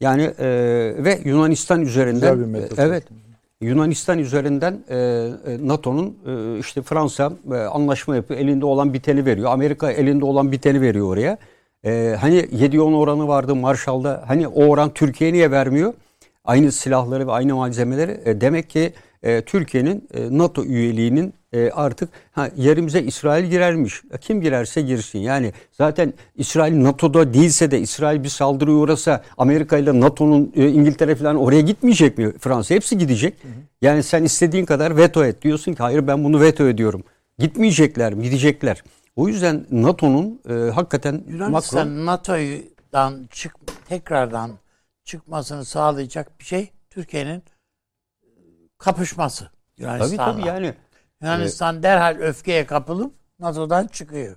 [0.00, 0.46] Yani e,
[0.98, 3.04] ve Yunanistan üzerinden e, evet
[3.60, 8.40] Yunanistan üzerinden e, e NATO'nun e, işte Fransa e, anlaşma yapıyor.
[8.40, 9.50] Elinde olan biteni veriyor.
[9.50, 11.38] Amerika elinde olan biteni veriyor oraya.
[11.84, 14.24] E, hani 7-10 oranı vardı Marshall'da.
[14.26, 15.94] Hani o oran Türkiye niye vermiyor?
[16.44, 18.20] Aynı silahları ve aynı malzemeleri.
[18.24, 18.92] E, demek ki
[19.22, 24.02] e, Türkiye'nin e, NATO üyeliğinin e, artık ha, yerimize İsrail girermiş.
[24.20, 25.18] Kim girerse girsin.
[25.18, 31.14] Yani zaten İsrail NATO'da değilse de İsrail bir saldırı uğrasa Amerika ile NATO'nun e, İngiltere
[31.14, 32.32] falan oraya gitmeyecek mi?
[32.38, 33.34] Fransa hepsi gidecek.
[33.42, 33.52] Hı hı.
[33.82, 35.42] Yani sen istediğin kadar veto et.
[35.42, 37.04] Diyorsun ki hayır ben bunu veto ediyorum.
[37.38, 38.22] Gitmeyecekler mi?
[38.22, 38.82] Gidecekler.
[39.16, 42.06] O yüzden NATO'nun e, hakikaten Yunanistan Macron...
[42.06, 43.54] NATO'dan çık
[43.88, 44.50] tekrardan
[45.04, 47.42] çıkmasını sağlayacak bir şey Türkiye'nin
[48.82, 50.16] kapışması Yunanistan'la.
[50.16, 50.74] Tabii tabii yani.
[51.22, 54.36] Yunanistan e, derhal öfkeye kapılıp NATO'dan çıkıyor.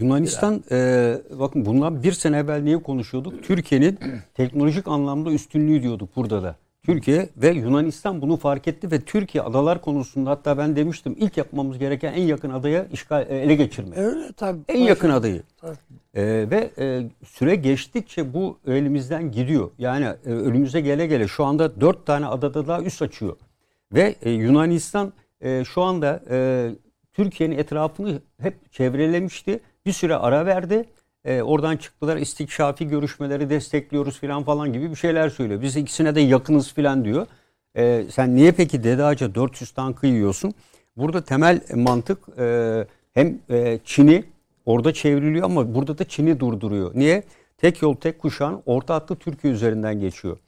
[0.00, 3.44] Yunanistan e, bakın bundan bir sene evvel niye konuşuyorduk?
[3.44, 3.98] Türkiye'nin
[4.34, 6.56] teknolojik anlamda üstünlüğü diyorduk burada da.
[6.82, 11.78] Türkiye ve Yunanistan bunu fark etti ve Türkiye adalar konusunda hatta ben demiştim ilk yapmamız
[11.78, 13.96] gereken en yakın adaya işgal e, ele geçirme.
[13.96, 14.60] Öyle tabii.
[14.68, 15.42] En yakın adayı.
[15.56, 15.76] Tabii.
[16.14, 19.70] E, ve e, süre geçtikçe bu elimizden gidiyor.
[19.78, 23.36] Yani e, önümüze gele gele şu anda dört tane adada daha üst açıyor.
[23.92, 26.70] Ve e, Yunanistan e, şu anda e,
[27.12, 29.60] Türkiye'nin etrafını hep çevrelemişti.
[29.86, 30.84] Bir süre ara verdi
[31.24, 35.62] E, oradan çıktılar istikşafi görüşmeleri destekliyoruz falan falan gibi bir şeyler söylüyor.
[35.62, 37.26] Biz ikisine de yakınız falan diyor.
[37.76, 40.54] E, sen niye peki Dede Ağaca 400 tankı yiyorsun?
[40.96, 44.24] Burada temel mantık e, hem e, Çin'i
[44.66, 46.90] orada çevriliyor ama burada da Çin'i durduruyor.
[46.94, 47.22] Niye?
[47.58, 50.38] Tek yol tek kuşağın orta hattı Türkiye üzerinden geçiyor.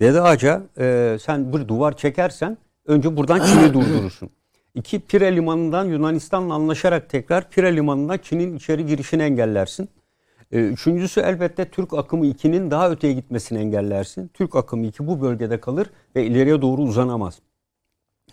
[0.00, 4.30] Dede Ağaca e, sen bir duvar çekersen önce buradan Çin'i durdurursun.
[4.74, 9.88] İki Pire Limanı'ndan Yunanistan'la anlaşarak tekrar Pire Limanı'na Çin'in içeri girişini engellersin.
[10.52, 14.28] E, üçüncüsü elbette Türk akımı 2'nin daha öteye gitmesini engellersin.
[14.34, 17.38] Türk akımı 2 bu bölgede kalır ve ileriye doğru uzanamaz.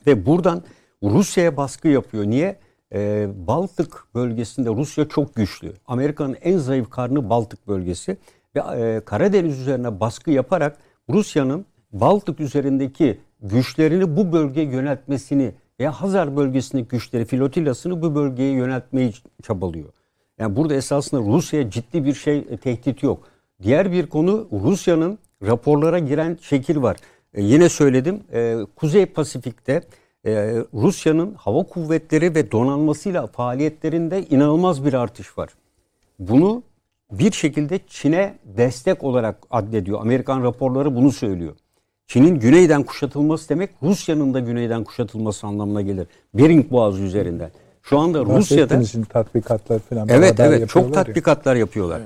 [0.08, 0.64] Ve buradan
[1.04, 2.26] Rusya'ya baskı yapıyor.
[2.26, 2.60] Niye?
[2.94, 5.74] Ee, Baltık bölgesinde Rusya çok güçlü.
[5.88, 8.18] Amerika'nın en zayıf karnı Baltık bölgesi.
[8.56, 10.78] Ve e, Karadeniz üzerine baskı yaparak
[11.10, 19.14] Rusya'nın Baltık üzerindeki güçlerini bu bölgeye yöneltmesini veya Hazar bölgesindeki güçleri, flotilasını bu bölgeye yöneltmeyi
[19.44, 19.90] çabalıyor.
[20.40, 23.28] Yani burada esasında Rusya'ya ciddi bir şey e, tehdit yok.
[23.64, 26.98] Diğer bir konu Rusya'nın raporlara giren şekil var.
[27.34, 29.82] E, yine söyledim e, Kuzey Pasifik'te
[30.26, 30.32] e,
[30.74, 35.50] Rusya'nın hava kuvvetleri ve donanmasıyla faaliyetlerinde inanılmaz bir artış var.
[36.20, 36.64] Bunu
[37.12, 40.02] bir şekilde Çin'e destek olarak addediyor.
[40.02, 41.56] Amerikan raporları bunu söylüyor.
[42.08, 46.08] Çin'in güneyden kuşatılması demek Rusya'nın da güneyden kuşatılması anlamına gelir.
[46.34, 47.52] Bering Boğazı üzerinden.
[47.84, 51.04] Şu anda Rusya'da için tatbikatlar falan Evet evet çok yapıyorlar ya.
[51.04, 52.02] tatbikatlar yapıyorlar.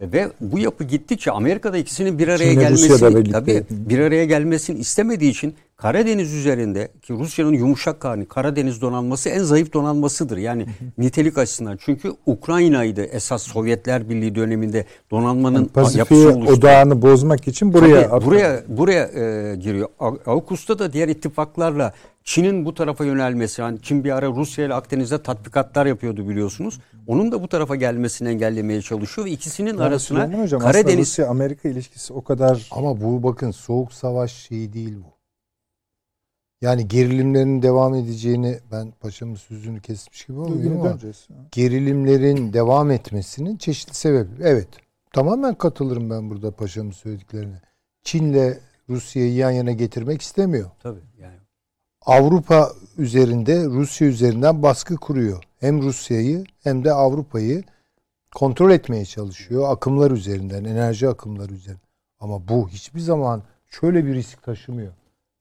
[0.00, 4.78] E, Ve bu yapı gittikçe Amerika'da ikisinin bir araya Çin'le gelmesini tabii bir araya gelmesini
[4.78, 10.36] istemediği için Karadeniz üzerinde ki Rusya'nın yumuşak karnı Karadeniz donanması en zayıf donanmasıdır.
[10.36, 10.66] Yani
[10.98, 11.76] nitelik açısından.
[11.80, 16.52] Çünkü Ukrayna'ydı esas Sovyetler Birliği döneminde donanmanın yapısı oluştu.
[16.52, 19.88] odağını bozmak için buraya Tabii, buraya buraya e, giriyor.
[20.00, 21.92] A- AUKUS'ta da diğer ittifaklarla
[22.24, 26.80] Çin'in bu tarafa yönelmesi, yani Çin bir ara Rusya ile Akdeniz'de tatbikatlar yapıyordu biliyorsunuz.
[27.06, 32.12] Onun da bu tarafa gelmesini engellemeye çalışıyor ve ikisinin Yani arasına Hocam, Karadeniz Rusya-Amerika ilişkisi
[32.12, 35.15] o kadar Ama bu bakın soğuk savaş şeyi değil bu.
[36.60, 41.28] Yani gerilimlerin devam edeceğini ben paşamın sözünü kesmiş gibi olmuyor ama döneceğiz.
[41.52, 44.30] gerilimlerin devam etmesinin çeşitli sebebi.
[44.42, 44.68] Evet.
[45.12, 47.60] Tamamen katılırım ben burada paşamın söylediklerine.
[48.02, 50.70] Çin'le Rusya'yı yan yana getirmek istemiyor.
[50.82, 51.36] tabii yani
[52.06, 55.44] Avrupa üzerinde Rusya üzerinden baskı kuruyor.
[55.60, 57.64] Hem Rusya'yı hem de Avrupa'yı
[58.34, 59.72] kontrol etmeye çalışıyor.
[59.72, 61.86] Akımlar üzerinden, enerji akımları üzerinden.
[62.20, 64.92] Ama bu hiçbir zaman şöyle bir risk taşımıyor.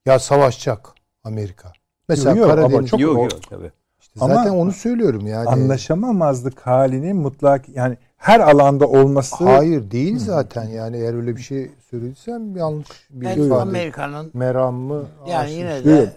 [0.06, 0.94] Ya savaşacak
[1.26, 1.72] Amerika.
[2.10, 3.72] Mesela Yok, yok, ama Karadeniz çok- yok yok tabii.
[4.00, 5.48] İşte zaten Ama- onu söylüyorum yani.
[5.50, 11.72] anlaşamamazlık halinin mutlak yani her alanda olması Hayır değil zaten yani eğer öyle bir şey
[11.92, 13.62] söylediysem yanlış bir Ben ifade.
[13.62, 15.06] Amerika'nın Meram mı?
[15.28, 16.08] yani yine değil.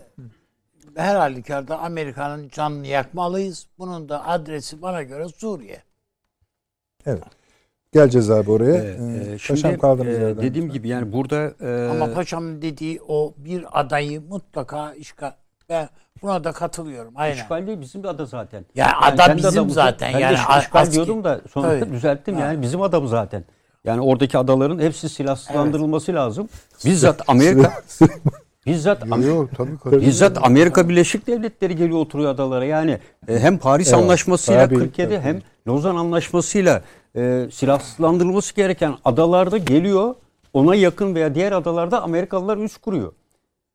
[0.96, 3.66] de her halükarda Amerika'nın canını yakmalıyız.
[3.78, 5.82] Bunun da adresi bana göre Suriye.
[7.06, 7.22] evet.
[7.93, 8.74] Geleceğiz abi oraya.
[8.74, 10.43] Ee, Ee, e, Paşam şimdi kaldığımız e, yerden.
[10.43, 15.32] dediğim gibi yani burada e, Ama paşamın dediği o bir adayı mutlaka işgal.
[15.68, 15.89] Ben
[16.22, 17.12] buna da katılıyorum.
[17.16, 17.36] Aynen.
[17.36, 18.64] işgal değil bizim de ada zaten.
[18.74, 20.14] Ya ada kendi bizim adamızı- zaten.
[20.14, 21.93] Ben Yani de işgal aski- diyordum da sonra Tabii.
[21.93, 22.41] düzelttim Ha.
[22.41, 23.45] yani bizim adam zaten.
[23.84, 26.49] Yani oradaki adaların hepsi silahsızlandırılması lazım.
[26.84, 27.72] Bizzat Amerika
[28.66, 29.51] bizzat Yok, yok
[29.84, 30.01] tabii.
[30.01, 32.64] Bizzat Amerika Birleşik Devletleri geliyor oturuyor adalara.
[32.64, 35.20] Yani e, hem Paris Evet, Anlaşması'yla tabii, 47 tabii.
[35.24, 36.82] hem Lozan Anlaşması'yla
[37.19, 40.15] e, silahsızlandırılması gereken adalarda geliyor.
[40.53, 43.12] Ona yakın veya diğer adalarda Amerikalılar üst kuruyor.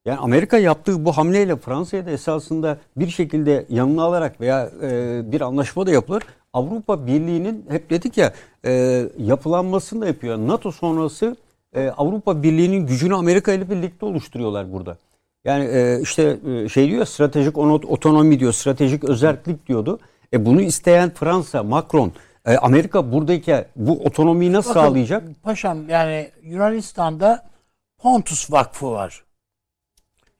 [0.06, 5.41] Yani Amerika yaptığı bu hamleyle Fransa'ya da esasında bir şekilde yanına alarak veya e, bir
[5.41, 6.24] anlaşma da yapılır.
[6.53, 8.34] Avrupa Birliği'nin hep dedik ya
[8.65, 10.38] e, yapılanmasını da yapıyor.
[10.38, 11.36] NATO sonrası
[11.76, 14.98] e, Avrupa Birliği'nin gücünü Amerika ile birlikte oluşturuyorlar burada.
[15.45, 19.99] Yani e, işte e, şey diyor stratejik ono- otonomi diyor, stratejik özellik diyordu.
[20.34, 22.11] E bunu isteyen Fransa, Macron,
[22.45, 25.44] e, Amerika buradaki bu otonomiyi nasıl Bakın, sağlayacak?
[25.44, 27.49] Paşam yani Yunanistan'da
[27.98, 29.24] Pontus Vakfı var.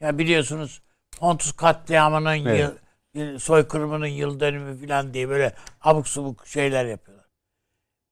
[0.02, 0.82] Ya biliyorsunuz
[1.20, 2.74] Pontus katliamının Evet.
[3.14, 7.26] yıl, soykırımının yıl dönümü falan diye böyle abuk subuk şeyler yapıyorlar.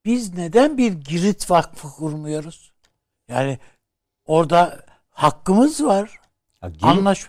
[0.06, 2.72] Biz neden bir Girit Vakfı kurmuyoruz?
[3.30, 3.60] Yani
[4.26, 6.20] orada hakkımız var.
[6.64, 7.28] Ya Girit- Anlaş.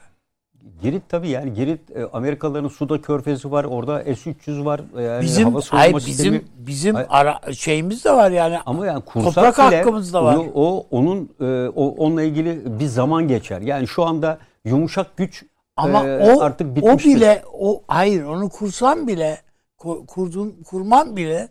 [0.82, 3.64] Girit tabii yani Girit e, Amerikalıların Suda Körfezi var.
[3.64, 4.80] Orada S-300 var.
[4.98, 6.32] e, Yani Bizim hava hayır sistemi.
[6.32, 7.08] bizim bizim Hayır.
[7.10, 8.58] ara, şeyimiz de var yani.
[8.66, 10.36] ama yani kursak Toprak bile hakkımız da var.
[10.36, 13.60] O, o onun e, o onunla ilgili bir zaman geçer.
[13.60, 15.44] Yani şu anda yumuşak güç
[15.76, 17.14] Ama e, o artık o bitmiştir.
[17.16, 19.38] bile o hayır onu kursam bile
[19.78, 21.48] ku- kurdum kurmam bile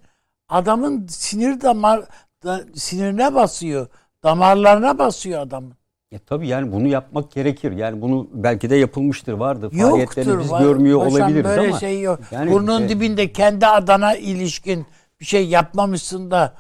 [0.49, 2.01] adamın sinir damar
[2.43, 3.87] da, sinirine basıyor.
[4.23, 5.73] Damarlarına basıyor adamın.
[6.11, 7.71] E, tabii yani bunu yapmak gerekir.
[7.71, 9.31] Yani bunu belki de yapılmıştır.
[9.31, 9.71] Yoktur.
[9.77, 12.19] Faaliyetlerini biz var- görmüyor paşam olabiliriz böyle ama şey yok.
[12.31, 14.85] yani, Burnun e, dibinde kendi adana ilişkin
[15.19, 16.53] bir şey yapmamışsın da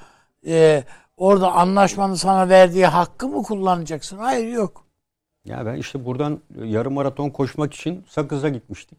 [0.47, 0.83] e,
[1.17, 4.17] orada anlaşmanın sana verdiği hakkı mı kullanacaksın?
[4.17, 4.85] Hayır yok.
[5.45, 8.97] Ya ben işte buradan yarım maraton koşmak için Sakız'a gitmiştik.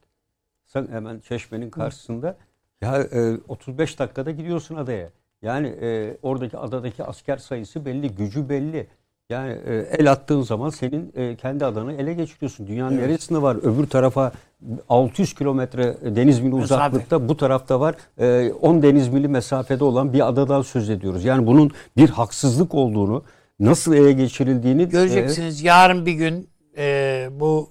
[0.74, 2.37] Hemen Çeşme'nin karşısında.
[2.81, 5.11] Ya e, 35 dakikada gidiyorsun adaya.
[5.43, 8.87] Yani e, oradaki adadaki asker sayısı belli, gücü belli.
[9.32, 12.66] Yani e, el attığın zaman senin e, kendi adanı ele geçiriyorsun.
[12.66, 13.56] Dünyanın neresinde var?
[13.62, 14.32] Öbür tarafa
[14.88, 16.74] 600 kilometre deniz mili Mesafe.
[16.74, 21.24] uzaklıkta, bu tarafta var e, 10 deniz mili mesafede olan bir adadan söz ediyoruz.
[21.24, 23.22] Yani bunun bir haksızlık olduğunu,
[23.60, 27.68] nasıl ele geçirildiğini e, Göreceksiniz yarın bir gün e, bu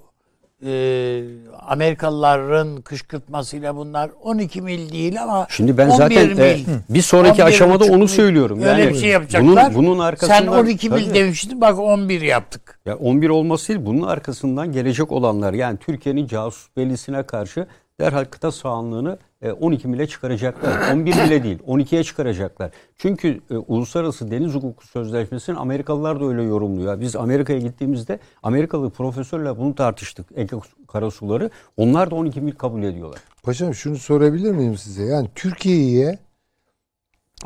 [0.66, 1.24] e,
[1.68, 6.40] Amerikalıların kışkırtmasıyla bunlar 12 mil değil ama Şimdi ben 11 zaten mil.
[6.40, 6.58] e,
[6.90, 8.08] bir sonraki 11 aşamada onu mil.
[8.08, 8.60] söylüyorum.
[8.60, 9.74] Öyle yani bir şey yapacaklar.
[9.76, 12.80] Bunun, bunun arkasından Sen 12 mil demiştin bak 11 yaptık.
[12.86, 17.68] Ya 11 olması değil bunun arkasından gelecek olanlar yani Türkiye'nin casus bellisine karşı
[18.02, 20.92] derhal kıta sahanlığını e, 12 mile çıkaracaklar.
[20.94, 22.72] 11 bile değil 12'ye çıkaracaklar.
[22.98, 27.02] Çünkü e, Uluslararası Deniz Hukuku Sözleşmesi'ni Amerikalılar da öyle yorumluyor.
[27.02, 30.28] Biz Amerika'ya gittiğimizde Amerikalı profesörle bunu tartıştık.
[30.36, 30.56] Ege
[30.88, 31.50] karasuları.
[31.78, 33.20] Onlar da 12 mil kabul ediyorlar.
[33.44, 35.04] Paşam şunu sorabilir miyim size?
[35.04, 36.20] Yani Türkiye'ye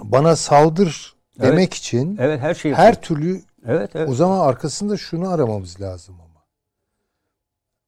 [0.03, 1.52] bana saldır Evet.
[1.52, 4.10] demek için Evet her şey her türlü Evet evet.
[4.10, 6.44] o zaman arkasında şunu aramamız lazım ama.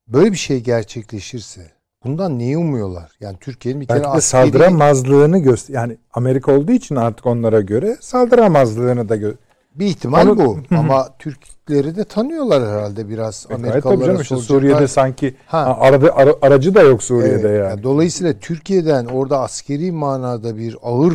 [0.07, 3.11] Böyle bir şey gerçekleşirse bundan neyi umuyorlar?
[3.19, 4.22] Yani Türkiye'nin bir kere Belki de askeri
[4.52, 9.34] saldıramazlığını göster yani Amerika olduğu için artık onlara göre saldıramazlığını da gö
[9.76, 10.57] bir ihtimal Onu- bu.
[10.78, 13.44] ama Türkleri de tanıyorlar herhalde biraz.
[13.44, 14.60] Tabii Amerikalılara canım işte soracaklar.
[14.60, 17.69] Suriye'de sanki ha, arada, ara- aracı da yok Suriye'de Evet, yani.
[17.69, 21.14] yani Dolayısıyla Türkiye'den orada askeri manada bir ağır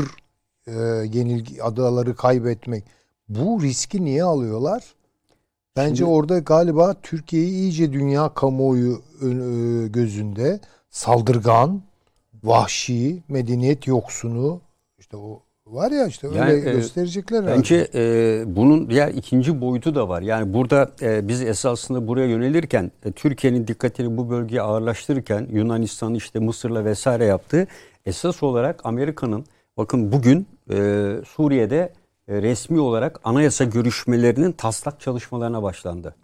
[0.66, 0.72] e,
[1.12, 2.84] yenilgi adaları kaybetmek
[3.28, 4.82] bu riski niye alıyorlar?
[5.76, 9.02] Bence Şimdi- orada galiba Türkiye'yi iyice dünya kamuoyu
[9.92, 11.82] gözünde saldırgan,
[12.44, 14.60] vahşi, medeniyet yoksunu
[14.98, 17.46] işte o var ya işte öyle Yani, e, gösterecekler.
[17.46, 20.22] Bence e, bunun diğer ikinci boyutu da var.
[20.22, 26.38] Yani burada e, biz esasında buraya yönelirken e, Türkiye'nin dikkatini bu bölgeye ağırlaştırırken Yunanistan işte
[26.38, 27.66] Mısır'la vesaire yaptığı
[28.06, 29.44] esas olarak Amerika'nın
[29.76, 30.76] bakın bugün e,
[31.26, 31.92] Suriye'de
[32.28, 36.14] resmi olarak anayasa görüşmelerinin taslak çalışmalarına başlandı.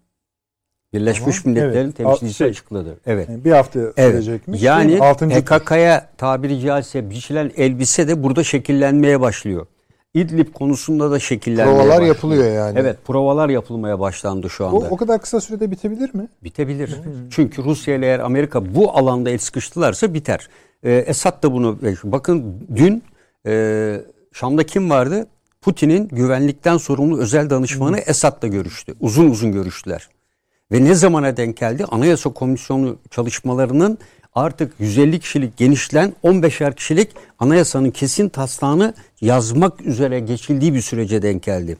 [0.93, 1.97] Birleşmiş Milletler'in Evet.
[1.97, 2.97] temsilcisi Şey- açıkladı.
[3.07, 3.29] Evet.
[3.29, 4.13] Yani bir hafta Evet.
[4.15, 4.63] sürecekmiş.
[4.63, 9.67] Yani Altıncı- PKK'ya tabiri caizse biçilen elbise de burada şekillenmeye başlıyor.
[10.15, 12.15] İdlib konusunda da şekillenmeye Provalar başlıyor.
[12.15, 12.79] yapılıyor yani.
[12.79, 14.89] Evet provalar yapılmaya başlandı şu o, anda.
[14.91, 16.29] o kadar kısa sürede bitebilir mi?
[16.45, 16.97] Bitebilir.
[17.31, 20.49] Çünkü Rusya ile eğer Amerika bu alanda el sıkıştılarsa biter.
[20.83, 23.03] Ee, Esad da bunu bakın dün
[23.47, 24.01] e,
[24.33, 25.27] Şam'da kim vardı?
[25.61, 28.95] Putin'in güvenlikten sorumlu özel danışmanı Esad'la görüştü.
[29.01, 30.09] Uzun uzun görüştüler.
[30.73, 31.85] Ve ne zamana denk geldi?
[31.85, 33.99] Anayasa Komisyonu çalışmalarının
[34.35, 41.43] artık 150 kişilik genişlen 15'er kişilik anayasanın kesin taslağını yazmak üzere geçildiği bir sürece denk
[41.43, 41.77] geldi.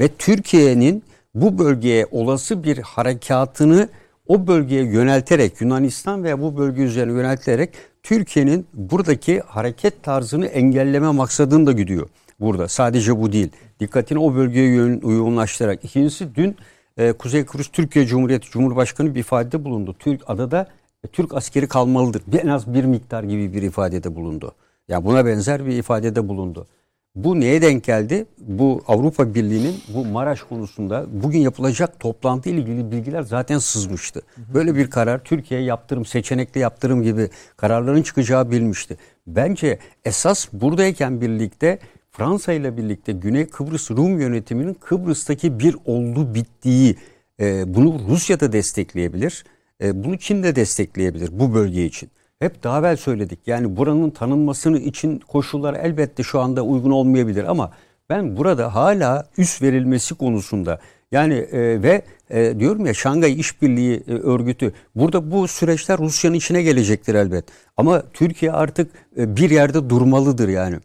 [0.00, 1.02] Ve Türkiye'nin
[1.34, 3.88] bu bölgeye olası bir harekatını
[4.26, 7.70] o bölgeye yönelterek Yunanistan veya bu bölge üzerine yönelterek
[8.02, 12.08] Türkiye'nin buradaki hareket tarzını engelleme maksadını da gidiyor
[12.42, 12.68] burada.
[12.68, 13.48] Sadece bu değil.
[13.80, 15.84] Dikkatini o bölgeye yoğunlaştırarak.
[15.84, 16.56] İkincisi dün
[16.96, 19.96] e, Kuzey Kıbrıs Türkiye Cumhuriyeti Cumhurbaşkanı bir ifadede bulundu.
[19.98, 20.66] Türk adada
[21.04, 22.22] e, Türk askeri kalmalıdır.
[22.26, 24.52] Bir, en az bir miktar gibi bir ifadede bulundu.
[24.88, 26.66] Yani buna benzer bir ifadede bulundu.
[27.14, 28.26] Bu neye denk geldi?
[28.38, 34.22] Bu Avrupa Birliği'nin bu Maraş konusunda bugün yapılacak toplantı ile ilgili bilgiler zaten sızmıştı.
[34.54, 38.96] Böyle bir karar Türkiye'ye yaptırım, seçenekli yaptırım gibi kararların çıkacağı bilmişti.
[39.26, 41.78] Bence esas buradayken birlikte
[42.12, 46.96] Fransa ile birlikte Güney Kıbrıs Rum yönetiminin Kıbrıs'taki bir oldu bittiği
[47.40, 49.44] e, bunu Rusya da destekleyebilir.
[49.82, 52.10] E, bunu Çin de destekleyebilir bu bölge için.
[52.38, 53.38] Hep daha evvel söyledik.
[53.46, 57.72] Yani buranın tanınmasını için koşullar elbette şu anda uygun olmayabilir ama
[58.10, 60.80] ben burada hala üst verilmesi konusunda
[61.12, 66.62] yani e, ve e, diyorum ya Şangay İşbirliği e, Örgütü burada bu süreçler Rusya'nın içine
[66.62, 67.44] gelecektir elbet.
[67.76, 70.76] Ama Türkiye artık e, bir yerde durmalıdır yani.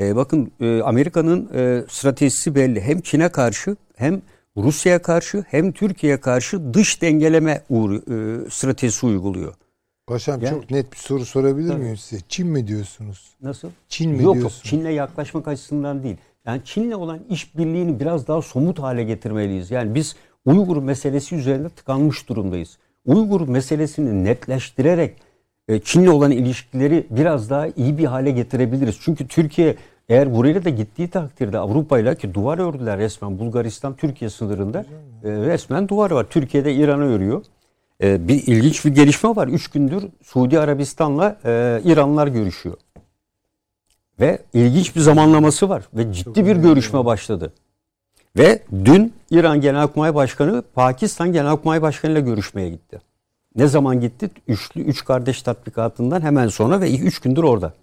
[0.00, 2.80] E, bakın e, Amerika'nın e, stratejisi belli.
[2.80, 4.22] Hem Çin'e karşı hem
[4.56, 9.54] Rusya'ya karşı hem Türkiye'ye karşı dış dengeleme uğru, e, stratejisi uyguluyor.
[10.06, 11.82] Paşam Yani- çok net bir soru sorabilir Tabii.
[11.82, 12.22] miyim size?
[12.28, 13.34] Çin mi diyorsunuz?
[13.42, 13.68] Nasıl?
[13.88, 14.62] Çin mi Yok yok diyorsun?
[14.62, 16.16] Çin'le yaklaşmak açısından değil.
[16.46, 19.70] Yani Çin'le olan işbirliğini biraz daha somut hale getirmeliyiz.
[19.70, 22.78] Yani biz Uygur meselesi üzerinde tıkanmış durumdayız.
[23.06, 25.16] Uygur meselesini netleştirerek
[25.68, 28.96] e, Çin'le olan ilişkileri biraz daha iyi bir hale getirebiliriz.
[29.00, 29.76] Çünkü Türkiye
[30.10, 34.80] eğer buraya da gittiği takdirde Avrupa'yla ki duvar ördüler resmen Bulgaristan Türkiye sınırında
[35.24, 36.26] e, resmen duvar var.
[36.30, 37.44] Türkiye'de İran'a örüyor.
[38.02, 39.48] E, bir ilginç bir gelişme var.
[39.48, 42.76] Üç gündür Suudi Arabistan'la e, İranlılar görüşüyor.
[44.20, 47.52] Ve ilginç bir zamanlaması var ve ciddi bir görüşme başladı.
[48.38, 53.00] Ve dün İran Genelkurmay Başkanı Pakistan Genelkurmay Başkanı ile görüşmeye gitti.
[53.56, 54.30] Ne zaman gitti?
[54.48, 57.74] Üçlü, üç kardeş tatbikatından hemen sonra ve üç gündür orada.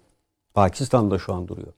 [0.54, 1.72] Pakistan'da şu an duruyor.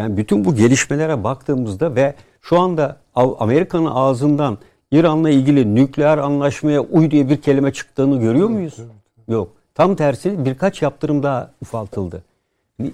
[0.00, 4.58] Yani bütün bu gelişmelere baktığımızda ve şu anda Amerika'nın ağzından
[4.90, 8.76] İran'la ilgili nükleer anlaşmaya uy diye bir kelime çıktığını görüyor muyuz?
[9.28, 9.48] Yok.
[9.74, 12.22] Tam tersi birkaç yaptırım daha ufaltıldı.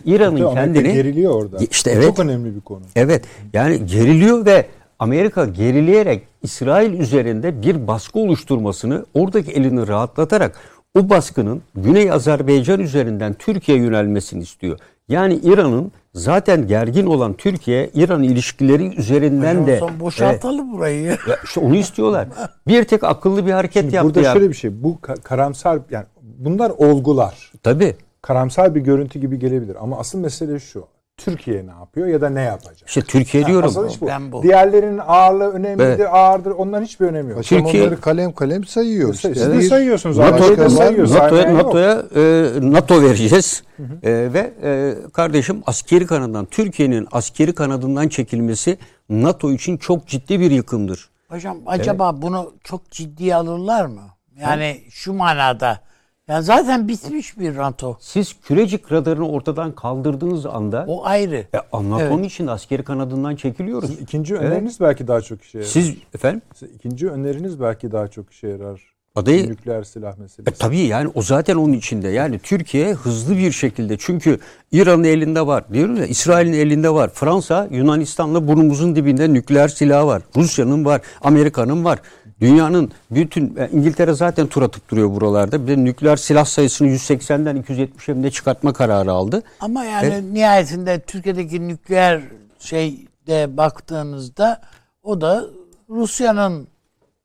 [0.04, 1.56] İran'ın kendini geriliyor orada.
[1.70, 2.04] İşte evet.
[2.04, 2.80] Çok önemli bir konu.
[2.96, 3.24] Evet.
[3.52, 4.66] Yani geriliyor ve
[4.98, 10.60] Amerika gerileyerek İsrail üzerinde bir baskı oluşturmasını oradaki elini rahatlatarak
[10.98, 14.78] o baskının Güney Azerbaycan üzerinden Türkiye yönelmesini istiyor.
[15.08, 21.02] Yani İran'ın zaten gergin olan Türkiye-İran ilişkileri üzerinden Hocam, de son boşaltalım burayı.
[21.28, 22.28] Ya işte onu istiyorlar.
[22.68, 24.32] Bir tek akıllı bir hareket Şimdi yaptı burada ya.
[24.32, 24.82] şöyle bir şey.
[24.82, 27.52] Bu ka- karamsar yani bunlar olgular.
[27.62, 27.96] Tabii.
[28.22, 30.84] Karamsar bir görüntü gibi gelebilir ama asıl mesele şu.
[31.26, 32.88] Türkiye ne yapıyor ya da ne yapacak?
[32.88, 33.68] İşte Türkiye diyorum.
[33.68, 34.06] Asıl bu.
[34.06, 34.42] Ben bu.
[34.42, 36.08] Diğerlerinin ağırlığı önemlidir, Evet.
[36.12, 36.50] ağırdır.
[36.50, 37.36] Onların hiçbir önemi yok.
[37.38, 39.14] Paşam Türkiye- onları kalem kalem sayıyor.
[39.14, 40.18] Siz İşte de sayıyorsunuz.
[40.18, 41.08] NATO, Amerika da sayıyor.
[41.10, 41.64] NATO'ya yok.
[41.64, 43.62] NATO'ya e, NATO vereceğiz.
[44.02, 48.78] E, ve e, kardeşim askeri kanadından Türkiye'nin askeri kanadından çekilmesi
[49.08, 51.08] NATO için çok ciddi bir yıkımdır.
[51.28, 54.02] Hocam acaba bunu çok ciddiye alırlar mı?
[54.40, 55.80] Yani şu manada.
[56.28, 57.96] Ya zaten bitmiş bir NATO.
[58.00, 61.36] Siz kürecik radarını ortadan kaldırdığınız anda O ayrı.
[61.54, 62.26] e, NATO'nun Evet.
[62.32, 63.90] için askeri kanadından çekiliyoruz.
[64.00, 65.68] İkinci öneriniz belki daha çok işe yarar.
[65.70, 66.42] Siz efendim
[66.74, 68.80] İkinci öneriniz belki daha çok işe yarar.
[69.14, 70.58] adayı Nükleer silah E, meselesi.
[70.58, 72.08] tabii yani o zaten onun içinde.
[72.08, 74.38] Yani Türkiye hızlı bir şekilde çünkü
[74.72, 75.64] İran'ın elinde var.
[75.72, 77.10] Diyorum ya İsrail'in elinde var.
[77.14, 80.22] Fransa Yunanistan'la burnumuzun dibinde nükleer silahı var.
[80.36, 81.00] Rusya'nın var.
[81.20, 81.98] Amerika'nın var.
[82.40, 85.62] Dünyanın bütün e, İngiltere zaten tur atıp duruyor buralarda.
[85.66, 89.42] Bir de nükleer silah sayısını 180'den 270'e mi ne çıkartma kararı aldı.
[89.60, 92.22] Ama yani nihayetinde Türkiye'deki nükleer
[92.58, 94.60] şeyde baktığınızda
[95.02, 95.44] o da
[95.90, 96.68] Rusya'nın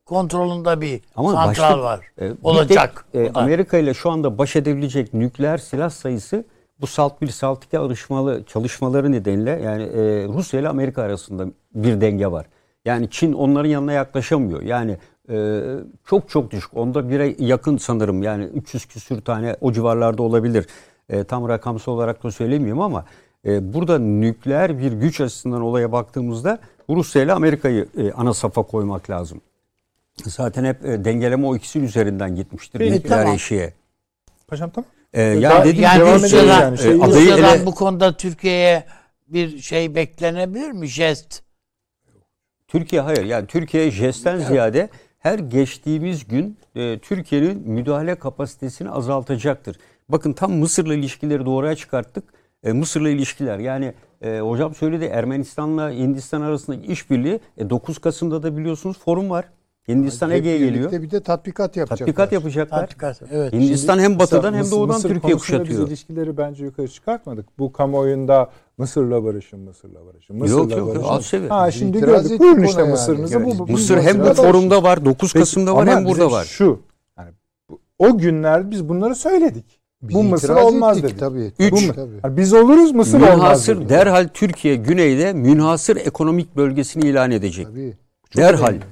[0.06, 2.00] kontrolünde bir Ama santral başka- var.
[2.22, 3.06] E, Olacak.
[3.12, 3.32] tek, e.
[3.34, 6.44] Amerika ile şu anda baş edebilecek nükleer silah sayısı
[6.82, 12.02] bu SALT 1 SALT 2 arışmalı çalışmaları nedeniyle yani e, Rusya ile Amerika arasında bir
[12.02, 12.46] denge var.
[12.86, 14.62] Yani Çin onların yanına yaklaşamıyor.
[14.62, 14.98] Yani
[15.30, 15.62] e,
[16.06, 16.78] çok çok düşük.
[16.78, 18.24] Onda bire yakın sanırım.
[18.24, 20.68] Yani 300 küsür tane o civarlarda olabilir.
[21.10, 23.06] E, tam rakamsal olarak da söylemiyorum ama
[23.46, 26.60] e, burada nükleer bir güç açısından olaya baktığımızda
[26.90, 29.42] Rusya ile Amerika'yı e, ana safa koymak lazım.
[30.26, 33.36] Zaten hep e, dengeleme o ikisi üzerinden gitmiştir Peki, nükleer tamam.
[33.36, 33.74] eşiğe.
[34.48, 34.86] Paşam tamam.
[35.14, 36.78] E, Daha- yani dediğim Yani devam Rusya'dan, yani.
[36.78, 38.84] Şey- e, adayı Rusya'dan ele- bu konuda Türkiye'ye
[39.28, 40.88] bir şey beklenebilir mi?
[40.88, 41.42] Jest.
[42.72, 43.26] Türkiye hayır.
[43.26, 44.90] Yani Türkiye jestten ziyade
[45.20, 49.78] her geçtiğimiz gün e, Türkiye'nin müdahale kapasitesini azaltacaktır.
[50.10, 52.24] Bakın tam Mısır'la ilişkileri doğruya çıkarttık.
[52.64, 58.58] E, Mısır'la ilişkiler yani e, hocam söyledi Ermenistan'la Hindistan arasındaki işbirliği e, 9 Kasım'da da
[58.58, 59.46] biliyorsunuz forum var.
[59.88, 60.92] Hindistan Ege'ye geliyor.
[60.92, 61.98] Bir de tatbikat yapacaklar.
[61.98, 62.80] Tatbikat yapacaklar.
[62.80, 63.22] Tatbikat.
[63.32, 63.54] Evet.
[63.54, 65.84] Hindistan hem batıdan hem Mısır- doğudan Mısır Türkiye konusunda kuşatıyor.
[65.84, 67.60] Biz ilişkileri bence yukarı çıkartmadık.
[67.60, 68.50] Bu kamuoyunda
[68.82, 71.04] Mısır'la barışın, Mısır'la barışın, Mısır'la Yok, yok, barışın.
[71.04, 71.50] alt seviye.
[71.50, 72.40] Ha şimdi itiraz gördük.
[72.40, 72.92] Buyurun işte yani.
[72.92, 73.34] Mısır'ınızı.
[73.34, 76.32] Yani bu, bu, Mısır hem bu forumda var 9 Peki, Kasım'da var ama hem burada
[76.32, 76.44] var.
[76.46, 76.80] Şu
[77.18, 77.30] yani
[77.70, 79.66] bu- o günler biz bunları söyledik.
[80.02, 81.20] Biz bu Mısır olmaz ettik dedik.
[81.20, 81.52] Tabii.
[81.60, 81.72] Üç.
[81.72, 82.20] tabii, Bu- tabii.
[82.24, 83.90] Yani biz oluruz Mısır olmaz Münhasır dedik.
[83.90, 87.66] derhal Türkiye güneyde münhasır ekonomik bölgesini ilan edecek.
[87.68, 87.94] Tabii.
[88.38, 88.68] derhal.
[88.68, 88.84] önemli.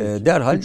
[0.00, 0.60] E, Peki, derhal e,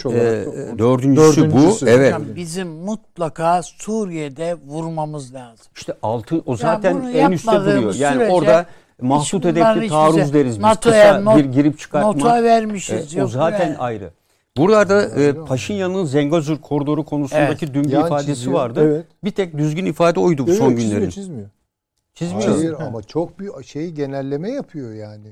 [0.79, 1.85] dördüncüsü, Dördüncüsü.
[1.85, 1.89] bu.
[1.89, 2.13] Evet.
[2.15, 5.65] Hocam bizim mutlaka Suriye'de vurmamız lazım.
[5.75, 7.95] İşte altı o zaten bunu en üstte duruyor.
[7.95, 8.65] Yani sürece orada
[9.01, 10.59] mahsut hedefli taarruz bize- deriz biz.
[10.63, 12.11] NATO'ya Kısa not- bir girip çıkartma.
[12.13, 13.17] Nota vermişiz.
[13.17, 13.77] E, o zaten be.
[13.77, 14.09] ayrı.
[14.57, 18.55] Burada e, Paşinyan'ın Zengezur koridoru konusundaki dün bir Yan ifadesi çiziyor.
[18.55, 18.79] vardı.
[18.83, 19.05] Evet.
[19.23, 21.09] Bir tek düzgün ifade oydu bu Yok, son çizmiyor, günlerin.
[21.09, 21.49] çizmiyor.
[22.13, 22.55] Çizmiyor.
[22.55, 22.83] Hayır Ha.
[22.85, 25.27] ama çok bir şey genelleme yapıyor yani.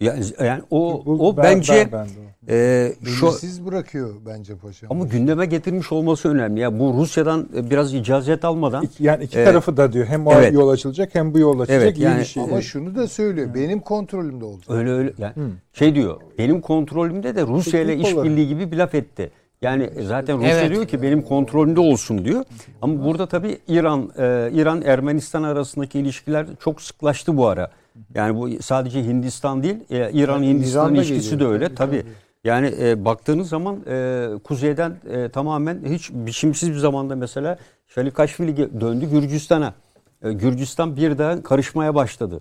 [0.00, 2.06] Yani, yani o Bu- o ben- bence ben-
[2.48, 4.92] ben e, şu Belirsiz bırakıyor bence paşam.
[4.92, 6.60] ama gündeme getirmiş olması önemli.
[6.60, 9.46] Ya bu Rusya'dan e, biraz icazet almadan İki- yani iki Evet.
[9.48, 10.06] tarafı da diyor.
[10.06, 10.52] Hem o Evet.
[10.52, 11.82] yol açılacak hem bu yol açılacak.
[11.82, 12.42] Evet, İyi yani- bir şey.
[12.42, 13.54] Ama şunu da söylüyor.
[13.54, 14.70] Benim kontrolümde olacak.
[14.70, 15.32] Öyle öyle yani
[15.72, 19.30] şey diyor benim kontrolümde de Rusya ile işbirliği gibi bir laf etti.
[19.62, 20.70] Yani zaten Rusya Evet.
[20.70, 22.44] diyor ki benim kontrolümde olsun diyor.
[22.82, 27.70] Ama burada tabii İran e, İran Ermenistan arasındaki ilişkiler çok sıklaştı bu ara.
[28.14, 31.50] Yani bu sadece Hindistan değil, e, İran Hindistan İran da ilişkisi geliyor.
[31.50, 32.04] de öyle Tabii.
[32.44, 39.10] Yani e, baktığınız zaman e, kuzeyden e, tamamen hiç biçimsiz bir zamanda mesela Şalikaşvili döndü
[39.10, 39.74] Gürcistan'a.
[40.22, 42.40] E, Gürcistan birden karışmaya başladı.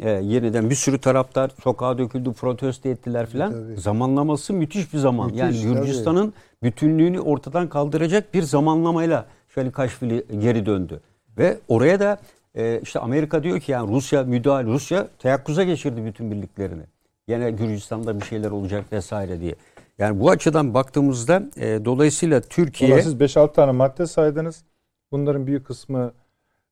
[0.00, 3.54] E, yeniden bir sürü taraftar sokağa döküldü, protesto ettiler filan.
[3.76, 5.26] Zamanlaması müthiş bir zaman.
[5.26, 5.74] Müthiş, yani.
[5.74, 11.00] Gürcistan'ın bütünlüğünü ortadan kaldıracak bir zamanlamayla Şalikaşvili geri döndü.
[11.38, 12.18] Ve oraya da
[12.54, 16.82] e, işte Amerika diyor ki yani Rusya müdahale, Rusya teyakkuza geçirdi bütün birliklerini.
[17.28, 19.54] Yine Gürcistan'da bir şeyler olacak vesaire diye.
[19.98, 24.64] Yani bu açıdan baktığımızda e, dolayısıyla Türkiye siz 5-6 tane madde saydınız.
[25.12, 26.12] Bunların büyük kısmı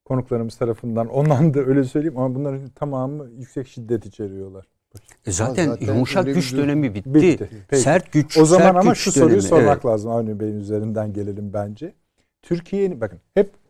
[0.04, 4.66] konuklarımız tarafından onlandı öyle söyleyeyim ama bunların tamamı yüksek şiddet içeriyorlar.
[5.26, 7.14] e, zaten, zaten yumuşak bir güç dönemi bitti.
[7.14, 7.50] Bitti.
[7.68, 7.82] Peki.
[7.82, 9.86] Sert güç O zaman sert ama güç şu soruyu dönemi, sormak evet.
[9.86, 11.92] lazım Avni Bey'in üzerinden gelelim bence.
[12.42, 13.61] Türkiye'nin bakın hep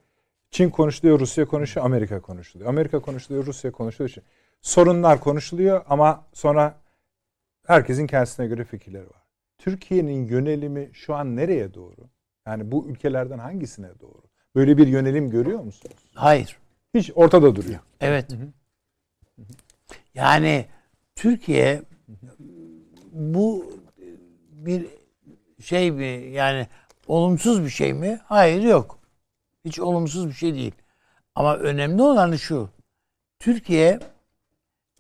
[0.53, 2.71] Çin konuşuluyor, Rusya konuşuyor, Amerika konuşuluyor.
[2.71, 4.15] Amerika konuşuluyor, Rusya konuşuluyor.
[4.63, 6.81] Sorunlar konuşuluyor ama sonra
[7.67, 9.23] herkesin kendisine göre fikirleri var.
[9.59, 12.11] Türkiye'nin yönelimi şu an nereye doğru?
[12.47, 14.23] Yani bu ülkelerden hangisine doğru?
[14.55, 15.97] Böyle bir yönelim görüyor musunuz?
[16.15, 16.57] Hayır.
[16.95, 17.81] Hiç ortada duruyor.
[18.01, 18.31] Evet.
[20.15, 20.67] Yani
[21.17, 21.83] Türkiye
[23.13, 23.73] bu
[24.51, 24.87] bir
[25.61, 26.67] şey mi yani
[27.07, 28.21] olumsuz bir şey mi?
[28.25, 29.02] Hayır yok.
[29.65, 30.73] Hiç olumsuz bir şey değil.
[31.35, 32.69] Ama önemli olan şu.
[33.39, 34.01] Türkiye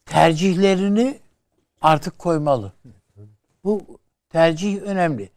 [0.06, 1.20] tercihlerini
[1.82, 2.72] artık koymalı.
[3.64, 3.82] Bu
[4.28, 5.30] tercih önemli.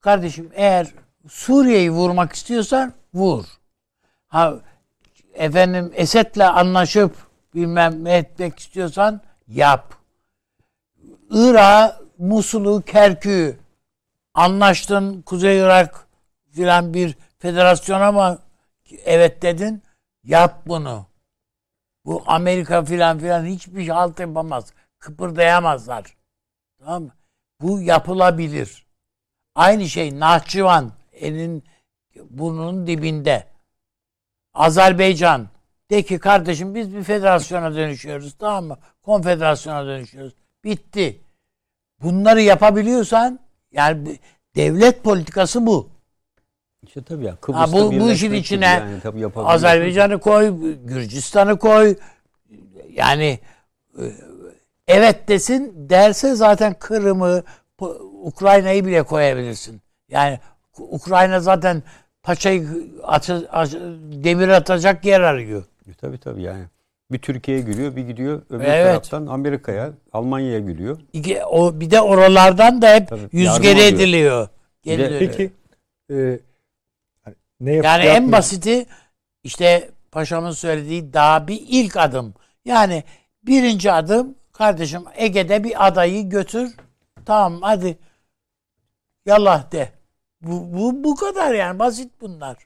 [0.00, 0.94] Kardeşim eğer
[1.28, 3.44] Suriye'yi vurmak istiyorsan vur.
[4.28, 4.54] Ha
[5.34, 7.16] efendim Esed'le anlaşıp
[7.54, 9.94] bilmem ne etmek istiyorsan yap.
[11.30, 13.58] Irak, Musul'u, Kerkük'ü
[14.34, 16.06] anlaştın Kuzey Irak
[16.50, 18.38] filan bir federasyona mı
[19.04, 19.82] evet dedin
[20.22, 21.06] yap bunu.
[22.04, 24.72] Bu Amerika filan filan hiçbir halt yapamaz.
[24.98, 26.16] Kıpırdayamazlar.
[26.78, 27.12] Tamam mı?
[27.60, 28.86] Bu yapılabilir.
[29.54, 31.64] Aynı şey Nahçıvan elin
[32.30, 33.46] burnunun dibinde.
[34.54, 35.48] Azerbaycan
[35.90, 38.78] de ki kardeşim biz bir federasyona dönüşüyoruz tamam mı?
[39.02, 40.34] Konfederasyona dönüşüyoruz.
[40.64, 41.20] Bitti.
[42.02, 43.40] Bunları yapabiliyorsan
[43.72, 44.18] yani
[44.56, 45.93] devlet politikası bu.
[46.86, 49.26] İşte tabii ya Ha, Kıbrıs'ta bu, bu birleşmek işin içine yani tabii.
[49.36, 50.54] Azerbaycan'ı koy,
[50.84, 51.96] Gürcistan'ı koy.
[52.92, 53.38] Yani
[53.98, 54.04] e,
[54.88, 57.42] evet desin derse zaten Kırım'ı,
[58.22, 59.80] Ukrayna'yı bile koyabilirsin.
[60.10, 60.38] Yani
[60.78, 61.82] Ukrayna zaten
[62.22, 62.68] paçayı
[63.02, 63.48] atı-
[64.24, 65.64] demir atacak yer arıyor.
[65.90, 66.64] E, Tabii tabii yani.
[67.12, 68.84] Bir Türkiye'ye gülüyor, bir gidiyor öbür Evet.
[68.86, 70.98] taraftan Amerika'ya, Almanya'ya gülüyor.
[71.12, 73.88] İki- o bir de oralardan da hep Tabii, yüz yardım geri alıyor.
[73.92, 74.48] ediliyor.
[74.82, 75.18] Geri de-.
[75.18, 75.50] Peki
[76.10, 76.38] e,
[77.66, 78.86] ne yap- Yani en yapmıyor- basiti
[79.44, 82.34] işte paşamın söylediği daha bir ilk adım.
[82.64, 83.04] Yani
[83.42, 86.76] birinci adım kardeşim Ege'de bir adayı götür.
[87.26, 87.98] Tamam hadi
[89.26, 89.88] yallah de.
[90.40, 92.56] Bu, bu, bu kadar yani basit bunlar.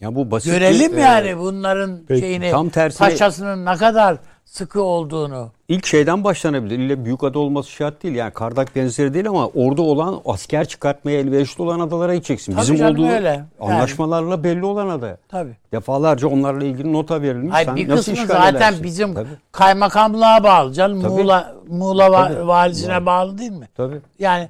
[0.00, 4.18] Ya bu basit Görelim bir, e, yani bunların peki, şeyini tam tersine- paşasının ne kadar
[4.48, 5.50] sıkı olduğunu.
[5.68, 6.78] ilk şeyden başlanabilir.
[6.78, 8.14] İlle büyük ada olması şart değil.
[8.14, 12.52] Yani Kardak benzeri değil ama orada olan asker çıkartmaya elverişli olan adalara gideceksin.
[12.52, 13.28] Tabii Bizim canım olduğu öyle.
[13.28, 13.44] Yani.
[13.74, 15.18] anlaşmalarla belli olan ada.
[15.28, 15.56] Tabii.
[15.72, 17.52] Defalarca onlarla ilgili nota verilmiş.
[17.54, 18.84] Hayır, Sen bir nasıl kısmı zaten edersin?
[18.84, 21.02] bizim Tabii, kaymakamlığa bağlı canım.
[21.02, 21.12] Tabii.
[21.12, 22.46] Muğla, Muğla Tabii.
[22.46, 23.06] valisine Var.
[23.06, 23.68] bağlı değil mi?
[23.76, 24.00] tabii.
[24.18, 24.48] Yani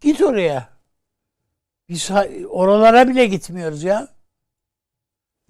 [0.00, 0.68] git oraya.
[1.88, 2.10] Biz
[2.50, 4.08] oralara bile gitmiyoruz ya.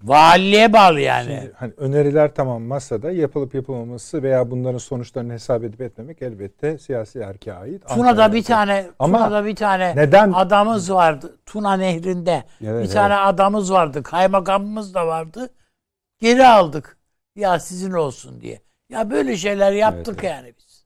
[0.03, 1.39] Valiliğe bağlı yani.
[1.41, 7.19] Şimdi hani öneriler tamam masada yapılıp yapılmaması veya bunların sonuçlarını hesap edip etmemek elbette siyasi
[7.19, 7.87] erkeğe ait.
[7.87, 11.37] Tuna'da bir tane Ama Tuna'da bir tane neden- adamız vardı.
[11.45, 12.43] Tuna Nehri'nde.
[12.61, 14.03] Evet, bir tane adamız vardı.
[14.03, 15.49] Kaymakamımız da vardı.
[16.19, 16.97] Geri aldık.
[17.35, 18.61] Ya sizin olsun diye.
[18.89, 20.23] Ya böyle şeyler yaptık evet.
[20.23, 20.85] yani biz.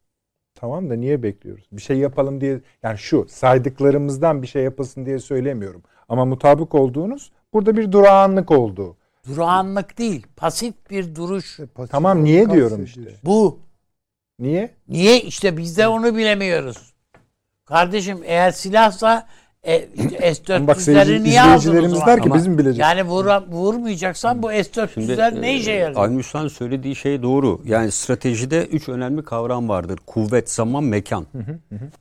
[0.55, 1.67] Tamam da niye bekliyoruz?
[1.71, 5.83] Bir şey yapalım diye yani şu saydıklarımızdan bir şey yapılsın diye söylemiyorum.
[6.09, 8.97] Ama mutabık olduğunuz burada bir durağanlık oldu.
[9.27, 10.27] Durağanlık değil.
[10.35, 11.60] Pasif bir duruş.
[11.76, 13.02] Pasif Tamam, niye diyorum işte.
[13.23, 13.60] Bu.
[14.39, 14.72] Niye?
[14.88, 15.22] Niye?
[15.22, 16.77] İşte biz de onu bilemiyoruz.
[17.65, 19.27] Kardeşim eğer silahsa
[19.68, 19.88] e,
[20.31, 22.07] işte Ama bak S-400'leri seyirci- niye aldın o izleyicilerimiz zaman?
[22.07, 22.77] der ki Ama- bizim bileceğiz.
[22.80, 26.03] Yani vura, vurmayacaksan bu S-400'ler ne işe yarıyor?
[26.06, 27.61] Almüs'ten söylediği şey doğru.
[27.65, 29.99] Yani stratejide üç önemli kavram vardır.
[30.06, 31.26] Kuvvet, zaman, mekan.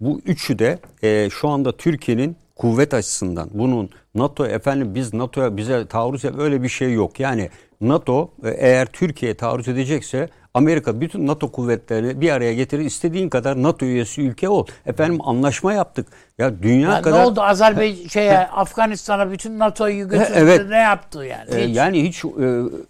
[0.00, 5.86] Bu üçü de e, şu anda Türkiye'nin kuvvet açısından bunun NATO efendim biz NATO'ya bize
[5.86, 7.20] taarruz yap öyle bir şey yok.
[7.20, 7.50] Yani
[7.80, 12.84] NATO e, eğer Türkiye'ye taarruz edecekse Amerika bütün NATO kuvvetlerini bir araya getirir.
[12.84, 14.66] istediğin kadar NATO üyesi ülke ol.
[14.86, 16.06] Efendim anlaşma yaptık.
[16.38, 20.68] Ya dünya Ya kadar ne oldu Azerbaycan şeye Afganistan'a bütün NATO'yu götürdü evet.
[20.68, 21.54] ne yaptı yani?
[21.54, 21.76] e, Hiç.
[21.76, 22.28] yani hiç e,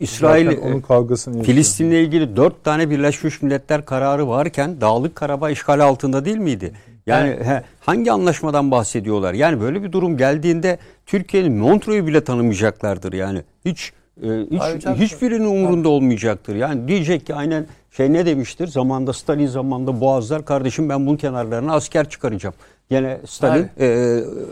[0.00, 1.54] İsrail Zaten onun kavgasını yaşıyor.
[1.54, 6.72] Filistin'le ilgili dört tane Birleşmiş Milletler kararı varken Dağlık Karabağ işgali altında değil miydi?
[7.10, 9.34] Yani he, hangi anlaşmadan bahsediyorlar?
[9.34, 13.42] Yani böyle bir durum geldiğinde Türkiye'nin Montreux'u bile tanımayacaklardır yani.
[13.64, 13.92] Hiç
[14.22, 14.98] e, hiç Tabii, tabii.
[15.00, 16.54] hiçbirinin umurunda olmayacaktır.
[16.56, 18.66] Yani diyecek ki aynen şey ne demiştir?
[18.66, 22.54] Zamanda Stalin zamanında Boğazlar kardeşim ben bunun kenarlarına asker çıkaracağım.
[22.90, 23.86] Yine Stalin e,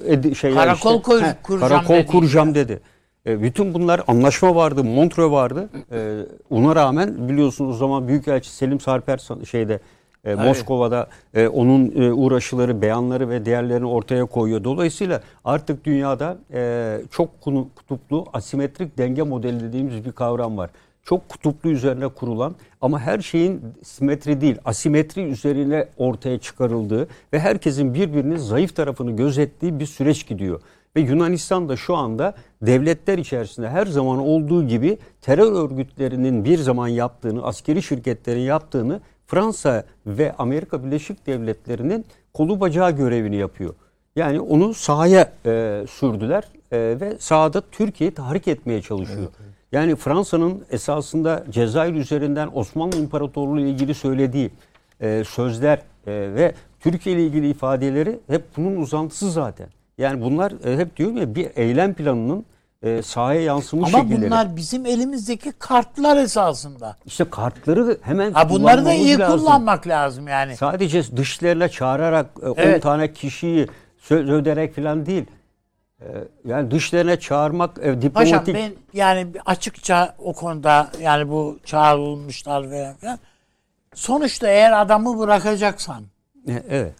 [0.06, 2.06] edi- şeyler Karakol işte, koy- he, kuracağım karakol dedi.
[2.06, 2.80] kuracağım dedi.
[3.26, 5.68] E, bütün bunlar anlaşma vardı, Montreux vardı.
[5.92, 6.20] E,
[6.50, 9.20] ona rağmen biliyorsunuz o zaman Büyükelçi Selim Sarper
[9.50, 9.80] şeyde
[10.24, 14.64] e, Moskova'da e, onun e, uğraşıları, beyanları ve değerlerini ortaya koyuyor.
[14.64, 17.40] Dolayısıyla artık dünyada e, çok
[17.76, 20.70] kutuplu asimetrik denge modeli dediğimiz bir kavram var.
[21.04, 27.94] Çok kutuplu üzerine kurulan ama her şeyin simetri değil, asimetri üzerine ortaya çıkarıldığı ve herkesin
[27.94, 30.60] birbirinin zayıf tarafını gözettiği bir süreç gidiyor.
[30.96, 36.88] Ve Yunanistan da şu anda devletler içerisinde her zaman olduğu gibi terör örgütlerinin bir zaman
[36.88, 43.74] yaptığını, askeri şirketlerin yaptığını Fransa ve Amerika Birleşik Devletleri'nin kolu bacağı görevini yapıyor.
[44.16, 49.28] Yani onu sahaya e, sürdüler e, ve sahada Türkiye'yi tahrik etmeye çalışıyor.
[49.72, 54.50] Yani Fransa'nın esasında Cezayir üzerinden Osmanlı İmparatorluğu ile ilgili söylediği
[55.00, 59.68] e, sözler e, ve Türkiye ile ilgili ifadeleri hep bunun uzantısı zaten.
[59.98, 62.44] Yani bunlar e, hep diyorum ya bir eylem planının
[62.82, 64.26] e, sahaya yansımış Ama şekilleri.
[64.26, 66.96] bunlar bizim elimizdeki kartlar esasında.
[67.06, 69.38] İşte kartları hemen Ha bunları da iyi lazım.
[69.38, 70.56] kullanmak lazım yani.
[70.56, 72.82] Sadece dışlarına çağırarak e, 10 Evet.
[72.82, 73.66] tane kişiyi
[73.98, 75.24] söz öderek falan değil.
[76.00, 76.06] E,
[76.44, 82.94] Yani dışlarına çağırmak e, Paşam diplomatik ben yani açıkça o konuda yani bu çağrılmışlar ve
[83.00, 83.18] falan.
[83.94, 86.02] Sonuçta eğer adamı bırakacaksan
[86.48, 86.94] E, evet.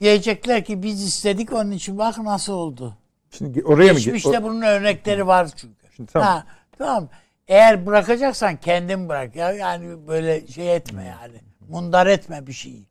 [0.00, 2.94] diyecekler ki biz istedik onun için bak nasıl oldu.
[3.38, 5.74] Şimdi oraya mı Geçmişte bunun örnekleri var çünkü.
[5.96, 6.28] Şimdi tamam.
[6.28, 6.46] Ha,
[6.78, 7.08] tamam.
[7.48, 9.52] Eğer bırakacaksan kendin bırak ya.
[9.52, 11.40] Yani böyle şey etme yani.
[11.68, 12.86] Mundar etme bir şeyi.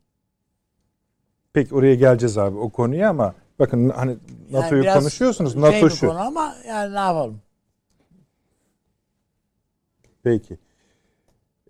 [1.54, 4.18] Peki oraya geleceğiz abi o konuya ama bakın hani
[4.52, 5.54] Yani NATO'yu biraz konuşuyorsunuz.
[5.54, 6.08] şey NATO şu.
[6.08, 7.42] konu ama yani ne yapalım?
[10.24, 10.58] Peki.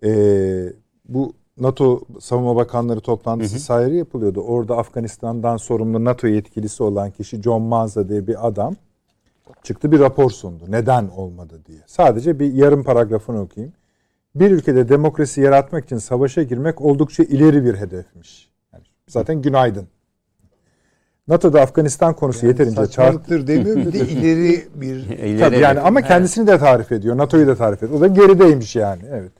[0.04, 0.72] Ee,
[1.04, 4.40] bu NATO Savunma Bakanları toplantısı sayrı yapılıyordu.
[4.40, 8.76] Orada Afganistan'dan sorumlu NATO yetkilisi olan kişi John Manza diye bir adam
[9.62, 10.64] çıktı bir rapor sundu.
[10.68, 11.78] Neden olmadı diye.
[11.86, 13.74] Sadece bir yarım paragrafını okuyayım.
[14.34, 18.50] Bir ülkede demokrasi yaratmak için savaşa girmek oldukça ileri bir hedefmiş.
[18.72, 19.88] Yani zaten günaydın.
[21.28, 22.94] NATO'da Afganistan konusu yeterince çarpıcı.
[22.94, 27.16] Saçmalıktır demiyor bir de ileri bir İleri Tabii yani ama kendisini de tarif ediyor.
[27.16, 27.98] NATO'yu da tarif ediyor.
[27.98, 29.02] O da gerideymiş yani.
[29.10, 29.32] Evet.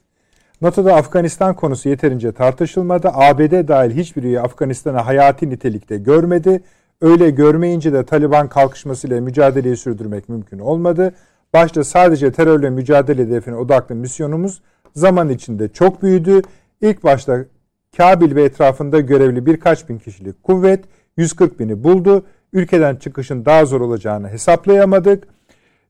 [0.64, 3.08] NATO'da Afganistan konusu yeterince tartışılmadı.
[3.12, 6.62] ABD dahil hiçbir üye Afganistan'ı hayati nitelikte görmedi.
[7.00, 11.14] Öyle görmeyince de Taliban kalkışmasıyla mücadeleyi sürdürmek mümkün olmadı.
[11.52, 14.62] Başta sadece terörle mücadele hedefine odaklı misyonumuz
[14.94, 16.42] zaman içinde çok büyüdü.
[16.80, 17.44] İlk başta
[17.96, 20.84] Kabil ve etrafında görevli birkaç bin kişilik kuvvet
[21.16, 22.24] 140 bini buldu.
[22.52, 25.33] Ülkeden çıkışın daha zor olacağını hesaplayamadık.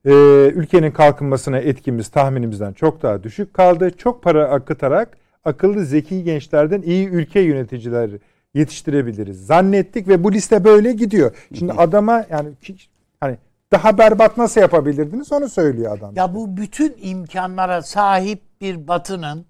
[0.05, 0.13] Ee,
[0.55, 3.91] ülkenin kalkınmasına etkimiz tahminimizden çok daha düşük kaldı.
[3.97, 8.21] Çok para akıtarak akıllı zeki gençlerden iyi ülke yöneticileri
[8.55, 11.37] yetiştirebiliriz zannettik ve bu liste böyle gidiyor.
[11.59, 12.49] Şimdi adama yani
[13.21, 13.39] hani
[13.73, 16.15] daha berbat nasıl yapabilirdiniz onu söylüyor adam.
[16.17, 19.47] Ya bu bütün imkanlara sahip bir batının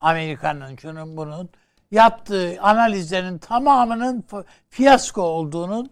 [0.00, 1.48] Amerika'nın şunun bunun
[1.90, 4.24] yaptığı analizlerin tamamının
[4.68, 5.90] fiyasko olduğunun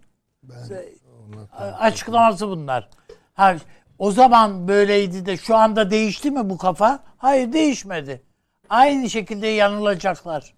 [1.79, 2.89] açıklaması bunlar.
[3.35, 3.57] Ha,
[3.99, 7.01] o zaman böyleydi de şu anda değişti mi bu kafa?
[7.17, 8.23] Hayır değişmedi.
[8.69, 10.55] Aynı şekilde yanılacaklar.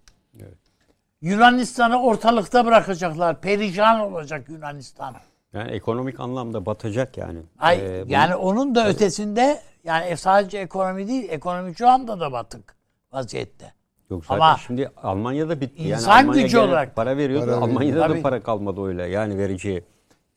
[1.21, 3.41] Yunanistan'ı ortalıkta bırakacaklar.
[3.41, 5.15] Perişan olacak Yunanistan.
[5.53, 7.39] Yani ekonomik anlamda batacak yani.
[7.59, 12.31] Ay, Ee, bu- yani onun da ötesinde yani sadece ekonomi değil, ekonomi şu anda da
[12.31, 12.75] batık
[13.11, 13.73] vaziyette.
[14.09, 15.83] Yok zaten Ama şimdi Almanya'da bitti.
[15.83, 17.45] Yani insan Almanya gücü olarak- para veriyordu.
[17.45, 18.03] Para Almanya'da veriyor.
[18.03, 18.21] da Tabii.
[18.21, 19.05] para kalmadı öyle.
[19.07, 19.83] Yani vereceği.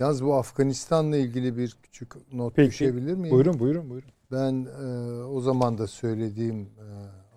[0.00, 2.70] Yalnız bu Afganistan'la ilgili bir küçük not Peki.
[2.70, 3.34] düşebilir miyim?
[3.34, 4.10] Buyurun buyurun buyurun.
[4.32, 6.86] Ben e, o zaman da söylediğim e,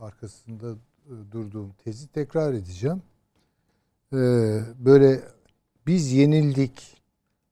[0.04, 0.72] arkasında
[1.06, 3.02] e, durduğum tezi tekrar edeceğim.
[4.14, 4.18] E,
[4.80, 5.20] böyle
[5.88, 6.98] biz yenildik,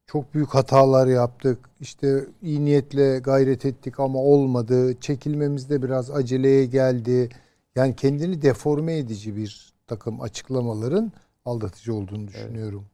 [0.06, 7.30] çok büyük hatalar yaptık, işte iyi niyetle gayret ettik ama olmadı, çekilmemizde biraz aceleye geldi.
[7.76, 11.11] Yani kendini deforme edici bir takım açıklamaların
[11.45, 12.86] aldatıcı olduğunu düşünüyorum.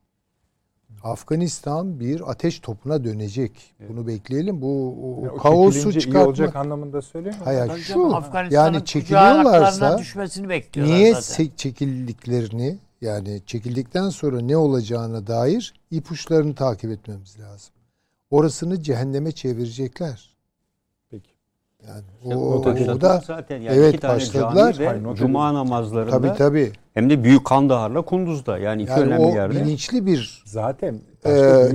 [1.06, 3.76] Afganistan bir ateş topuna dönecek.
[3.90, 4.61] Bunu bekleyelim.
[4.61, 6.27] Bu Yani o kaosu çekilince iyi çıkartma.
[6.27, 7.41] olacak anlamında söylüyor mu?
[7.44, 8.14] Hayır şu
[8.52, 11.49] yani çekiliyorlarsa düşmesini bekliyorlar niye zaten.
[11.56, 17.73] çekildiklerini yani çekildikten sonra ne olacağına dair ipuçlarını takip etmemiz lazım.
[18.30, 20.34] Orasını cehenneme çevirecekler.
[21.87, 22.39] Yani İşte o,
[22.95, 24.73] o da zaten yani evet, iki tane başladılar.
[24.73, 26.71] cami ve Hayır, cuma namazlarında tabii tabii.
[26.93, 29.55] hem de Büyük Kandahar'la Kunduz'da yani iki Yani önemli o yerde.
[29.55, 30.93] bilinçli bir Zaten
[31.25, 31.29] e,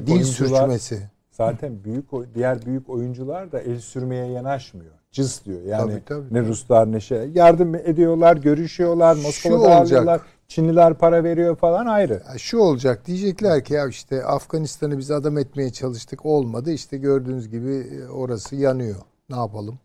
[0.06, 1.10] dil oyuncular- sürçmesi.
[1.30, 2.04] Zaten büyük
[2.34, 4.92] diğer büyük oyuncular da el sürmeye yanaşmıyor.
[5.12, 5.62] Cız diyor.
[5.62, 6.42] Yani Tabii, tabii, ne.
[6.48, 7.30] Ruslar ne şey.
[7.34, 9.78] Yardım ediyorlar, görüşüyorlar, Moskova'da olacak.
[9.80, 10.20] ağırlıyorlar.
[10.48, 12.12] Çinliler para veriyor falan ayrı.
[12.32, 17.48] Ya şu olacak diyecekler ki ya işte Afganistan'ı biz adam etmeye çalıştık olmadı işte gördüğünüz
[17.48, 18.96] gibi e, orası yanıyor.
[19.30, 19.78] Ne yapalım?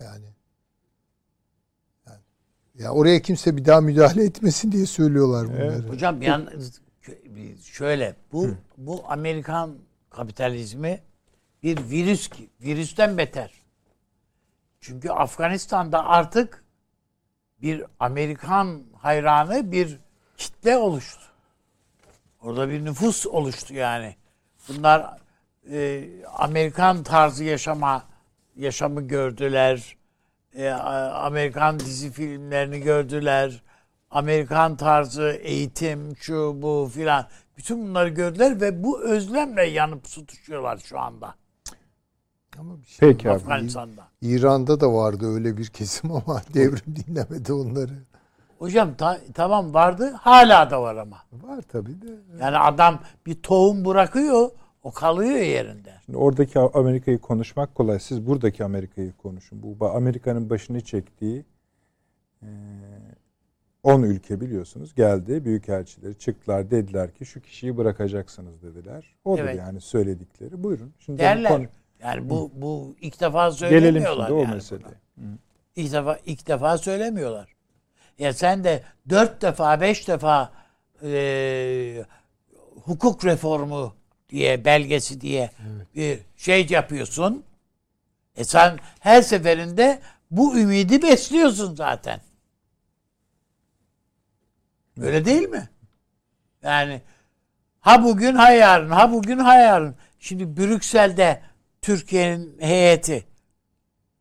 [0.00, 0.26] Yani,
[2.06, 2.20] yani
[2.74, 5.62] ya oraya kimse bir daha müdahale etmesin diye söylüyorlar bunları.
[5.62, 5.90] Evet.
[5.90, 6.80] Hocam yalnız
[7.64, 9.76] şöyle bu bu Amerikan
[10.10, 11.00] kapitalizmi
[11.62, 13.52] bir virüs ki virüsten beter.
[14.80, 16.64] Çünkü Afganistan'da artık
[17.62, 19.98] bir Amerikan hayranı bir
[20.36, 21.22] kitle oluştu.
[22.40, 24.16] Orada bir nüfus oluştu yani.
[24.68, 25.18] Bunlar
[25.70, 28.09] e, Amerikan tarzı yaşama
[28.60, 29.96] yaşamı gördüler.
[30.54, 33.62] E, Amerikan dizi filmlerini gördüler.
[34.10, 37.26] Amerikan tarzı eğitim, şu bu filan.
[37.56, 41.34] Bütün bunları gördüler ve bu özlemle yanıp tutuşuyorlar şu anda
[42.58, 43.36] Ama bir şey Peki abi.
[43.36, 44.08] Afganistan'da.
[44.22, 47.92] İran'da da vardı öyle bir kesim ama devrim dinlemedi onları.
[48.58, 51.16] Hocam ta- tamam vardı hala da var ama.
[51.32, 52.06] Var tabii de.
[52.40, 54.50] Yani adam bir tohum bırakıyor
[54.82, 55.94] o kalıyor yerinde.
[56.06, 57.98] Şimdi oradaki Amerika'yı konuşmak kolay.
[58.00, 59.62] Siz buradaki Amerika'yı konuşun.
[59.62, 61.44] Bu Amerika'nın başını çektiği
[62.42, 62.48] e,
[63.82, 65.44] 10 ülke biliyorsunuz geldi.
[65.44, 69.14] Büyükelçileri çıktılar dediler ki şu kişiyi bırakacaksınız dediler.
[69.24, 69.58] Odur Evet.
[69.58, 70.62] yani söyledikleri.
[70.62, 70.92] Buyurun.
[70.98, 71.52] Şimdi Derler.
[71.52, 71.66] konu-
[72.02, 74.94] Yani bu bu ilk defa Gelelim söylemiyorlar o yani meseleye.
[75.16, 75.26] bunu.
[75.76, 77.54] İlk defa ilk defa söylemiyorlar.
[78.18, 80.52] Ya sen de dört defa beş defa
[81.02, 82.04] e,
[82.84, 83.92] hukuk reformu
[84.30, 85.50] diye belgesi diye
[85.96, 87.44] bir şey yapıyorsun.
[88.36, 90.00] E sen her seferinde
[90.30, 92.20] bu ümidi besliyorsun zaten.
[95.00, 95.68] Öyle değil mi?
[96.62, 97.02] Yani
[97.80, 99.96] ha bugün ha yarın, ha bugün ha yarın.
[100.18, 101.42] Şimdi Brüksel'de
[101.82, 103.24] Türkiye'nin heyeti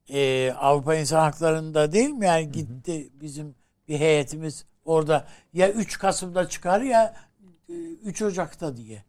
[0.10, 2.26] e, Avrupa İnsan Hakları'nda değil mi?
[2.26, 3.56] Yani gitti bizim
[3.88, 7.16] bir heyetimiz orada ya 3 Kasım'da çıkar ya
[7.70, 9.04] e, 3 Ocak'ta diye.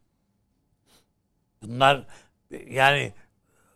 [1.62, 2.06] Bunlar
[2.66, 3.12] yani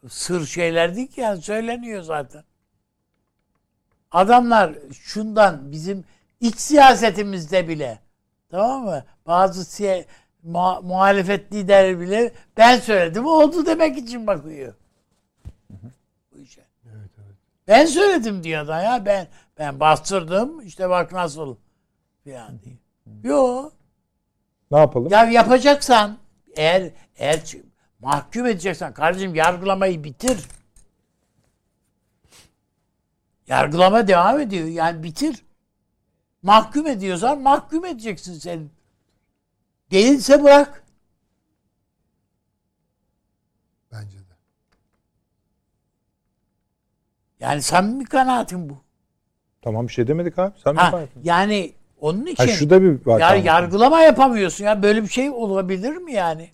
[0.08, 2.44] sır şeyler değil ki yani söyleniyor zaten.
[4.10, 6.04] Adamlar şundan bizim
[6.40, 7.98] iç siyasetimizde bile
[8.50, 9.04] tamam mı?
[9.26, 10.04] Bazı siya,
[10.46, 14.74] muha- muhalefet lideri bile ben söyledim oldu demek için bakıyor.
[16.32, 16.64] Bu işe.
[17.68, 19.26] Ben söyledim diyor da ya ben
[19.58, 21.56] ben bastırdım işte bak nasıl
[22.24, 22.76] falan diye.
[23.22, 23.70] Yo
[24.70, 25.08] Ne yapalım?
[25.12, 26.18] ya yapacaksan
[26.56, 27.42] eğer eğer
[28.04, 30.38] mahkum edeceksen kardeşim yargılamayı bitir.
[33.46, 34.66] Yargılama devam ediyor.
[34.66, 35.44] Yani bitir.
[36.42, 38.70] Mahkum ediyorsan mahkum edeceksin sen.
[39.90, 40.84] Değilse bırak.
[43.92, 44.34] Bence de.
[47.40, 48.84] Yani samimi kanaatim bu.
[49.62, 50.58] Tamam bir şey demedik abi.
[50.64, 53.44] Sen mi Ha, yani onun için Ha, şurada bir vaka yani var.
[53.44, 54.82] yargılama yapamıyorsun ya.
[54.82, 56.50] Böyle bir şey olabilir mi yani?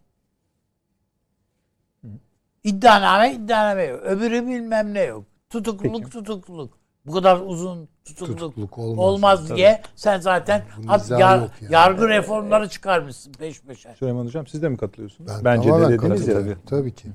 [2.65, 4.01] İddianame iddianame yok.
[4.03, 5.25] Öbürü bilmem ne yok.
[5.51, 6.11] Tutukluluk Peki.
[6.11, 6.81] tutukluluk.
[7.07, 9.57] Bu kadar uzun tutukluluk, Tutukluluk olmaz, olmaz.
[9.57, 10.63] diye sen zaten
[10.97, 11.51] izahı yar- yani.
[11.71, 13.95] yargı reformları çıkarmışsın peş peşe.
[13.99, 15.31] Süleyman Hocam siz de mi katılıyorsunuz?
[15.39, 16.35] Ben Bence de dediniz ya.
[16.35, 16.63] katılıyorum.
[16.67, 17.09] Tabii ki.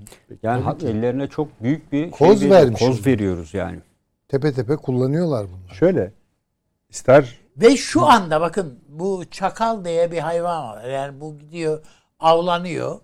[0.43, 0.87] Yani Tabii ki.
[0.87, 3.79] ellerine çok büyük bir Koz şey vermiş koz veriyoruz yani.
[4.27, 5.75] Tepe tepe kullanıyorlar bunları.
[5.75, 6.11] Şöyle
[6.89, 10.83] ister Ve şu anda bakın bu çakal diye bir hayvan var.
[10.89, 11.83] Yani bu gidiyor
[12.19, 12.99] avlanıyor.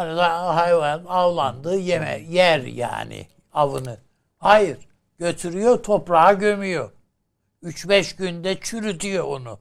[0.00, 3.98] Hani hayvan avlandı yeme yer yani avını.
[4.38, 4.78] Hayır.
[5.18, 6.90] Götürüyor toprağa gömüyor.
[7.62, 9.58] 3-5 günde çürütüyor onu.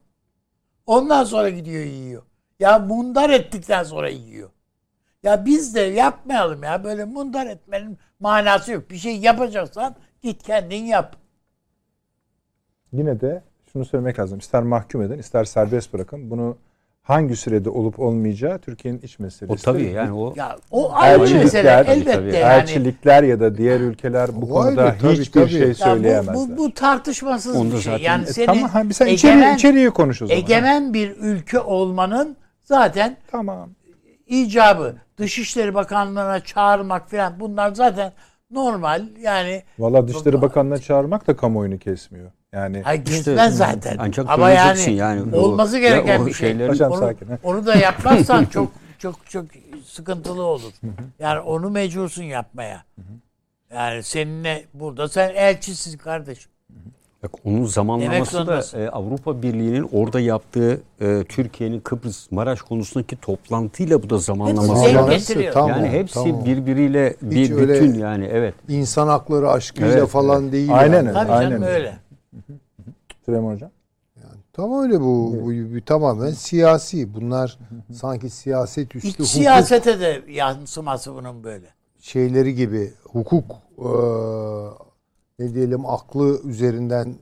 [0.86, 2.24] Ondan sonra gidiyor yiyor.
[2.60, 4.50] Ya mundar ettikten sonra yiyor.
[5.24, 6.84] Ya biz de yapmayalım ya.
[6.84, 8.92] Böyle mundar etmenin manası yok.
[8.92, 11.16] Bir şey yapacaksan git kendin yap.
[12.92, 13.44] yine de
[13.74, 14.40] şunu söylemek lazım.
[14.40, 16.32] İster mahkum edin, ister serbest bırakın.
[16.32, 16.58] Bunu
[17.10, 19.54] hangi sürede olup olmayacağı Türkiye'nin iç meselesi.
[19.54, 22.36] O tabii yani o Ya o ayrı Elçilikler- mesele elbette tabii.
[22.36, 22.54] yani.
[22.62, 25.50] Elçilikler ya da diğer ülkeler bu O konuda ayrı, tabii, hiçbir tabii.
[25.50, 26.36] şey söyleyemezler.
[26.36, 27.92] bu, bu, bu tartışmasız Onda bir şey.
[27.94, 30.40] zaten- Yani E, senin tamam ha, sen içeri, egemen, içeriği konuş o zaman.
[30.42, 33.70] egemen bir ülke olmanın zaten Tamam.
[34.28, 34.96] icabı.
[35.18, 38.12] Dışişleri Bakanlığı'na çağırmak falan bunlar zaten
[38.52, 42.32] normal yani Valla Dışişleri Bakanı'na çağırmak da kamuoyunu kesmiyor.
[42.54, 43.98] Yani Hayır İşte gitmez zaten.
[44.00, 45.36] ancak Ama yani, yani.
[45.36, 46.50] O- olması ya gereken o bir şey.
[46.50, 49.46] şeylerin- Hocam onu, sakin, onu da yapmazsan çok çok çok
[49.86, 50.74] sıkıntılı olur.
[51.20, 52.84] Yani onu mecbursun yapmaya.
[53.74, 56.52] Yani seninle burada sen elçisin kardeşim.
[57.24, 64.04] Bak onun zamanlaması da e, Avrupa Birliği'nin orada yaptığı e, Türkiye'nin Kıbrıs Maraş konusundaki toplantıyla
[64.04, 65.12] bu da zamanlaması.
[65.12, 66.46] Hepsi tamam, yani hepsi tamam.
[66.46, 68.54] birbiriyle bir Hiç öyle- bütün yani evet.
[68.68, 70.70] İnsan hakları aşkıyla Evet, falan değil.
[70.78, 71.08] Aynen yani.
[71.10, 71.14] öyle.
[71.14, 71.74] Tabii aynen canım öyle.
[71.74, 71.98] öyle.
[73.26, 73.70] Süleyman Hocam.
[74.54, 77.14] Tamam öyle bu, bu, bu tamamen siyasi.
[77.14, 77.58] Bunlar
[77.94, 81.66] sanki siyaset üstü İç hukuk siyasete de yansıması bunun böyle.
[82.00, 83.46] şeyleri gibi hukuk
[83.78, 83.86] eee,
[85.40, 87.16] ne diyelim aklı üzerinden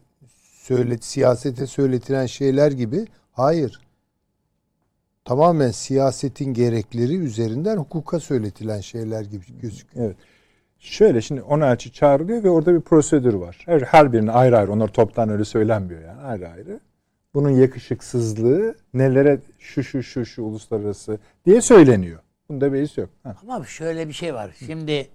[0.62, 3.82] söylet siyasete söyletilen şeyler gibi hayır.
[5.26, 10.06] Tamamen siyasetin gerekleri üzerinden hukuka söyletilen şeyler gibi gözüküyor.
[10.06, 10.18] Evet.
[10.80, 13.64] Şöyle şimdi ona elçi çağrılıyor ve orada bir prosedür var.
[13.66, 14.72] Her, her birinin ayrı ayrı.
[14.72, 16.80] Onlar toptan öyle söylenmiyor yani ayrı ayrı.
[17.34, 22.20] Bunun yakışıksızlığı nelere şu şu şu şu uluslararası diye söyleniyor.
[22.50, 23.10] Bunda beis yok.
[23.24, 23.36] Ha.
[23.42, 24.56] Ama şöyle bir şey var.
[24.66, 25.08] Şimdi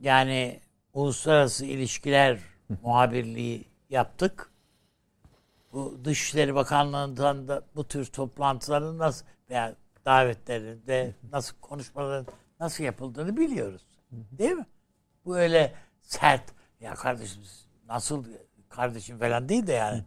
[0.00, 0.60] yani
[0.92, 2.38] uluslararası ilişkiler
[2.82, 4.52] muhabirliği yaptık.
[5.72, 12.26] Bu Dışişleri Bakanlığı'ndan da bu tür toplantıların nasıl veya davetlerinde nasıl konuşmaların
[12.60, 13.82] nasıl yapıldığını biliyoruz.
[14.10, 14.66] Değil mi?
[15.24, 16.42] Bu öyle sert
[16.80, 17.42] ya kardeşim
[17.88, 18.24] nasıl
[18.68, 20.04] kardeşim falan değil de yani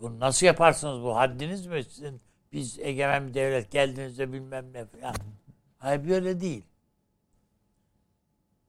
[0.00, 2.20] bunu nasıl yaparsınız bu haddiniz mi sizin
[2.52, 5.14] biz egemen bir devlet geldiğinizde bilmem ne falan.
[5.78, 6.64] Hayır böyle değil.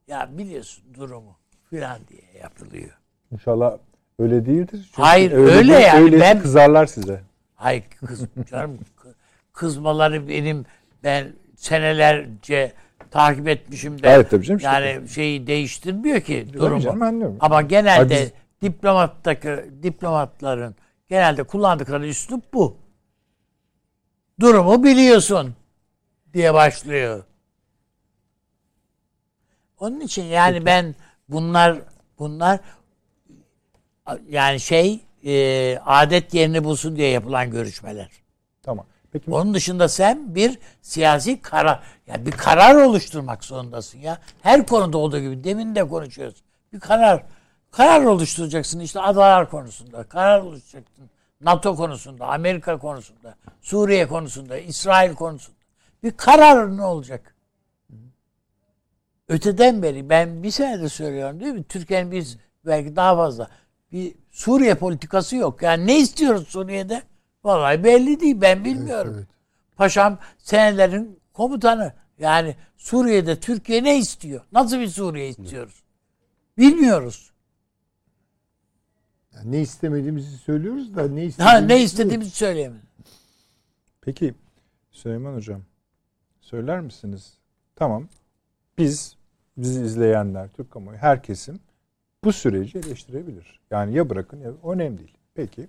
[0.08, 1.38] Ya biliyorsun durumu
[1.80, 2.90] falan diye yapılıyor.
[3.32, 3.78] İnşallah
[4.20, 4.82] öyle değildir.
[4.86, 6.04] Çünkü Hayır, öyle değil, yani.
[6.04, 7.22] öyleyse Ben- kızarlar size.
[7.56, 9.14] Hayır kız canım kı-
[9.54, 10.66] kızmaları benim
[11.04, 12.74] ben senelerce
[13.12, 14.70] takip etmişim de Evet tabii canım, işte.
[14.70, 16.82] yani şeyi değiştirmiyor ki durumu.
[16.82, 17.38] canım, anlıyorum.
[17.40, 18.32] Ama genelde Hayır,
[18.62, 19.50] diplomattaki
[19.84, 20.76] diplomatların
[21.10, 22.78] genelde kullandıkları üslup bu.
[24.40, 25.56] Durumu biliyorsun
[26.34, 27.24] diye başlıyor.
[29.80, 30.96] Onun için yani ben
[31.30, 31.78] bunlar
[32.20, 32.60] bunlar
[34.30, 38.10] yani şey e, adet yerini bulsun diye yapılan görüşmeler.
[38.64, 38.86] Tamam.
[39.12, 44.18] Peki Onun dışında sen bir siyasi karar, ya bir karar oluşturmak zorundasın ya.
[44.42, 46.44] Her konuda olduğu gibi demin de konuşuyoruz.
[46.74, 47.24] Bir karar,
[47.72, 51.10] karar oluşturacaksın işte adalar konusunda, karar oluşturacaksın.
[51.42, 55.58] NATO konusunda, Amerika konusunda, Suriye konusunda, İsrail konusunda.
[56.04, 57.35] Bir karar ne olacak?
[59.30, 61.64] Öteden beri ben bir senedir söylüyorum değil mi?
[61.64, 63.50] Türkiye'nin biz belki daha fazla
[63.92, 65.62] bir Suriye politikası yok.
[65.62, 67.04] Yani ne istiyoruz Suriye'de?
[67.44, 68.42] Vallahi belli değil.
[68.42, 69.14] Ben bilmiyorum.
[69.18, 69.28] Evet.
[69.76, 71.94] Paşam senelerin komutanı.
[72.20, 74.42] Yani Suriye'de Türkiye ne istiyor?
[74.52, 75.84] Nasıl bir Suriye istiyoruz?
[76.58, 77.32] Bilmiyoruz.
[79.36, 82.88] Yani ne istemediğimizi söylüyoruz da ne Ha, istediğimizi ne istediğimizi söyleyemedim.
[84.02, 84.34] Peki
[84.92, 85.62] Süleyman Hocam
[86.42, 87.34] söyler misiniz?
[87.76, 88.08] Tamam.
[88.78, 89.15] Biz
[89.58, 91.60] bizi izleyenler, Türk kamuoyu, her kesim
[92.24, 93.60] bu süreci eleştirebilir.
[93.72, 95.18] Yani ya bırakın ya önemli değil.
[95.36, 95.68] Peki.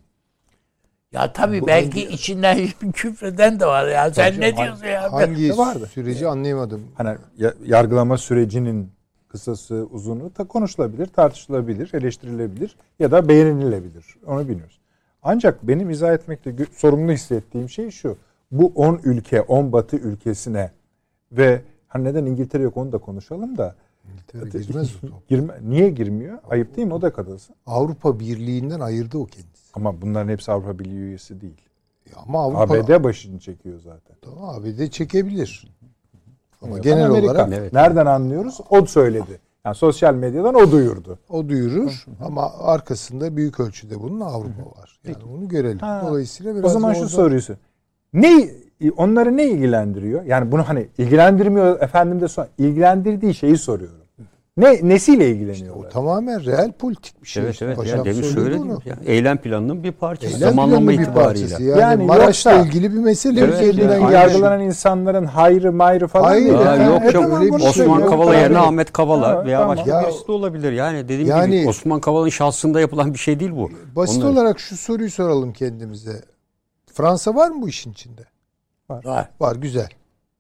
[1.12, 2.58] Ya tabii Bu belki hangi- içinden
[2.92, 4.14] küfreden de var ya.
[4.14, 5.12] Sen ne diyorsun ya?
[5.12, 5.86] Hangi vardı.
[5.92, 6.82] süreci anlayamadım.
[6.94, 8.90] Hani ya- yargılama sürecinin
[9.28, 14.04] kısası, uzunu da konuşulabilir, tartışılabilir, eleştirilebilir ya da beğenilebilir.
[14.26, 14.80] Onu bilmiyoruz.
[15.22, 18.16] Ancak benim izah etmekte sorumlu hissettiğim şey şu.
[18.50, 20.70] Bu 10 ülke, 10 batı ülkesine
[21.32, 21.62] ve
[21.96, 23.74] hani neden İngiltere yok onu da konuşalım da
[24.12, 25.28] İngiltere girmez o top.
[25.28, 26.38] Girme, niye girmiyor?
[26.50, 26.94] Ayıp değil mi?
[26.94, 27.56] O da katılsın.
[27.66, 29.70] Avrupa Birliği'nden ayırdı o kendisi.
[29.74, 31.60] Ama bunların hepsi Avrupa Birliği üyesi değil.
[32.10, 34.16] Ya Ama Avrupa ABD başını çekiyor zaten.
[34.22, 35.68] Tamam, ABD çekebilir.
[36.62, 37.32] Ama Evet, genel Amerika.
[37.32, 37.72] olarak Evet.
[37.72, 38.60] Nereden anlıyoruz?
[38.70, 39.40] O söyledi.
[39.64, 41.18] Yani sosyal medyadan o duyurdu.
[41.28, 45.00] o duyurur ama arkasında büyük ölçüde bunun Avrupa var.
[45.04, 45.78] Yani bunu görelim.
[45.78, 47.54] Ha, Dolayısıyla O biraz zaman orada- şu soruyu sor.
[48.16, 48.48] Ne
[48.96, 50.22] onları ne ilgilendiriyor?
[50.24, 52.44] Yani bunu hani ilgilendirmiyor efendim de sor.
[52.58, 53.96] ilgilendirdiği şeyi soruyorum.
[54.56, 55.84] Ne nesiyle ilgileniyorlar?
[55.86, 57.42] O tamamen reel politik bir şey.
[57.42, 57.64] Evet işte.
[57.64, 57.76] evet.
[57.76, 58.70] Paşam Ya, demin söyledi söyledim.
[58.70, 58.78] onu.
[58.84, 58.96] Ya.
[59.06, 60.34] Eylem planının bir parçası.
[60.34, 61.62] Eylem zamanlama bir parçası.
[61.62, 63.40] Yani, Yani Maraş'la yoksa- ilgili bir mesele.
[63.40, 64.14] Evet, Türkiye'den yani.
[64.14, 66.54] yargılanan insanların hayrı mayrı falan Hayır, değil.
[66.58, 67.30] ya, Aa, Ha, yok e, canım.
[67.30, 68.06] tamam, şey Osman söylüyorum.
[68.10, 69.76] Kavala yerine Ahmet Kavala Ha, veya tamam.
[69.76, 70.72] başka Ya- birisi de olabilir.
[70.72, 73.70] Yani dediğim Yani- gibi Osman Kavala'nın şahsında yapılan bir şey değil bu.
[73.96, 76.12] Basit Onlar- olarak şu soruyu soralım kendimize.
[76.96, 78.22] Fransa var mı bu işin içinde?
[78.90, 79.28] Var.
[79.40, 79.88] Var güzel.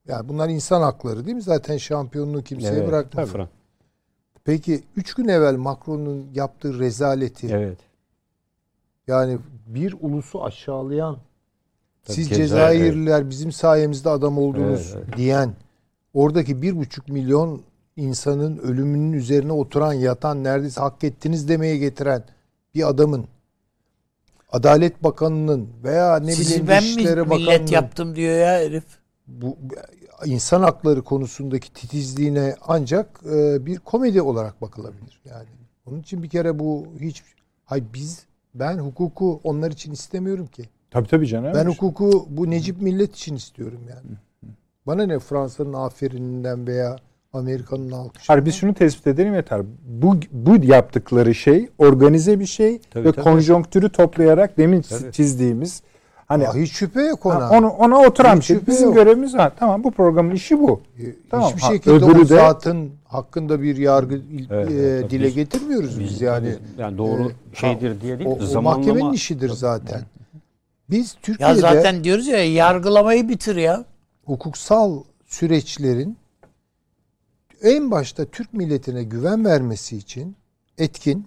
[0.08, 1.42] Yani bunlar insan hakları değil mi?
[1.42, 3.28] Zaten şampiyonluğu kimseye Evet, bırakmaz.
[3.28, 3.48] Fran-
[4.44, 7.78] Peki üç gün evvel Macron'un yaptığı rezaleti Evet.
[9.06, 11.16] yani bir ulusu aşağılayan
[12.04, 15.16] Tabii siz Cezayir, Cezayirliler bizim sayemizde adam oldunuz Evet, evet.
[15.16, 15.52] diyen
[16.14, 17.62] oradaki bir buçuk milyon
[17.96, 22.24] insanın ölümünün üzerine oturan yatan neredeyse hak ettiniz demeye getiren
[22.74, 23.26] bir adamın
[24.52, 28.84] Adalet Bakanı'nın veya ne Sizi bileyim ben mi Dışişleri millet Bakanı'nın yaptım diyor ya herif.
[29.26, 29.56] bu
[30.24, 35.20] insan hakları konusundaki titizliğine ancak e, bir komedi olarak bakılabilir.
[35.24, 35.48] Yani
[35.86, 37.22] onun için bir kere bu hiç
[37.64, 40.64] hay biz ben hukuku onlar için istemiyorum ki.
[40.90, 41.52] Tabii tabii canım.
[41.54, 44.16] Ben hukuku bu Necip millet için istiyorum yani.
[44.86, 46.96] Bana ne Fransa'nın aferinden veya
[47.32, 48.32] Amerika'nın alkışı.
[48.32, 49.60] Hayır biz şunu tespit edelim yeter.
[49.88, 53.24] Bu bu yaptıkları şey organize bir şey Tabii, ve tabii.
[53.24, 55.12] konjonktürü toplayarak demin Tabii.
[55.12, 55.82] çizdiğimiz
[56.26, 57.34] hani Aa, hiç şüphe yok ona.
[57.34, 58.56] ha, onu ona oturan bir Hiç şey.
[58.56, 58.94] şüphe Bizim yok.
[58.94, 59.52] görevimiz var.
[59.58, 60.80] Tamam bu programın işi bu.
[60.98, 64.20] Ee, Tamam, Hiçbir ha, şekilde öbürü o de- zatın hakkında bir yargı
[64.50, 65.10] Evet, e, tabii.
[65.10, 66.54] dile Biz- getirmiyoruz biz, Biz yani.
[66.78, 67.22] yani doğru
[67.52, 68.30] e, şeydir diye değil.
[68.30, 70.00] O, o zamanlama mahkemenin işidir zaten.
[70.90, 73.84] Biz Ya Türkiye'de zaten diyoruz ya yargılamayı bitir ya.
[74.24, 76.16] hukuksal süreçlerin
[77.66, 80.36] en başta Türk milletine güven vermesi için
[80.78, 81.26] etkin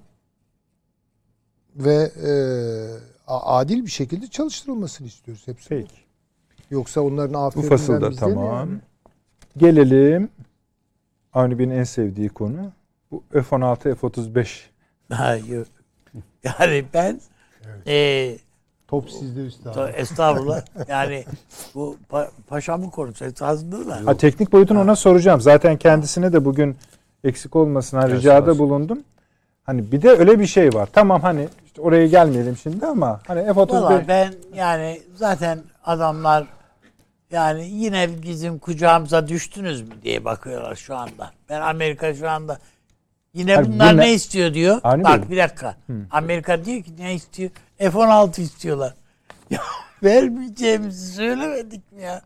[1.75, 2.31] ve e,
[3.27, 5.69] adil bir şekilde çalıştırılmasını istiyoruz hepsi.
[5.69, 5.95] Peki.
[6.69, 8.45] Yoksa onların Bu afetinden fasılda tamam.
[8.69, 8.79] yani?
[9.57, 10.29] Gelelim
[11.33, 12.71] Avni Bey'in en sevdiği konu.
[13.11, 14.59] Bu F-16, F-35.
[15.11, 15.67] Ha, yok.
[16.43, 17.21] Yani ben
[17.87, 18.37] e,
[18.89, 19.93] Top sizde üstad.
[19.95, 21.25] estağfurullah yani
[21.75, 24.01] bu pa- paşamın konusu esasında da.
[24.05, 25.41] Ha, teknik boyutunu ona soracağım.
[25.41, 26.77] Zaten kendisine de bugün
[27.23, 28.59] eksik olmasın ha, Gelsin ricada olsun.
[28.65, 28.99] bulundum.
[29.63, 30.89] Hani bir de öyle bir şey var.
[30.93, 36.47] Tamam hani işte oraya gelmeyelim şimdi ama hani F-35 Valla ben yani zaten adamlar
[37.31, 41.31] yani yine bizim kucağımıza düştünüz mü diye bakıyorlar şu anda.
[41.49, 42.59] Ben Amerika şu anda
[43.33, 44.79] yine Hayır, bunlar bu ne ne- istiyor diyor.
[44.83, 45.29] Avni Bak Bey.
[45.29, 45.77] bir dakika.
[46.11, 47.51] Amerika diyor ki ne istiyor?
[47.77, 48.93] F-16 istiyorlar.
[49.49, 49.61] Ya
[50.03, 52.21] vermeyeceğimizi söylemedik mi ya?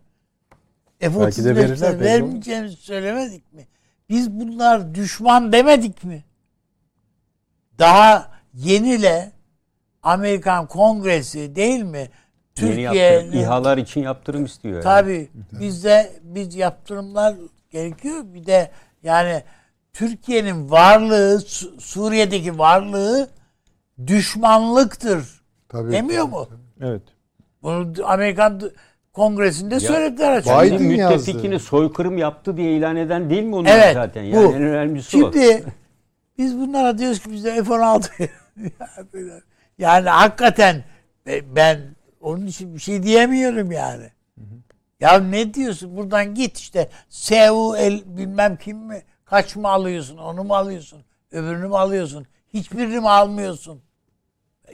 [1.01, 3.67] Belki de verirler, F-35'ler belli vermeyeceğimizi söylemedik mi?
[4.09, 6.23] Biz bunlar düşman demedik mi?
[7.79, 9.31] Daha yeniyle
[10.03, 12.09] Amerikan Kongresi değil mi?
[12.55, 14.73] Türkiye'nin İHA'lar için yaptırım istiyor.
[14.73, 14.83] Yani.
[14.83, 17.35] tabii bizde biz yaptırımlar
[17.69, 18.23] gerekiyor.
[18.23, 18.71] Bir de
[19.03, 19.43] yani
[19.93, 23.29] Türkiye'nin varlığı Su- Suriye'deki varlığı
[24.07, 25.41] düşmanlıktır.
[25.69, 26.47] Tabii, Demiyor tabii, mu?
[26.81, 27.01] evet.
[27.63, 28.61] Bunu Amerikan
[29.13, 30.63] Kongresinde söylediler açıkça.
[30.63, 31.17] Biden Şimdi yazdı.
[31.17, 34.23] müttefikini soykırım yaptı diye ilan eden değil mi onlar Evet, zaten?
[34.23, 34.53] Yani bu.
[34.53, 35.19] en önemlisi o.
[35.33, 35.63] Şimdi
[36.37, 38.09] biz bunlara diyoruz ki bize F-16
[38.79, 39.41] Ya böyle-
[39.77, 40.83] yani hakikaten
[41.27, 41.79] e, ben
[42.21, 44.09] onun için bir şey diyemiyorum yani.
[44.99, 45.97] Ya ne diyorsun?
[45.97, 49.01] Buradan git işte Seul el bilmem kim mi?
[49.33, 50.17] Kaç mı alıyorsun?
[50.17, 51.03] Onu mu alıyorsun?
[51.31, 52.27] Öbürünü mü alıyorsun?
[52.53, 53.81] Hiçbirini mi almıyorsun?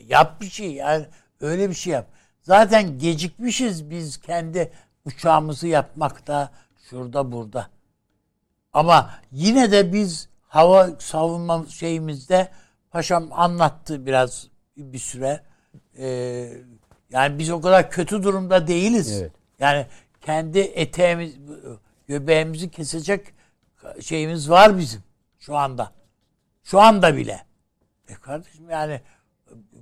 [0.08, 1.06] Yap bir şey yani
[1.42, 2.08] öyle bir şey yap.
[2.42, 4.72] Zaten gecikmişiz biz kendi
[5.06, 6.52] uçağımızı yapmakta
[6.90, 7.68] şurada burada.
[8.74, 12.52] Ama yine de biz hava savunma şeyimizde
[12.92, 15.44] paşam anlattı biraz bir süre.
[15.98, 16.52] Ee,
[17.10, 19.22] yani biz o kadar kötü durumda değiliz.
[19.22, 19.32] Evet.
[19.60, 19.86] Yani
[20.22, 21.36] kendi eteğimiz,
[22.08, 23.39] göbeğimizi kesecek
[24.02, 25.04] şeyimiz var bizim
[25.40, 25.92] şu anda.
[26.64, 27.40] Şu anda bile.
[28.10, 29.02] E kardeşim yani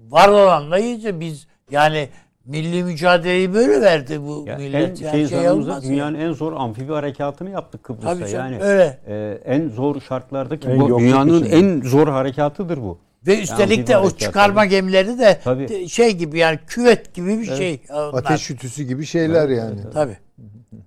[0.09, 2.09] var olanla iyice biz yani
[2.45, 5.01] milli mücadeleyi böyle verdi bu Ya millet.
[5.01, 5.89] en yani şey, şey olmaz ya.
[5.91, 8.13] dünyanın en zor amfibi harekatını yaptık Kıbrıs'ta.
[8.13, 8.99] Tabii canım, yani öyle.
[9.07, 11.57] e, en zor şartlardaki En bu dünyanın içinde.
[11.57, 12.99] en zor harekatıdır bu.
[13.27, 15.89] Ve üstelik amfibi de o çıkarma gemileri de Tabii.
[15.89, 17.81] şey gibi yani küvet gibi bir şey.
[17.89, 18.13] Onlar.
[18.13, 19.79] Ateş ütüsü gibi şeyler yani.
[19.93, 20.17] Tabii.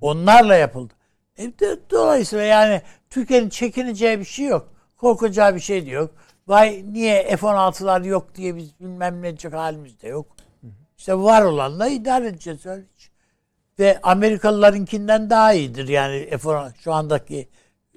[0.01, 0.93] Onlarla yapıldı.
[1.39, 4.69] E de, dolayısıyla yani Türkiye'nin çekineceği bir şey yok.
[4.97, 6.11] Korkacağı bir şey de yok.
[6.49, 10.27] Vay niye F-16'lar yok diye biz bilmem ne halimiz de yok.
[10.99, 12.67] İşte var olanla idare edeceğiz.
[12.67, 13.11] öyle hiç.
[13.79, 17.49] Ve Amerikalılarınkinden daha iyidir yani F-16 şu andaki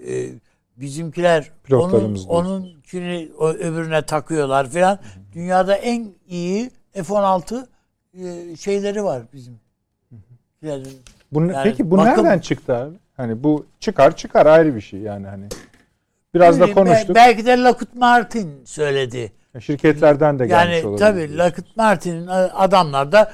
[0.07, 0.29] e,
[0.77, 2.45] bizimkiler onun, Pilotlarımız diyorsun.
[2.51, 4.99] onunkini o öbürüne takıyorlar filan.
[5.33, 7.67] Dünyada en iyi F-16
[8.13, 9.59] e, şeyleri var bizim.
[11.31, 12.95] Bu, Yani peki bu bakım- nereden çıktı abi?
[13.17, 15.45] Hani bu çıkar çıkar ayrı bir şey yani hani.
[16.33, 17.15] Biraz da Bilmiyorum, konuştuk.
[17.15, 19.31] Belki de Lockheed Martin söyledi.
[19.59, 20.99] Şirketlerden de gelmiş Yani olabilir.
[21.05, 23.31] tabii Lockheed Martin'in adamlar da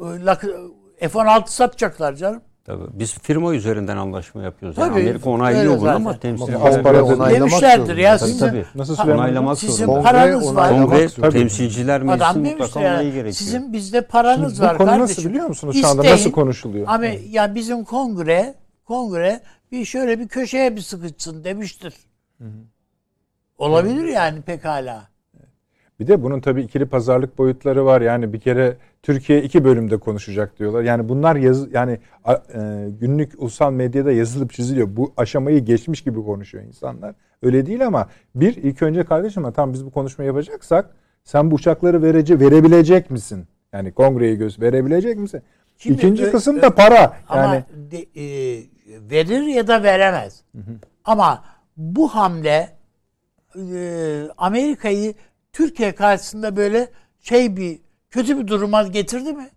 [0.00, 0.70] Lockheed-
[1.00, 2.40] F-16 satacaklar canım.
[2.64, 2.82] Tabii.
[2.92, 4.78] Biz firma üzerinden anlaşma yapıyoruz.
[4.78, 5.94] Yani Tabii, Amerika onaylıyor bunu zaten.
[5.96, 8.64] ama temsil onaylamak Demişlerdir ya Tabii, sizin, tabii.
[8.74, 9.12] Nasıl Ha-?
[9.12, 10.02] Onaylamak sizin zorunda.
[10.02, 10.70] paranız Kongre var.
[10.70, 11.30] Kongre zorunda.
[11.30, 13.32] temsilciler meclisi Adam mutlaka yani, onayı gerekiyor.
[13.32, 15.02] sizin bizde paranız Şimdi bu var konu kardeşim.
[15.02, 16.02] nasıl biliyor musunuz şu anda?
[16.02, 16.14] İsteyin.
[16.14, 16.86] Nasıl konuşuluyor?
[16.88, 18.54] Ama ya bizim kongre
[18.90, 19.40] kongre
[19.72, 21.94] bir şöyle bir köşeye bir sıkışsın demiştir.
[23.58, 25.08] Olabilir yani pekala.
[26.00, 28.00] Bir de bunun tabii ikili pazarlık boyutları var.
[28.00, 30.82] Yani bir kere Türkiye iki bölümde konuşacak diyorlar.
[30.82, 31.98] Yani bunlar yazı yani
[32.28, 34.96] e, günlük ulusal medyada yazılıp çiziliyor.
[34.96, 37.14] Bu aşamayı geçmiş gibi konuşuyor insanlar.
[37.42, 40.90] Öyle değil ama bir ilk önce kardeşim tam biz bu konuşmayı yapacaksak
[41.24, 43.46] sen bu uçakları verece verebilecek misin?
[43.72, 45.42] Yani kongreye göz verebilecek misin?
[45.82, 47.16] Şimdi İkinci ö- kısım da para.
[47.28, 48.24] Ama Yani de- e,
[49.10, 50.42] verir ya da veremez.
[51.04, 51.44] Ama
[51.76, 52.76] bu hamle
[53.56, 55.14] e, Amerika'yı
[55.52, 56.88] Türkiye karşısında böyle
[57.20, 57.80] şey bir
[58.10, 59.48] kötü bir duruma getirdi mi?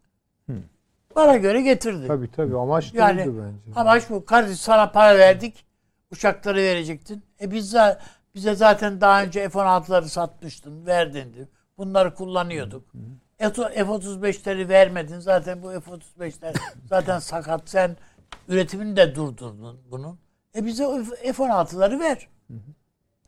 [1.15, 2.07] Bana göre getirdi.
[2.07, 3.31] Tabii tabii amaç Yani bence.
[3.75, 4.25] amaç bu.
[4.25, 5.65] Kardeş sana para verdik.
[6.11, 7.23] uçakları verecektin.
[7.41, 7.99] E biz za-
[8.35, 11.47] bize zaten daha önce F-16'ları satmıştın, verdin.
[11.77, 12.85] Bunları kullanıyorduk.
[13.37, 15.19] F-35'leri vermedin.
[15.19, 16.55] Zaten bu F-35'ler
[16.89, 17.69] zaten sakat.
[17.69, 17.97] Sen
[18.47, 20.19] üretimini de durdurdun bunun.
[20.55, 22.27] E bize o F-16'ları ver.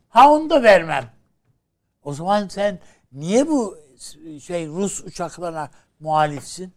[0.10, 1.10] Ha onu da vermem.
[2.04, 2.80] O zaman sen
[3.12, 3.78] niye bu
[4.42, 5.70] şey Rus uçaklarına
[6.00, 6.74] muhalifsin?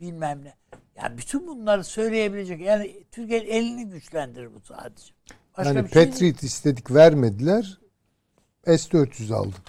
[0.00, 0.54] Bilmem ne.
[0.96, 2.60] Yani bütün bunları söyleyebilecek.
[2.60, 5.12] Yani Türkiye'nin elini güçlendirir bu sadece.
[5.58, 6.12] Başka yani bir şey değil.
[6.12, 7.78] Patriot istedik vermediler.
[8.64, 9.60] S-400 aldık.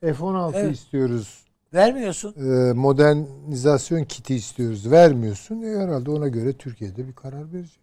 [0.00, 0.76] F-16 Evet.
[0.76, 1.43] istiyoruz.
[1.74, 2.34] Vermiyorsun.
[2.38, 4.90] e, modernizasyon kiti istiyoruz.
[4.90, 5.62] Vermiyorsun.
[5.62, 7.80] E, herhalde ona göre Türkiye'de bir karar verecek.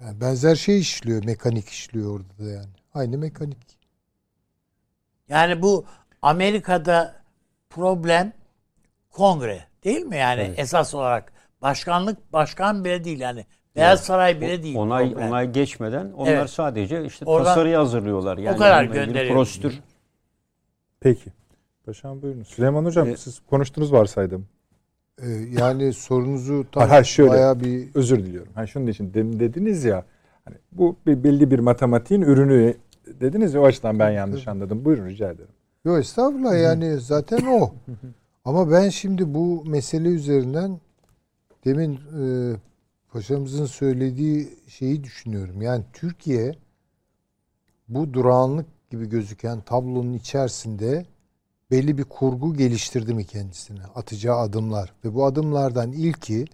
[0.00, 1.24] Yani benzer şey işliyor.
[1.24, 2.68] Mekanik işliyor orada da yani.
[2.94, 3.78] Aynı mekanik.
[5.28, 5.84] Yani bu
[6.22, 7.14] Amerika'da
[7.70, 8.32] problem
[9.10, 10.58] kongre değil mi yani Evet.
[10.58, 11.32] esas olarak
[11.62, 13.46] başkanlık başkan bile değil yani
[13.76, 14.76] Beyaz Saray bile değil.
[14.76, 15.28] Onay problem.
[15.28, 16.50] onay geçmeden onlar Evet.
[16.50, 18.38] sadece işte Oradan- tasarıyı hazırlıyorlar.
[18.38, 19.34] Yani kadar bununla ilgili gönderiyor.
[19.34, 19.80] Prosedür.
[21.00, 21.32] Peki.
[21.90, 22.42] Paşam buyurun.
[22.42, 24.46] Süleyman Hocam E- siz konuştunuz varsaydım.
[25.22, 27.30] E, yani sorunuzu tam Ha, şöyle.
[27.30, 28.52] bayağı bir Özür diliyorum.
[28.54, 30.04] Ha şunun için demin dediniz ya
[30.44, 32.74] hani bu bir belli bir matematiğin ürünü
[33.20, 34.84] dediniz ya o açıdan ben yanlış anladım.
[34.84, 35.50] Buyurun rica ederim.
[35.84, 37.74] Yok estağfurullah yani zaten o.
[38.44, 40.80] Ama ben şimdi bu mesele üzerinden
[41.64, 42.22] demin e,
[43.12, 45.62] paşamızın söylediği şeyi düşünüyorum.
[45.62, 46.54] Yani Türkiye
[47.88, 51.06] bu durağanlık gibi gözüken tablonun içerisinde
[51.70, 53.82] belli bir kurgu geliştirdi mi kendisine?
[53.94, 54.92] Atacağı adımlar.
[55.04, 56.44] Ve bu adımlardan ilki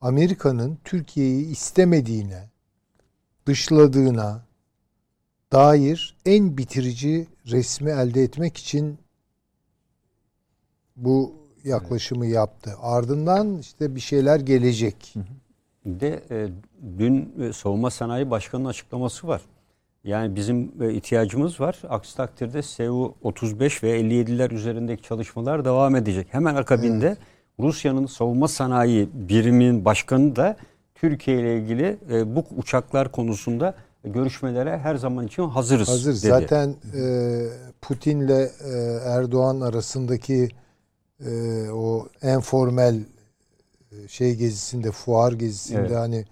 [0.00, 2.48] Amerika'nın Türkiye'yi istemediğine,
[3.46, 4.44] dışladığına
[5.52, 8.98] dair en bitirici resmi elde etmek için
[10.96, 11.34] bu
[11.64, 12.74] yaklaşımı yaptı.
[12.80, 15.14] Ardından işte bir şeyler gelecek.
[15.86, 16.48] De e,
[16.98, 19.42] dün e, Savunma Sanayi Başkanı'nın açıklaması var.
[20.04, 21.82] Yani bizim e, ihtiyacımız var.
[21.88, 26.26] Aksi takdirde SU 35 ve 57'ler üzerindeki çalışmalar devam edecek.
[26.30, 27.16] Hemen akabinde
[27.60, 30.56] Rusya'nın savunma sanayi biriminin başkanı da
[30.94, 33.74] Türkiye ile ilgili e, bu uçaklar konusunda
[34.04, 36.10] görüşmelere her zaman için hazırız Hazır.
[36.10, 36.28] dedi.
[36.28, 37.02] Zaten e,
[37.80, 38.48] Putin'le e,
[39.04, 40.48] Erdoğan arasındaki
[41.26, 41.30] e,
[41.70, 43.00] o informel
[43.92, 45.96] e, şey gezisinde, fuar gezisinde Evet.
[45.96, 46.24] hani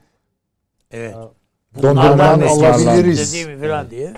[0.90, 1.14] Evet.
[1.82, 3.34] Dondurmadan Bunlardan alabiliriz.
[3.34, 4.12] Değil mi falan diye.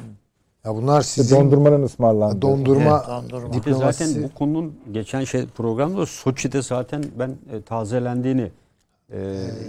[0.64, 2.42] ya bunlar sizin dondurmanın ısmarlandığı.
[2.42, 3.52] dondurma Evet, dondurma.
[3.52, 8.50] Diplomasi zaten bu konunun geçen şey programda Soçi'de zaten ben e, tazelendiğini
[9.12, 9.18] e,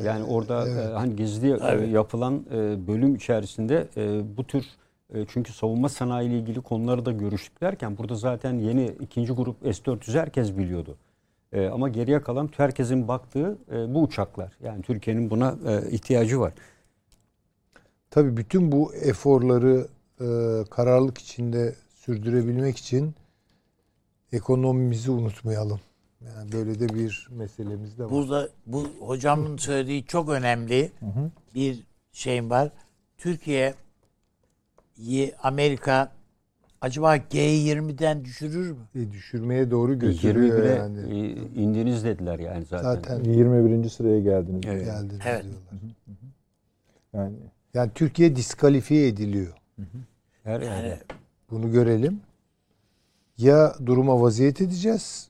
[0.05, 1.93] yani orada e, hani gizli e, Evet.
[1.93, 4.65] yapılan e, bölüm içerisinde e, bu tür
[5.13, 9.55] e, çünkü savunma sanayi ile ilgili konuları da görüştük derken burada zaten yeni ikinci grup
[9.63, 10.95] S-400 herkes biliyordu.
[11.53, 14.51] E, ama geriye kalan herkesin baktığı e, bu uçaklar.
[14.63, 16.53] Yani Türkiye'nin buna e, ihtiyacı var.
[18.11, 19.88] Tabii bütün bu eforları
[20.19, 20.25] e,
[20.69, 23.15] kararlılık içinde sürdürebilmek için
[24.31, 25.79] ekonomimizi unutmayalım.
[26.25, 28.11] Yani böyle de bir meselemiz de var.
[28.11, 30.91] Burada bu hocamın söylediği çok önemli
[31.55, 32.71] bir şeyim var.
[33.17, 33.75] Türkiye'yi
[35.43, 36.11] Amerika
[36.81, 38.77] acaba G20'den düşürür mü?
[38.95, 40.99] E, düşürmeye doğru götürüyor 21'e yani.
[40.99, 41.31] e,
[41.61, 42.83] indiniz dediler yani zaten.
[42.83, 43.89] Zaten 21.
[43.89, 44.61] sıraya geldiniz.
[44.65, 44.85] Evet.
[44.85, 45.43] geldi Evet.
[45.43, 45.95] diyorlar.
[47.13, 47.35] Yani
[47.73, 49.53] Yani Türkiye diskalifiye ediliyor.
[50.43, 50.98] Her, Yani
[51.52, 52.19] Bunu görelim.
[53.38, 55.30] Ya duruma vaziyet edeceğiz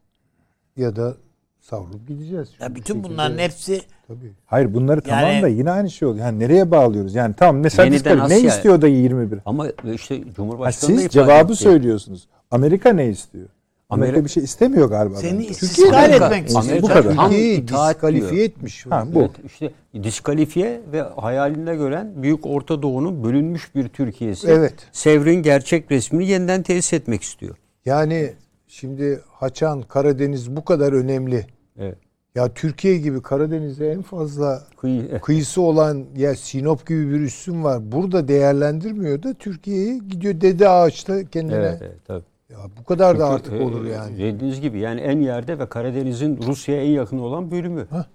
[0.78, 1.16] ya da
[1.60, 2.50] savrulup gideceğiz.
[2.60, 4.32] ya bütün şekilde- bunların hepsi tabii.
[4.46, 6.26] hayır bunları Yani- tamam da yine aynı şey oluyor.
[6.26, 7.16] Yani nereye bağlıyoruz?
[7.16, 9.40] Yani tamam mesela Yeniden diskalifiye- ne istiyor da 21?
[9.46, 11.64] Ama işte Ha, Cumhurbaşkanı da siz cevabı etti.
[11.64, 12.28] söylüyorsunuz.
[12.52, 13.48] Amerika ne istiyor?
[13.92, 15.16] Amerika Amerika- bir şey istemiyor galiba.
[15.16, 16.64] seni Amerika- etmek istiyor.
[16.64, 17.16] Amerika- Bu kadar.
[17.16, 18.86] Tam Türkiye'yi diskalifiye etmiş.
[18.86, 19.20] Ha, bu.
[19.20, 19.72] Evet, işte
[20.04, 24.48] diskalifiye ve hayalinde gören Büyük Orta Doğu'nun bölünmüş bir Türkiye'si.
[24.48, 24.74] Evet.
[24.92, 27.56] Sevr'in gerçek resmini yeniden tesis etmek istiyor.
[27.86, 28.34] Yani
[28.68, 31.46] şimdi Haçan, Karadeniz bu kadar önemli.
[31.80, 31.98] Evet.
[32.36, 37.92] Ya Türkiye gibi Karadeniz'e en fazla Kıyı, kıyısı olan ya Sinop gibi bir üssüm var.
[37.92, 41.56] Burada değerlendirmiyor da Türkiye'yi gidiyor Dede Ağaç'ta kendine.
[41.58, 42.24] evet, evet, tabii.
[42.52, 44.18] Ya bu kadar da Çünkü, artık e, olur yani.
[44.18, 47.88] Dediğiniz gibi yani en yerde ve Karadeniz'in Rusya'ya en yakın olan bölümü.
[47.90, 48.00] Hah.
[48.00, 48.06] E,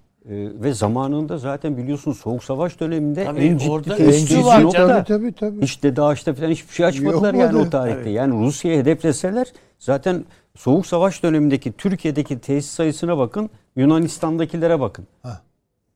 [0.62, 5.04] ve zamanında zaten biliyorsun Soğuk Savaş döneminde Tabii en ciddi orada Encisi var canım.
[5.04, 5.82] tabii tabii tabii.
[5.82, 8.00] Dede Ağaç'ta falan hiçbir şey açmadılar Yok yani o tarihte.
[8.00, 8.12] Tabii.
[8.12, 10.24] Yani Rusya'yı hedefleseler zaten
[10.56, 15.06] Soğuk Savaş dönemindeki Türkiye'deki tesis sayısına bakın, Yunanistan'dakilere bakın.
[15.22, 15.40] Ha.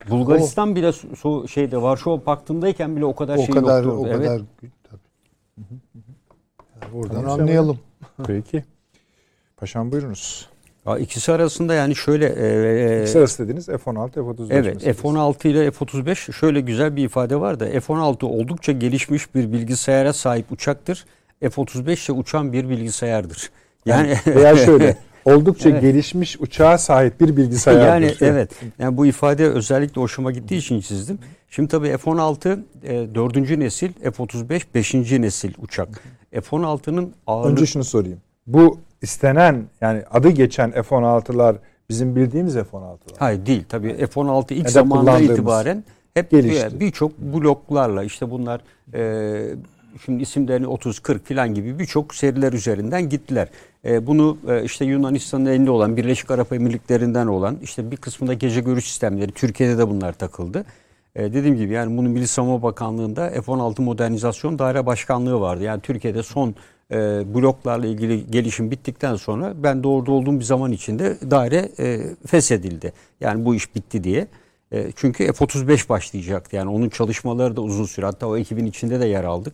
[0.09, 3.97] Bulgaristan bile so- şeyde Varşova Paktı'ndayken bile o kadar o şey kadar yoktu.
[3.97, 4.13] o orada.
[4.13, 4.27] Evet.
[4.27, 4.41] kadar
[4.89, 4.99] tabii.
[6.81, 7.79] Yani oradan Tamam, anlayalım.
[8.27, 8.63] Peki.
[9.57, 10.49] Paşam buyurunuz.
[10.87, 15.01] Ya ikisi arasında yani şöyle e, İkisi arası dediniz F-16, F-35 Evet meselesi.
[15.01, 20.51] F-16 ile F-35 şöyle güzel bir ifade var da F-16 oldukça gelişmiş bir bilgisayara sahip
[20.51, 21.05] uçaktır.
[21.39, 23.51] F-35 ise uçan bir bilgisayardır.
[23.85, 25.81] Yani Veya şöyle oldukça Evet.
[25.81, 27.85] gelişmiş uçağa sahip bir bilgisayardır.
[27.87, 28.51] yani evet.
[28.79, 31.19] Yani bu ifade özellikle hoşuma gittiği için çizdim.
[31.49, 33.35] Şimdi tabii F-16 e, 4.
[33.57, 34.93] nesil, F-35 5.
[34.93, 36.03] nesil uçak.
[36.31, 38.19] F-16'nın ağırlık Önce şunu sorayım.
[38.47, 41.55] Bu istenen yani adı geçen F-16'lar
[41.89, 43.17] bizim bildiğimiz F-16'lar.
[43.19, 43.63] Hayır değil.
[43.69, 45.83] Tabii F-16 ilk zamandan itibaren
[46.13, 46.79] hep Gelişti.
[46.79, 48.61] birçok bloklarla işte bunlar
[48.93, 49.55] e,
[50.05, 53.47] şimdi isimlerini 30 40 falan gibi birçok seriler üzerinden gittiler.
[53.85, 58.61] E, bunu e, işte Yunanistan'ın elinde olan Birleşik Arap Emirlikleri'nden olan işte bir kısmında gece
[58.61, 60.65] görüş sistemleri Türkiye'de de bunlar takıldı.
[61.15, 65.63] E, dediğim gibi yani bunun Milli Savunma Bakanlığı'nda F-16 Modernizasyon Daire Başkanlığı vardı.
[65.63, 66.55] Yani Türkiye'de son
[66.91, 66.95] e,
[67.33, 72.93] bloklarla ilgili gelişim bittikten sonra ben de orada olduğum bir zaman içinde daire e, feshedildi.
[73.21, 74.27] Yani bu iş bitti diye.
[74.71, 76.55] E, çünkü F-35 başlayacaktı.
[76.55, 78.05] Yani onun çalışmaları da uzun süre.
[78.05, 79.53] Hatta o ekibin içinde de yer aldık.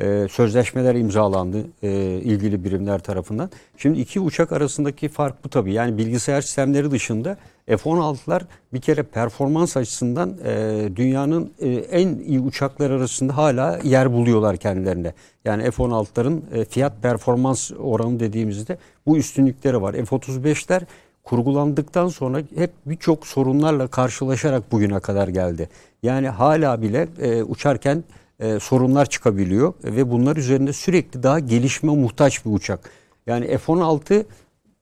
[0.00, 1.90] E, sözleşmeler imzalandı e,
[2.24, 3.50] ilgili birimler tarafından.
[3.76, 5.72] Şimdi iki uçak arasındaki fark bu tabii.
[5.72, 8.42] Yani bilgisayar sistemleri dışında F-16'lar
[8.72, 15.14] bir kere performans açısından e, dünyanın e, en iyi uçaklar arasında hala yer buluyorlar kendilerine.
[15.44, 19.92] Yani F-16'ların e, fiyat performans oranı dediğimizde bu üstünlükleri var.
[19.92, 20.82] F-35'ler
[21.24, 25.68] kurgulandıktan sonra hep birçok sorunlarla karşılaşarak bugüne kadar geldi.
[26.02, 28.04] Yani hala bile e, uçarken
[28.40, 32.90] e, sorunlar çıkabiliyor ve bunlar üzerinde sürekli daha gelişme muhtaç bir uçak.
[33.26, 34.24] Yani F-16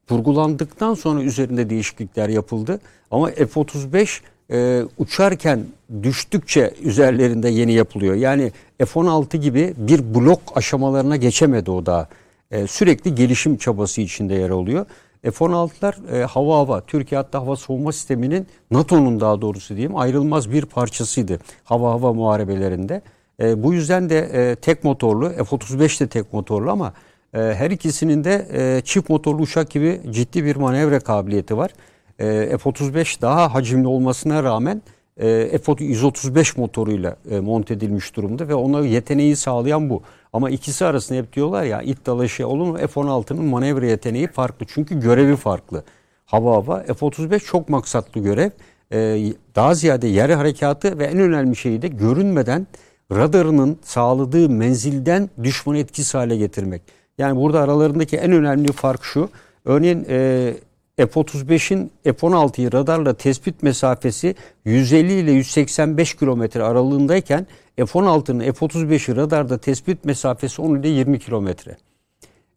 [0.09, 2.81] kurgulandıktan sonra üzerinde değişiklikler yapıldı.
[3.11, 4.21] Ama F-35
[4.51, 5.65] e, uçarken
[6.03, 8.15] düştükçe üzerlerinde yeni yapılıyor.
[8.15, 12.09] Yani F-16 gibi bir blok aşamalarına geçemedi o daha.
[12.51, 14.87] E, sürekli gelişim çabası içinde yer alıyor.
[15.23, 20.65] F-16'lar e, hava hava, Türkiye hatta hava savunma sisteminin NATO'nun daha doğrusu diyeyim ayrılmaz bir
[20.65, 23.03] parçasıydı hava hava muharebelerinde.
[23.41, 26.93] E, bu yüzden de e, tek motorlu, F-35 de tek motorlu ama
[27.35, 31.71] e, her ikisinin de e, çift motorlu uçak gibi ciddi bir manevra kabiliyeti var.
[32.19, 34.83] E, F-35 daha hacimli olmasına rağmen
[35.17, 40.03] e, F-135 motoruyla e, monte edilmiş durumda ve ona yeteneği sağlayan bu.
[40.33, 42.77] Ama ikisi arasında hep diyorlar ya it dalaşı olur mu?
[42.77, 45.85] F-16'nın manevra yeteneği farklı çünkü görevi farklı.
[46.25, 48.51] Hava hava F-35 çok maksatlı görev.
[48.93, 52.67] E, daha ziyade yer harekatı ve en önemli şey de görünmeden
[53.13, 56.83] radarının sağladığı menzilden düşmanı etkisiz hale getirmek.
[57.19, 59.29] Yani burada aralarındaki en önemli fark şu.
[59.65, 60.55] Örneğin e,
[60.97, 64.35] F-35'in F-16'yı radarla tespit mesafesi
[64.65, 71.77] 150 ile 185 kilometre aralığındayken F-16'nın F-35'i radarda tespit mesafesi 10 ile 20 kilometre.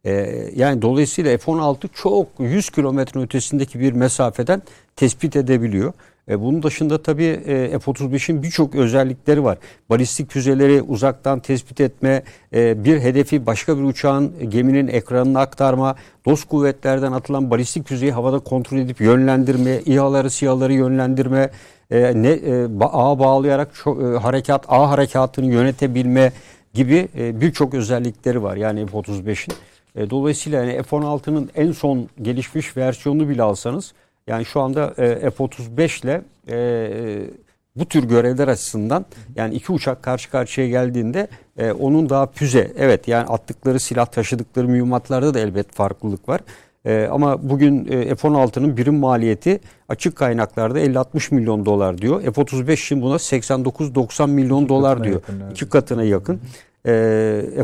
[0.05, 4.61] Ee, yani dolayısıyla F-16 çok 100 kilometre ötesindeki bir mesafeden
[4.95, 5.93] tespit edebiliyor.
[6.29, 9.57] E, bunun dışında tabii e, F-35'in birçok özellikleri var.
[9.89, 12.23] Balistik füzeleri uzaktan tespit etme,
[12.53, 15.95] e, bir hedefi başka bir uçağın geminin ekranına aktarma,
[16.25, 21.49] dost kuvvetlerden atılan balistik füzeyi havada kontrol edip yönlendirme, İHA'ları SİHA'ları yönlendirme,
[21.91, 26.31] e, ne e, ağa bağlayarak çok, e, harekat ağ harekatını yönetebilme
[26.73, 29.53] gibi e, birçok özellikleri var yani F-35'in.
[29.95, 33.93] E, dolayısıyla yani F-16'nın en son gelişmiş versiyonunu bile alsanız
[34.27, 37.29] yani şu anda e, F-35 ile e,
[37.75, 41.27] bu tür görevler açısından yani iki uçak karşı karşıya geldiğinde
[41.57, 46.41] e, onun daha füze evet yani attıkları silah taşıdıkları mühimmatlarda da elbet farklılık var.
[46.85, 52.21] E, ama bugün e, F-16'nın birim maliyeti açık kaynaklarda 50-60 milyon dolar diyor.
[52.21, 55.15] F-35 için buna 89-90 milyon dolar diyor.
[55.15, 55.51] yakın, evet.
[55.51, 56.41] İki katına yakın.
[56.85, 56.91] E,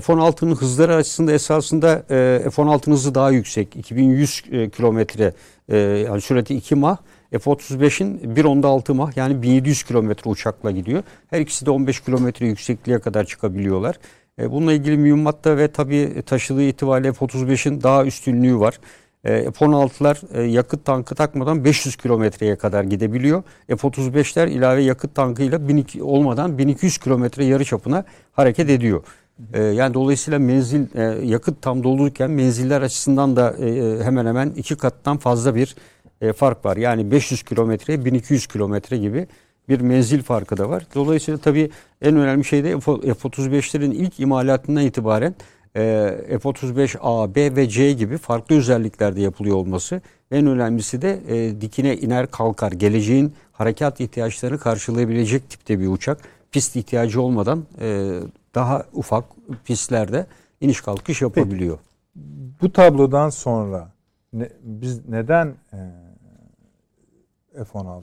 [0.03, 3.75] F-16'nın hızları açısında esasında e, F-16'nın hızı daha yüksek.
[3.75, 5.33] 2100 e, kilometre
[5.71, 6.97] e, yani sürati 2 mah.
[7.31, 11.03] F-35'in 1.6 mah yani 1700 kilometre uçakla gidiyor.
[11.29, 13.95] Her ikisi de 15 kilometre yüksekliğe kadar çıkabiliyorlar.
[14.39, 18.79] E, bununla ilgili mühimmatta ve tabii taşıdığı itibariyle F-35'in daha üstünlüğü var.
[19.23, 23.43] E, F-16'lar e, yakıt tankı takmadan 500 kilometreye kadar gidebiliyor.
[23.67, 29.03] F-35'ler ilave yakıt tankıyla 1200 olmadan 1200 kilometre yarı çapına hareket ediyor.
[29.53, 34.75] E, yani dolayısıyla menzil e, yakıt tam doluyken menziller açısından da e, hemen hemen iki
[34.75, 35.75] kattan fazla bir
[36.21, 36.77] e, fark var.
[36.77, 39.27] Yani 500 kilometre 1200 kilometre gibi
[39.69, 40.87] bir menzil farkı da var.
[40.95, 41.69] Dolayısıyla tabii
[42.01, 45.35] en önemli şey de F-35'lerin ilk imalatından itibaren
[45.75, 45.81] e,
[46.41, 50.01] F-35A, B ve C gibi farklı özelliklerde yapılıyor olması.
[50.31, 52.71] En önemlisi de e, dikine iner kalkar.
[52.71, 56.17] Geleceğin harekat ihtiyaçlarını karşılayabilecek tipte bir uçak.
[56.51, 58.19] Pist ihtiyacı olmadan e,
[58.55, 59.25] daha ufak
[59.65, 60.25] pistlerde
[60.61, 61.77] iniş kalkış yapabiliyor.
[62.61, 63.91] Bu tablodan sonra
[64.33, 65.79] ne, biz neden e,
[67.63, 68.01] F-16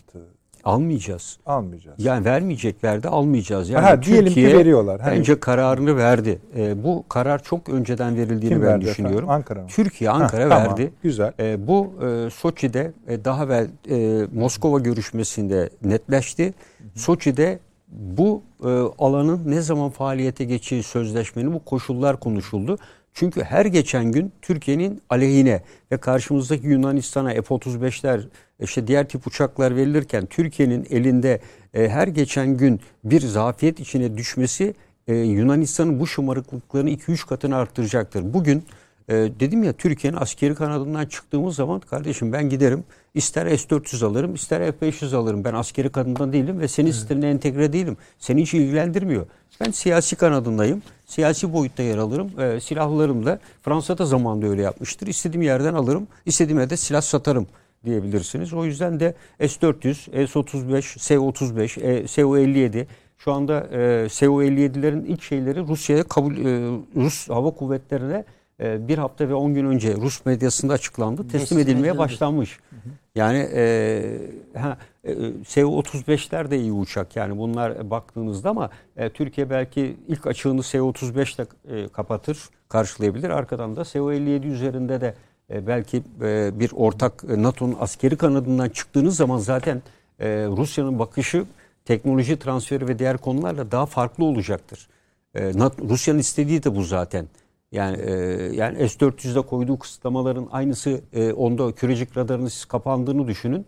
[0.65, 1.39] almayacağız.
[1.47, 2.05] Almayacağız.
[2.05, 3.69] Yani vermeyecekler de almayacağız.
[3.69, 5.01] Yani Aha, diyelim Türkiye ki veriyorlar.
[5.01, 6.39] Hani, bence kararını verdi.
[6.57, 9.17] E, bu karar çok önceden verildiğini kim ben verdi düşünüyorum.
[9.17, 9.31] Efendim?
[9.31, 9.69] Ankara mı?
[9.69, 10.75] Türkiye Ankara Heh, verdi.
[10.75, 11.33] Tamam, güzel.
[11.41, 16.45] E, bu e, Soçi'de e, daha evvel e, Moskova görüşmesinde netleşti.
[16.47, 16.99] Hı hı.
[16.99, 17.59] Soçi'de
[17.91, 22.79] bu e, alanın ne zaman faaliyete geçeceği sözleşmenin bu koşullar konuşuldu.
[23.15, 25.63] Çünkü her geçen gün Türkiye'nin aleyhine
[25.93, 28.21] ve karşımızdaki Yunanistan'a F-35'ler
[28.61, 31.41] işte diğer tip uçaklar verilirken Türkiye'nin elinde
[31.75, 34.75] e, her geçen gün bir zafiyet içine düşmesi
[35.09, 38.35] e, Yunanistan'ın bu şımarıklıklarını 2-3 katını arttıracaktır.
[38.35, 38.65] Bugün
[39.09, 44.73] e, dedim ya Türkiye'nin askeri kanadından çıktığımız zaman kardeşim ben giderim ister S-400 alırım ister
[44.73, 45.45] F-500 alırım.
[45.45, 46.97] Ben askeri kanadından değilim ve senin evet.
[46.97, 47.97] sistemine entegre değilim.
[48.19, 49.27] Seni hiç ilgilendirmiyor.
[49.61, 50.83] Ben siyasi kanadındayım.
[51.07, 52.41] Siyasi boyutta yer alırım.
[52.41, 55.07] E, silahlarım da Fransa'da zamanında öyle yapmıştır.
[55.07, 56.09] İstediğim yerden alırım.
[56.27, 57.47] istediğime de silah satarım
[57.85, 58.53] diyebilirsiniz.
[58.53, 62.87] O yüzden de S-400, S-35, S-35, e, S-57
[63.19, 66.43] şu anda e, S-57'lerin ilk şeyleri Rusya'ya kabul e,
[66.97, 68.25] Rus hava kuvvetlerine
[68.61, 71.29] e, bir hafta ve 10 gün önce Rus medyasında açıklandı.
[71.29, 72.59] Teslim edilmeye başlanmış.
[73.15, 74.03] Yani e,
[74.55, 75.15] ha, e,
[75.47, 81.47] S-35'ler de iyi uçak yani bunlar baktığınızda ama e, Türkiye belki ilk açığını S-35 ile
[81.77, 83.31] e, kapatır, karşılayabilir.
[83.31, 85.15] Arkadan da S-57 üzerinde de
[85.51, 89.83] e, belki e, bir ortak e, NATO'nun askeri kanadından çıktığınız zaman zaten
[90.57, 91.45] Rusya'nın bakışı
[91.85, 94.89] teknoloji transferi ve diğer konularla daha farklı olacaktır.
[95.89, 97.27] Rusya'nın istediği de bu zaten.
[97.73, 97.99] Yani
[98.57, 101.01] yani S-400'de koyduğu kısıtlamaların aynısı
[101.37, 103.67] onda kürecik radarının kapandığını düşünün.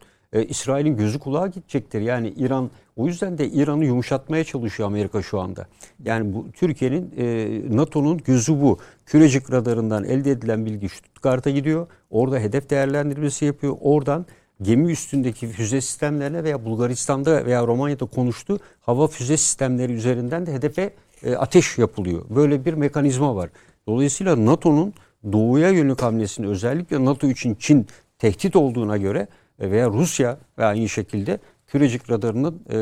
[0.48, 2.00] İsrail'in gözü kulağı gidecektir.
[2.00, 5.66] Yani İran o yüzden de İran'ı yumuşatmaya çalışıyor Amerika şu anda.
[6.04, 8.78] Yani bu Türkiye'nin e, NATO'nun gözü bu.
[9.06, 11.86] Kürecik radarından elde edilen bilgi Stuttgart'a gidiyor.
[12.10, 13.76] Orada hedef değerlendirmesi yapıyor.
[13.80, 14.26] Oradan
[14.62, 20.90] gemi üstündeki füze sistemlerine veya Bulgaristan'da veya Romanya'da konuştuğu hava füze sistemleri üzerinden de hedefe
[21.22, 22.24] e, ateş yapılıyor.
[22.30, 23.50] Böyle bir mekanizma var.
[23.86, 24.94] Dolayısıyla NATO'nun
[25.32, 27.86] doğuya yönelik hamlesini özellikle NATO için Çin
[28.18, 29.28] tehdit olduğuna göre
[29.58, 32.76] e, veya Rusya ve aynı şekilde kürecik radarının e,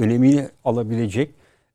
[0.00, 1.30] önemini alabilecek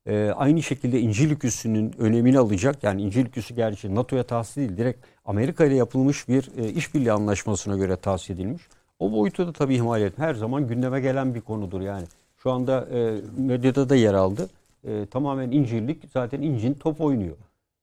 [0.06, 2.84] e, aynı şekilde İncirlik üssünün önemini alacak.
[2.84, 7.78] Yani İncirlik üssü gerçi NATO'ya tahsis değil direkt Amerika ile yapılmış bir e, işbirliği anlaşmasına
[7.78, 8.64] göre tahsis edilmiş.
[9.00, 10.26] O boyutu da tabii ihmal etme.
[10.26, 12.06] Her zaman gündeme gelen bir konudur yani.
[12.38, 14.50] Şu anda e, medyada da yer aldı.
[14.84, 17.36] E, tamamen incirlik zaten incin top oynuyor.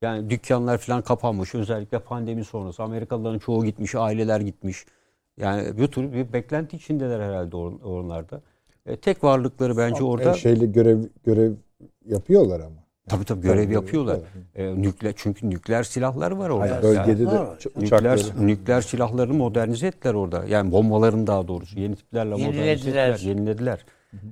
[0.03, 1.55] Yani dükkanlar falan kapanmış.
[1.55, 2.83] Özellikle pandemi sonrası.
[2.83, 4.87] Amerikalıların çoğu gitmiş, aileler gitmiş.
[5.37, 8.41] Yani bir tür bir beklenti içindeler herhalde onlarda.
[8.87, 10.33] E, tek varlıkları bence orada...
[10.33, 11.53] E, şeyle görev görev
[12.07, 12.83] yapıyorlar ama.
[13.09, 14.19] Tabii tabii görev tabii, yapıyorlar.
[14.55, 16.71] E, nükleer çünkü nükleer silahlar var orada.
[16.71, 17.41] Hayır, bölgede de
[17.77, 20.45] nükleer nükleer silahlarını modernize ettiler orada.
[20.49, 23.85] Yani bombaların daha doğrusu yeni tiplerle modernize ettiler, yenilediler.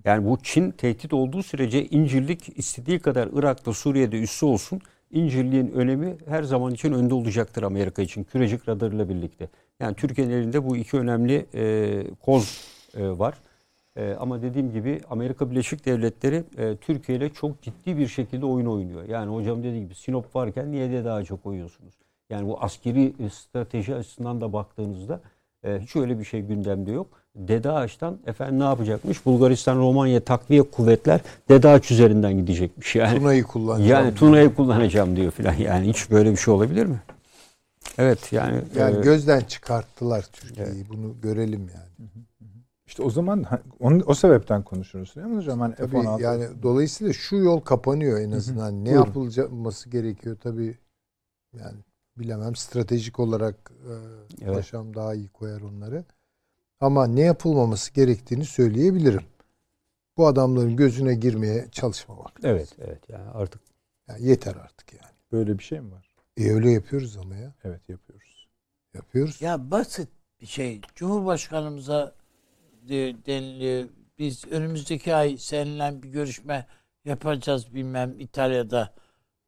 [0.05, 4.80] Yani bu Çin tehdit olduğu sürece İncirlik istediği kadar Irak'ta, Suriye'de üssü olsun.
[5.10, 8.24] İncirliğin önemi her zaman için önde olacaktır Amerika için.
[8.24, 9.48] Kürecik radarıyla birlikte.
[9.80, 12.64] Yani Türkiye'nin elinde bu iki önemli e, koz
[12.96, 13.34] e, var.
[13.96, 18.66] E, ama dediğim gibi Amerika Birleşik Devletleri e, Türkiye ile çok ciddi bir şekilde oyun
[18.66, 19.08] oynuyor.
[19.08, 21.94] Yani hocam dediği gibi Sinop varken niye de daha çok oynuyorsunuz?
[22.30, 25.20] Yani bu askeri e, strateji açısından da baktığınızda
[25.64, 27.19] e, hiç öyle bir şey gündemde yok.
[27.35, 29.27] Dede Ağaç'tan efendim ne yapacakmış?
[29.27, 32.97] Bulgaristan, Romanya takviye kuvvetler Dede Ağaç üzerinden gidecekmiş.
[32.97, 33.90] Yani, Tuna'yı kullanacağım.
[33.90, 35.55] Yani Tuna'yı kullanacağım diyor filan.
[35.55, 37.01] Yani hiç böyle bir şey olabilir mi?
[37.98, 38.62] Evet yani.
[38.77, 40.74] Yani e, gözden çıkarttılar Türkiye'yi.
[40.77, 40.86] Evet.
[40.89, 42.11] Bunu görelim yani.
[42.86, 43.44] İşte o zaman
[43.81, 45.16] onun, o sebepten konuşuruz.
[45.16, 45.61] Değil mi hocam?
[45.61, 46.23] Hani tabii F-16.
[46.23, 48.85] yani dolayısıyla şu yol kapanıyor en azından.
[48.85, 49.31] Ne Buyurun.
[49.36, 50.78] yapılması gerekiyor tabii
[51.52, 51.78] yani
[52.19, 53.93] bilemem stratejik olarak e,
[54.44, 54.55] evet.
[54.55, 56.05] paşam daha iyi koyar onları.
[56.81, 59.23] Ama ne yapılmaması gerektiğini söyleyebilirim.
[60.16, 62.40] Bu adamların gözüne girmeye çalışmamak.
[62.44, 63.61] Evet, evet yani artık
[64.09, 65.15] yani yeter artık yani.
[65.32, 66.15] Böyle bir şey mi var?
[66.36, 67.55] E öyle yapıyoruz ama ya.
[67.65, 68.48] Evet yapıyoruz.
[68.94, 69.43] Yapıyoruz.
[69.43, 70.09] Ya basit
[70.40, 70.81] bir şey.
[70.94, 72.15] Cumhurbaşkanımıza
[73.27, 73.89] deniliyor.
[74.19, 76.66] Biz önümüzdeki ay seninle bir görüşme
[77.05, 78.94] yapacağız bilmem İtalya'da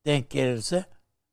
[0.06, 0.84] denk gelirse.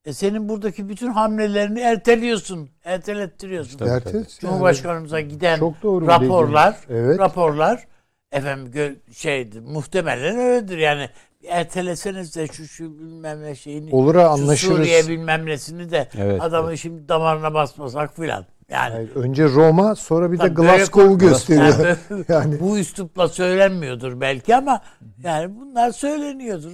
[0.06, 2.70] E senin buradaki bütün hamlelerini erteliyorsun.
[2.84, 3.86] Ertelettiriyorsun.
[3.86, 7.20] İşte Cumhurbaşkanımıza giden Çok doğru raporlar, evet.
[7.20, 7.88] raporlar
[8.32, 11.10] efendim şeydi muhtemelen öyledir yani
[11.48, 14.78] erteleseniz de şu şu bilmem ne şeyini olur anlaşırız.
[14.78, 16.80] Suriye bilmem nesini de evet, adamın evet.
[16.80, 18.46] şimdi damarına basmasak filan.
[18.70, 21.98] Yani Hayır, önce Roma sonra bir de Glasgow'u gösteriyor.
[22.10, 24.82] Yani, yani bu üslupla söylenmiyordur belki ama
[25.24, 26.72] yani bunlar söyleniyordur.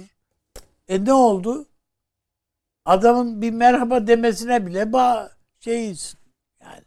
[0.88, 1.66] E ne oldu?
[2.86, 5.30] Adamın bir merhaba demesine bile ba
[5.60, 6.14] şeyiz.
[6.62, 6.80] Yani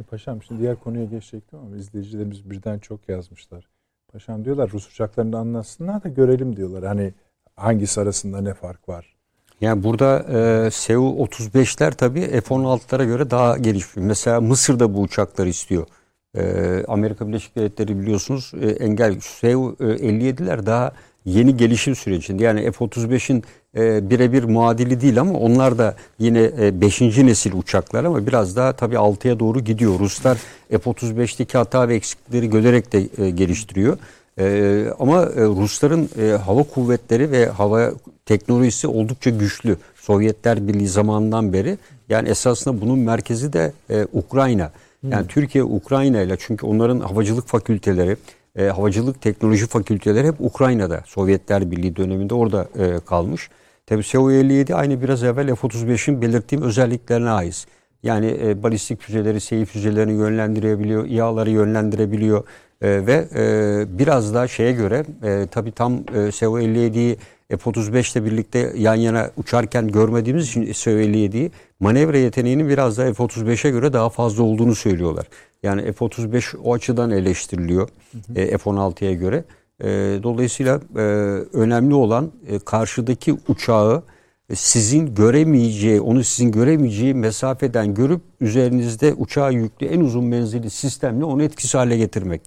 [0.00, 3.68] E, Paşam şimdi diğer konuya geçecektim ama izleyicilerimiz birden çok yazmışlar.
[4.12, 6.84] Paşam diyorlar Rus uçaklarını anlatsınlar da görelim diyorlar.
[6.84, 7.14] Hani
[7.56, 9.16] hangisi arasında ne fark var?
[9.60, 14.04] Yani burada e, Su-35'ler tabii F-16'lara göre daha gelişmiş.
[14.06, 15.86] Mesela Mısır da bu uçakları istiyor.
[16.36, 16.44] E,
[16.88, 20.92] Amerika Birleşik Devletleri biliyorsunuz e, engel Su-57'ler daha
[21.24, 22.44] yeni gelişim sürecinde.
[22.44, 23.44] Yani F-35'in
[23.76, 27.00] e, birebir muadili değil ama onlar da yine 5.
[27.00, 29.98] nesil uçaklar ama biraz daha tabii 6'ya doğru gidiyor.
[29.98, 30.38] Ruslar
[30.70, 33.98] F-35'teki hata ve eksiklikleri görerek de e, geliştiriyor.
[34.38, 37.92] E, ama e, Rusların e, hava kuvvetleri ve hava
[38.26, 39.76] teknolojisi oldukça güçlü.
[39.94, 41.78] Sovyetler Birliği zamanından beri.
[42.08, 44.72] Yani esasında bunun merkezi de e, Ukrayna.
[45.10, 48.16] Yani Türkiye Ukrayna ile çünkü onların havacılık fakülteleri,
[48.56, 51.02] e, havacılık teknoloji fakülteleri hep Ukrayna'da.
[51.06, 53.50] Sovyetler Birliği döneminde orada e, kalmış.
[53.86, 57.66] Tabii Su-57 aynı biraz evvel F-35'in belirttiğim özelliklerine ait.
[58.02, 62.44] Yani e, balistik füzeleri, seyir füzelerini yönlendirebiliyor, İHA'ları yönlendirebiliyor
[62.82, 67.16] e, ve e, biraz daha şeye göre e, tabii tam e, Su-57'yi
[67.48, 71.50] F-35 ile birlikte yan yana uçarken görmediğimiz için Su-57'yi
[71.80, 75.26] manevra yeteneğinin biraz daha F-35'e göre daha fazla olduğunu söylüyorlar.
[75.62, 77.88] Yani F-35 o açıdan eleştiriliyor
[78.34, 79.44] e, F-16'ya göre.
[79.80, 79.88] E,
[80.22, 81.00] dolayısıyla e,
[81.52, 84.02] önemli olan e, karşıdaki uçağı
[84.54, 91.42] sizin göremeyeceği, onu sizin göremeyeceği mesafeden görüp üzerinizde uçağa yüklü en uzun menzilli sistemle onu
[91.42, 92.40] etkisiz hale getirmek.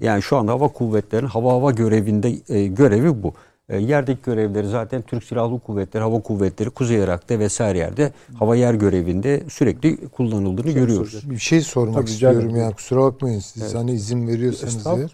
[0.00, 3.34] Yani şu anda hava kuvvetlerinin hava hava görevinde e, görevi bu.
[3.70, 8.74] E, yerdeki görevleri zaten Türk Silahlı Kuvvetleri, Hava Kuvvetleri, Kuzey Irak'ta vesaire yerde hava yer
[8.74, 11.30] görevinde sürekli kullanıldığını görüyoruz.
[11.30, 13.74] Bir şey sormak Tabii, istiyorum ya kusura bakmayın siz Evet.
[13.74, 15.10] hani izin veriyorsanız eğer.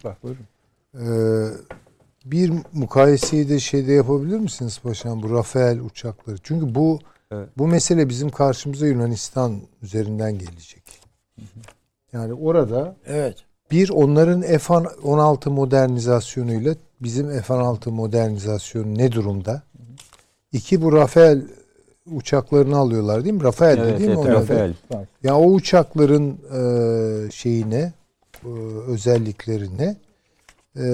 [0.94, 1.48] Ee,
[2.24, 6.36] bir mukayeseyi de şeyde yapabilir misiniz paşam bu Rafael uçakları?
[6.42, 6.98] Çünkü bu
[7.30, 7.48] Evet.
[7.58, 10.82] bu mesele bizim karşımıza Yunanistan üzerinden gelecek.
[12.12, 13.36] Yani orada Evet.
[13.70, 19.62] bir onların F-16 modernizasyonuyla bizim F-16 modernizasyonu ne durumda?
[20.52, 21.42] İki bu Rafael
[22.06, 23.42] uçaklarını alıyorlar değil mi?
[23.42, 24.16] Rafael Evet, değil mi?
[24.26, 24.32] evet?
[24.34, 24.74] Rafael.
[25.22, 27.92] Ya o uçakların e, şeyine,
[28.44, 28.48] e,
[28.88, 29.96] özelliklerine
[30.78, 30.84] e,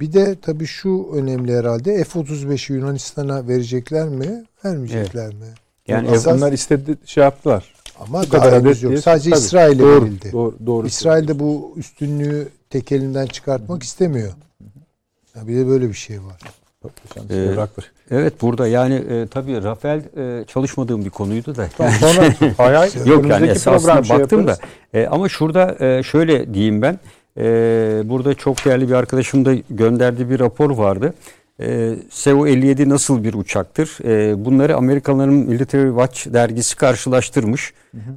[0.00, 5.46] bir de tabii şu önemli herhalde F-35'i Yunanistan'a verecekler mi, vermeyecekler mi?
[5.88, 7.74] Yani Esas- Onlar istedi şey yaptılar.
[8.00, 8.90] Ama Bu kadar daha adet yok.
[8.92, 10.32] diye- Sadece İsrail'e doğru, verildi.
[10.32, 10.86] Doğru, doğru.
[10.86, 14.32] İsrail de bu üstünlüğü tek elinden çıkartmak istemiyor.
[15.38, 16.40] Ya bir de böyle bir şey var.
[17.30, 17.54] Ee.
[18.10, 21.68] Evet burada yani e, tabii Rafael e, çalışmadığım bir konuydu da.
[21.76, 24.50] Tamam, Sonra hay hay, Yok yani esasına şey baktım da.
[24.50, 24.70] yaparız.
[24.94, 26.98] E, ama şurada e, şöyle diyeyim ben.
[27.38, 27.42] E,
[28.04, 31.14] burada çok değerli bir arkadaşım da gönderdiği bir rapor vardı.
[31.60, 33.98] E, Su-57 nasıl bir uçaktır?
[34.04, 37.72] E, bunları Amerikalıların Military Watch dergisi karşılaştırmış.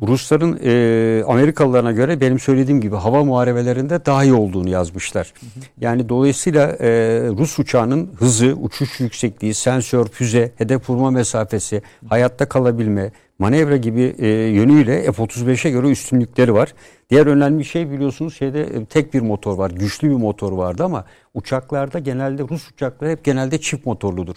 [0.07, 5.33] Rusların e, Amerikalılarına göre benim söylediğim gibi hava muharebelerinde daha iyi olduğunu yazmışlar.
[5.79, 6.89] Yani dolayısıyla e,
[7.37, 13.11] Rus uçağının hızı, uçuş yüksekliği, sensör, füze, hedef vurma mesafesi, hayatta kalabilme,
[13.41, 16.73] manevra gibi e, yönüyle F-35'e göre üstünlükleri var.
[17.09, 19.71] Diğer önemli şey biliyorsunuz şeyde e, tek bir motor var.
[19.71, 24.35] Güçlü bir motor vardı ama uçaklarda genelde Rus uçakları hep genelde çift motorludur.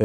[0.00, 0.04] E,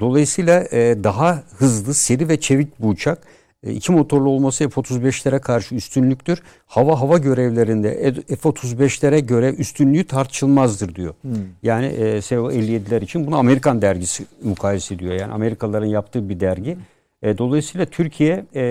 [0.00, 3.18] dolayısıyla e, daha hızlı, seri ve çevik bu uçak.
[3.62, 6.42] E, iki motorlu olması F-35'lere karşı üstünlüktür.
[6.66, 11.14] Hava hava görevlerinde F-35'lere göre üstünlüğü tartışılmazdır diyor.
[11.62, 15.12] Yani e, Su-57'ler için bunu Amerikan dergisi mukayese ediyor.
[15.12, 16.76] Yani Amerikalıların yaptığı bir dergi.
[17.22, 18.62] E, dolayısıyla Türkiye e,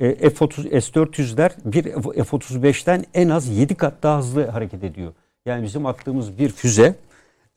[0.00, 1.82] e, F-30 S-400'ler bir
[2.24, 5.12] F-35'ten en az 7 kat daha hızlı hareket ediyor.
[5.46, 6.94] Yani bizim attığımız bir füze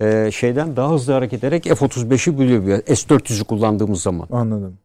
[0.02, 2.81] e, şeyden daha hızlı hareket ederek F-35'i buluyor.
[2.88, 4.27] S-400'ü kullandığımız zaman.
[4.31, 4.77] Anladım.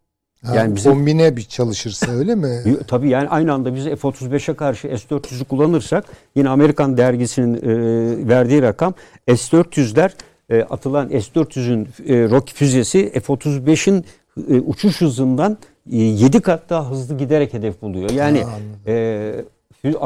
[0.45, 2.63] Ha, Yani bizim- kombine bir çalışırsa öyle mi?
[2.89, 6.05] Tabii yani aynı anda biz F-35'e karşı S-400'ü kullanırsak
[6.37, 8.95] yine Amerikan dergisinin e, verdiği rakam
[9.29, 10.11] S-400'ler
[10.51, 14.05] e, atılan S-400'ün e, Rocky füzesi F-35'in
[14.51, 15.59] e, uçuş hızından
[15.93, 18.11] e, 7 kat daha hızlı giderek hedef buluyor.
[18.11, 18.45] Yani
[18.87, 19.45] e,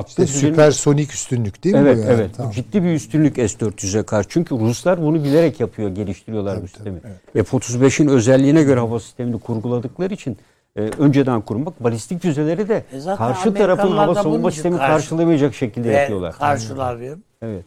[0.07, 2.13] İşte süpersonik üstünlük değil mi Evet bu yani?
[2.13, 2.31] evet.
[2.37, 2.53] Tamam.
[2.53, 4.29] Ciddi bir üstünlük S-400'e karşı.
[4.29, 7.01] Çünkü Ruslar bunu bilerek yapıyor, geliştiriyorlar bu sistemi.
[7.35, 10.37] F-35'in özelliğine göre hava sistemini kurguladıkları için
[10.77, 15.55] e, önceden kurmak balistik füzeleri de E karşı tarafın hava savunma için sistemini karşı- karşılamayacak
[15.55, 16.33] şekilde yapıyorlar.
[16.33, 17.23] karşılar diyorum.
[17.43, 17.65] Evet.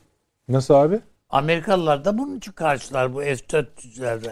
[0.49, 0.99] Nasıl abi?
[1.29, 4.31] Amerikalılar da bunun için karşılar bu F-400'lerde.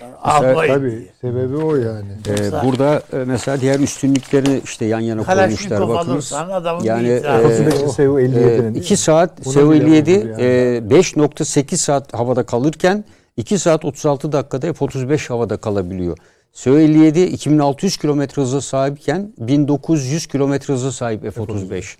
[0.00, 1.00] Mesela- Almayın Tabii diye.
[1.20, 2.08] sebebi o yani.
[2.28, 6.08] E, Yoksa- burada e, mesela diğer üstünlükleri işte yan yana koymuşlar bakınız.
[6.08, 8.74] alırsan adamın Yani, e, Su-35'in Su-57'nin.
[8.74, 10.42] 2 saat Su-57 vurur yani.
[10.42, 13.04] e, 5.8 saat havada kalırken
[13.36, 16.16] 2 saat 36 dakikada F-35 havada kalabiliyor.
[16.52, 21.96] Su-57 2600 kilometre hıza sahipken 1900 kilometre hıza sahip F-35.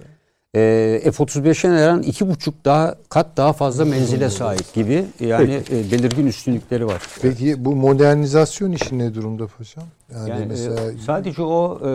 [0.57, 6.27] Ee, F-35'e nazaran iki buçuk daha kat daha fazla menzile sahip gibi yani e, belirgin
[6.27, 7.03] üstünlükleri var.
[7.23, 9.85] Peki bu modernizasyon işi ne durumda paşam?
[10.15, 11.91] Yani, Yani, e, mesela sadece o e,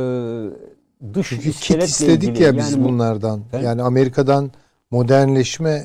[1.14, 3.41] dış iskeletle istedik ilgili, ya biz yani bu- bunlardan.
[3.53, 4.52] Ben- Yani Amerika'dan
[4.91, 5.84] modernleşme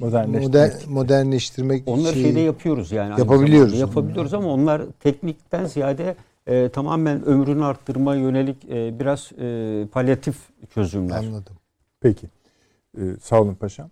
[0.00, 0.44] Modernleştirmek.
[0.54, 3.20] moder- modernleştirmek Onları şeyi- şeyde yapıyoruz yani.
[3.20, 3.78] Yapabiliyoruz.
[3.80, 6.16] Yapabiliyoruz ama onlar teknikten ziyade
[6.46, 10.36] e, tamamen ömrünü arttırma yönelik e, biraz e, palyatif
[10.74, 11.16] çözümler.
[11.18, 11.56] Anladım.
[12.04, 12.26] Peki.
[12.98, 13.90] Ee, sağ olun paşam.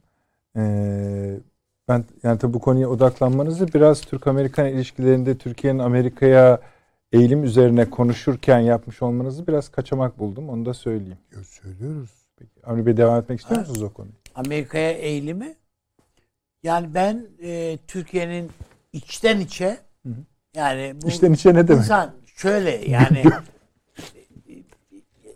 [0.56, 1.36] Ee,
[1.89, 6.60] ben yani tabii bu konuya odaklanmanızı biraz Türk-Amerikan ilişkilerinde Türkiye'nin Amerika'ya
[7.12, 10.48] eğilim üzerine konuşurken yapmış olmanızı biraz kaçamak buldum.
[10.48, 11.18] Onu da söyleyeyim.
[11.32, 12.10] Yo, Söylüyoruz.
[12.39, 12.66] Peki.
[12.66, 14.14] Avni Bey devam etmek istiyor musunuz o konuyu?
[14.34, 15.55] Amerika'ya eğilimi.
[16.62, 18.51] Yani ben e, Türkiye'nin
[18.93, 20.14] içten içe Hı hı.
[20.55, 21.82] yani bu İçten içe ne demek?
[21.84, 23.22] insan şöyle yani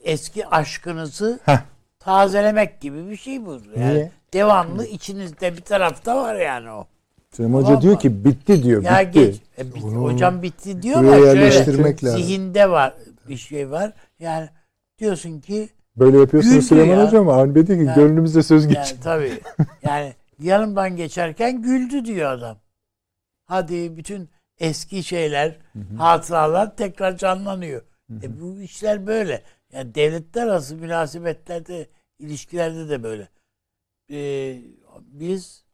[0.04, 1.58] eski aşkınızı Heh.
[2.06, 3.58] Tazelemek gibi bir şey bu.
[3.76, 4.10] Yani Niye?
[4.34, 6.86] devamlı içinizde bir tarafta var yani o.
[7.32, 7.98] Süleyman Hoca Tamam diyor mı?
[8.00, 8.82] ki bitti diyor.
[8.82, 9.10] Ya bitti.
[9.20, 9.36] geç.
[9.58, 11.66] E, bit- Bunu hocam bitti diyor ama şöyle
[12.04, 12.20] lazım.
[12.22, 12.94] zihinde var
[13.28, 13.92] bir şey var.
[14.18, 14.48] Yani
[14.98, 17.06] diyorsun ki Böyle yapıyorsunuz Süleyman ya.
[17.06, 18.76] Hoca ama Avni ki Yani- gönlümüzde söz geç.
[18.76, 19.40] Yani tabii.
[19.82, 22.56] Yani yanımdan geçerken güldü diyor adam.
[23.46, 24.28] Hadi bütün
[24.58, 25.56] eski şeyler,
[25.98, 27.82] hatıralar tekrar canlanıyor.
[28.22, 29.42] E bu işler böyle.
[29.72, 31.86] Yani devletler arası münasebetlerde,
[32.18, 33.28] ilişkilerde de böyle.
[34.10, 34.62] Ee,
[35.00, 35.64] biz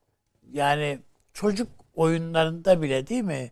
[0.53, 0.99] yani
[1.33, 3.51] çocuk oyunlarında bile değil mi?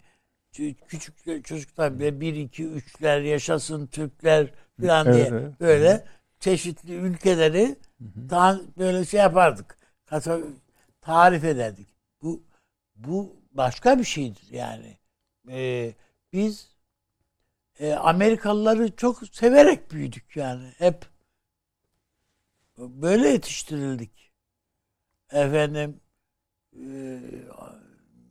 [0.89, 4.51] Küçük çocuklar bile 1 2 3'ler yaşasın Türkler
[4.81, 5.61] falan Evet, diye evet.
[5.61, 6.05] böyle
[6.41, 7.77] çeşitli ülkeleri
[8.31, 9.79] daha böyle şey yapardık.
[11.01, 11.89] Tarif ederdik.
[12.23, 12.43] Bu
[12.97, 14.99] bu başka bir şeydir yani.
[15.51, 15.95] Ee,
[16.33, 16.69] biz
[17.81, 20.73] e, Amerikalıları çok severek büyüdük yani.
[20.79, 21.07] Hep
[22.81, 24.33] böyle yetiştirildik.
[25.33, 26.01] Efendim
[26.75, 27.21] e,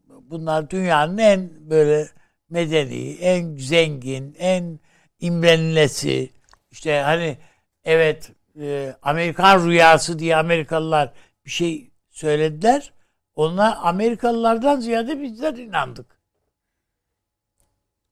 [0.10, 2.10] bunlar dünyanın en böyle
[2.50, 4.80] medeni, en zengin, en
[5.20, 6.34] imrenilesi.
[6.72, 7.38] İşte hani
[7.84, 11.14] evet e, Amerikan rüyası diye Amerikalılar
[11.46, 12.94] bir şey söylediler.
[13.36, 16.20] Ona Amerikalılardan ziyade bizler inandık.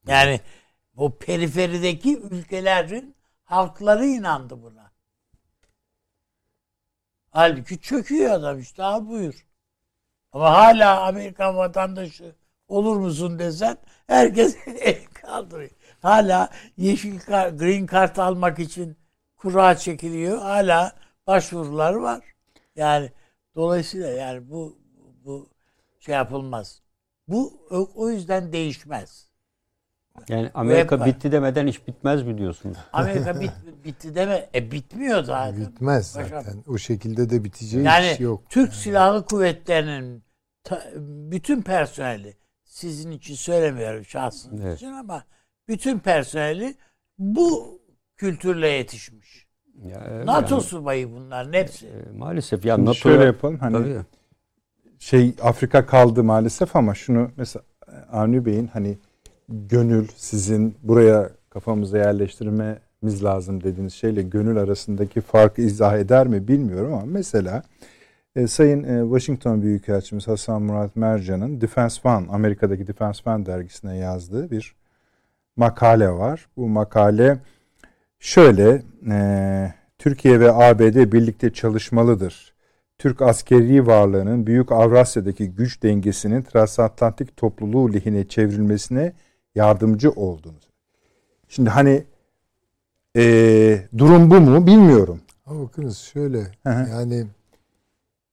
[0.07, 0.39] Yani
[0.97, 4.86] o periferideki ülkelerin halkları inandı buna.
[7.37, 9.47] Halbuki çöküyor adam işte al buyur.
[10.31, 12.35] Ama hala Amerikan vatandaşı
[12.67, 13.77] olur musun desen
[14.07, 15.71] herkes el kaldırıyor.
[16.01, 18.97] Hala yeşil kar, green card almak için
[19.35, 20.37] kura çekiliyor.
[20.37, 20.95] Hala
[21.27, 22.23] başvurular var.
[22.75, 23.11] Yani
[23.55, 24.79] dolayısıyla yani bu
[25.25, 25.49] bu
[25.99, 26.81] şey yapılmaz.
[27.27, 29.26] Bu o yüzden değişmez.
[30.29, 31.07] Yani Amerika var.
[31.07, 32.77] bitti demeden iş bitmez mi diyorsunuz?
[32.93, 33.51] Amerika bit,
[33.85, 34.49] bitti deme.
[34.55, 35.61] E bitmiyor zaten.
[35.61, 36.63] Bitmez zaten.
[36.67, 38.43] O şekilde de biteceği Yani iş yok.
[38.49, 40.23] Türk Silahlı Kuvvetleri'nin
[40.63, 44.77] ta- bütün personeli sizin için söylemiyorum şahsınız Evet.
[44.77, 45.23] için ama
[45.67, 46.75] bütün personeli
[47.19, 47.79] bu
[48.17, 49.47] kültürle yetişmiş.
[49.83, 51.87] Ya, evet, NATO yani, subayı bunların hepsi.
[51.87, 53.99] e, maalesef ya Şimdi NATO şöyle yapalım hani Tabii.
[54.99, 57.63] şey Afrika kaldı maalesef ama şunu mesela
[58.11, 58.97] Avni Bey'in hani
[59.49, 66.93] gönül sizin buraya kafamıza yerleştirmemiz lazım dediğiniz şeyle gönül arasındaki farkı izah eder mi bilmiyorum
[66.93, 67.63] ama mesela
[68.35, 74.51] e, Sayın e, Washington Büyükelçimiz Hasan Murat Mercan'ın Defense One Amerika'daki Defense One dergisine yazdığı
[74.51, 74.75] bir
[75.55, 76.47] makale var.
[76.57, 77.37] Bu makale
[78.19, 82.53] şöyle e, Türkiye ve ABD birlikte çalışmalıdır.
[82.97, 89.13] Türk askeri varlığının Büyük Avrasya'daki güç dengesinin transatlantik topluluğu lehine çevrilmesine
[89.57, 90.57] yardımcı olduğunu.
[91.49, 92.03] Şimdi hani
[93.15, 95.21] eee, durum bu mu bilmiyorum.
[95.45, 96.89] Ama bakınız şöyle Hı hı.
[96.89, 97.27] yani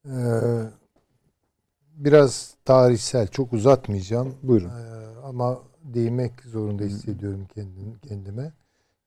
[0.06, 0.14] e,
[1.96, 4.34] biraz tarihsel çok uzatmayacağım.
[4.42, 4.68] Buyurun.
[4.68, 8.52] E, ama değinmek zorunda hissediyorum kendim, kendime.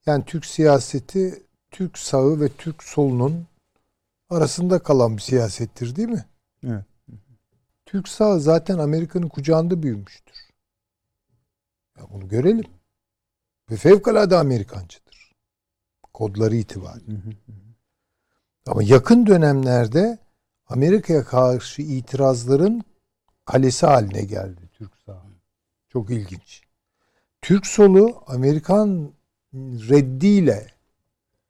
[0.06, 3.46] Yani Türk siyaseti Türk sağı ve Türk solunun
[4.30, 6.26] arasında kalan bir siyasettir değil mi?
[6.68, 6.86] Evet.
[7.86, 10.36] Türk sağı zaten Amerika'nın kucağında büyümüştür.
[11.98, 12.66] Ya bunu görelim.
[13.72, 15.36] Ve fevkalade Amerikancıdır.
[16.14, 17.12] Kodları itibariyle.
[18.68, 20.18] Ama yakın dönemlerde
[20.68, 22.84] Amerika'ya karşı itirazların
[23.46, 25.22] kalesi haline geldi Türk sağı.
[25.90, 26.62] Çok ilginç.
[27.42, 29.12] Türk solu Amerikan
[29.90, 30.68] reddiyle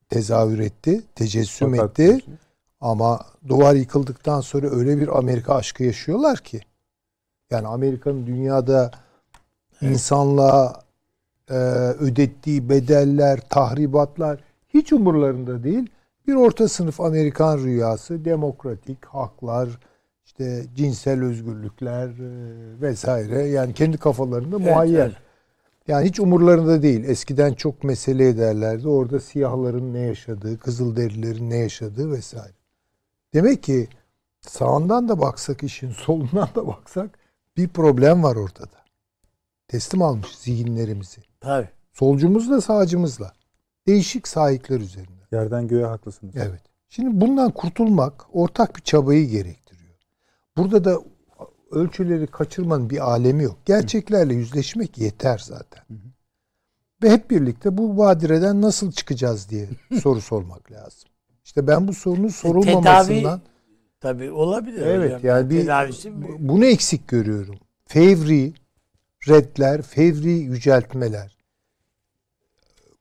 [0.09, 2.25] tezahür etti, tecessüm Fakat- etti.
[2.81, 6.61] Ama duvar yıkıldıktan sonra öyle bir Amerika aşkı yaşıyorlar ki.
[7.49, 8.91] Yani Amerika'nın dünyada
[9.81, 10.81] insanlığa
[11.49, 11.53] e,
[11.99, 14.39] ödettiği bedeller, tahribatlar
[14.69, 15.89] hiç umurlarında değil.
[16.27, 19.69] Bir orta sınıf Amerikan rüyası, demokratik haklar,
[20.25, 25.05] işte cinsel özgürlükler e, vesaire yani kendi kafalarında muayyer.
[25.05, 25.17] evet.
[25.87, 27.03] Yani hiç umurlarında değil.
[27.03, 28.87] Eskiden çok mesele ederlerdi.
[28.87, 32.53] Orada siyahların ne yaşadığı, kızılderililerin ne yaşadığı vesaire.
[33.33, 33.87] Demek ki
[34.41, 37.19] sağından da baksak işin, solundan da baksak
[37.57, 38.86] bir problem var ortada.
[39.67, 41.21] Teslim almış zihinlerimizi.
[41.39, 41.69] Tabii.
[41.93, 43.33] Solcumuzla sağcımızla.
[43.87, 45.21] Değişik sahipler üzerinde.
[45.31, 46.35] Yerden göğe haklısınız.
[46.37, 46.61] Evet.
[46.89, 49.95] Şimdi bundan kurtulmak ortak bir çabayı gerektiriyor.
[50.57, 50.99] Burada da
[51.71, 53.57] ölçüleri kaçırmanın bir alemi yok.
[53.65, 55.83] Gerçeklerle yüzleşmek yeter zaten.
[57.03, 59.69] Ve hep birlikte bu badireden nasıl çıkacağız diye
[60.01, 61.09] soru sormak lazım.
[61.43, 63.41] İşte ben bu sorunun sorulmamasından
[63.99, 64.81] Tabii olabilir.
[64.81, 65.21] evet hocam.
[65.23, 65.67] yani bir
[66.39, 67.55] bunu eksik görüyorum.
[67.85, 68.53] Fevri
[69.27, 71.37] redler, fevri yüceltmeler.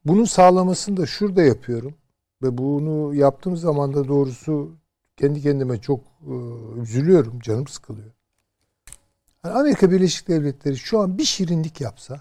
[0.04, 1.94] Bunun sağlamasını da şurada yapıyorum.
[2.42, 4.76] Ve bunu yaptığım zaman da doğrusu
[5.16, 6.34] kendi kendime çok e,
[6.80, 7.40] üzülüyorum.
[7.40, 8.10] Canım sıkılıyor.
[9.44, 12.20] Yani Amerika Birleşik Devletleri şu an bir şirinlik yapsa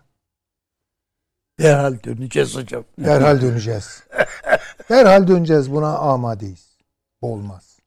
[1.60, 2.84] derhal döneceğiz hocam.
[3.00, 4.04] derhal döneceğiz.
[4.90, 5.72] derhal döneceğiz.
[5.72, 6.78] Buna amadeyiz.
[7.22, 7.80] Bu olmaz.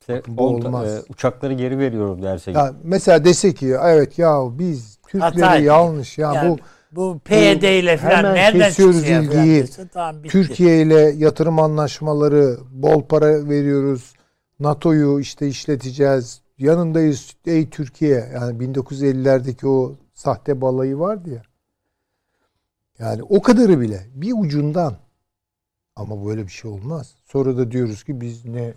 [0.00, 0.88] İşte Bu olmaz.
[0.88, 2.50] e, uçakları geri veriyorum derse.
[2.50, 6.58] Ya mesela dese ki evet ya biz Türkleri Hata yanlış ya Yani bu
[6.92, 9.64] bu PYD ile falan nereden kesiyoruz ilgiyi.
[9.92, 10.32] tamam bitti.
[10.32, 14.14] Türkiye ile yatırım anlaşmaları, bol para veriyoruz.
[14.60, 16.40] NATO'yu işte işleteceğiz.
[16.58, 18.30] Yanındayız ey Türkiye.
[18.34, 21.42] Yani 1950'lerdeki o sahte balayı vardı ya.
[22.98, 24.96] Yani o kadarı bile bir ucundan.
[25.96, 27.14] Ama böyle bir şey olmaz.
[27.24, 28.74] Sonra da diyoruz ki biz ne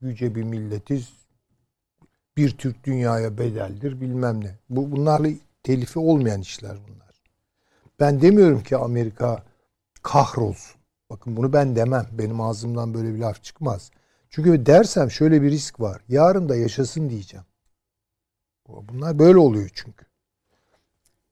[0.00, 1.08] yüce bir milletiz.
[2.38, 4.58] Bir Türk dünyaya bedeldir bilmem ne.
[4.70, 5.28] Bu bunlarla
[5.62, 7.22] telifi olmayan işler bunlar.
[8.00, 9.42] Ben demiyorum ki Amerika
[10.02, 10.80] kahrolsun.
[11.10, 12.06] Bakın bunu ben demem.
[12.12, 13.90] Benim ağzımdan böyle bir laf çıkmaz.
[14.30, 16.02] Çünkü dersem şöyle bir risk var.
[16.08, 17.46] Yarın da yaşasın diyeceğim.
[18.68, 20.06] Bunlar böyle oluyor çünkü.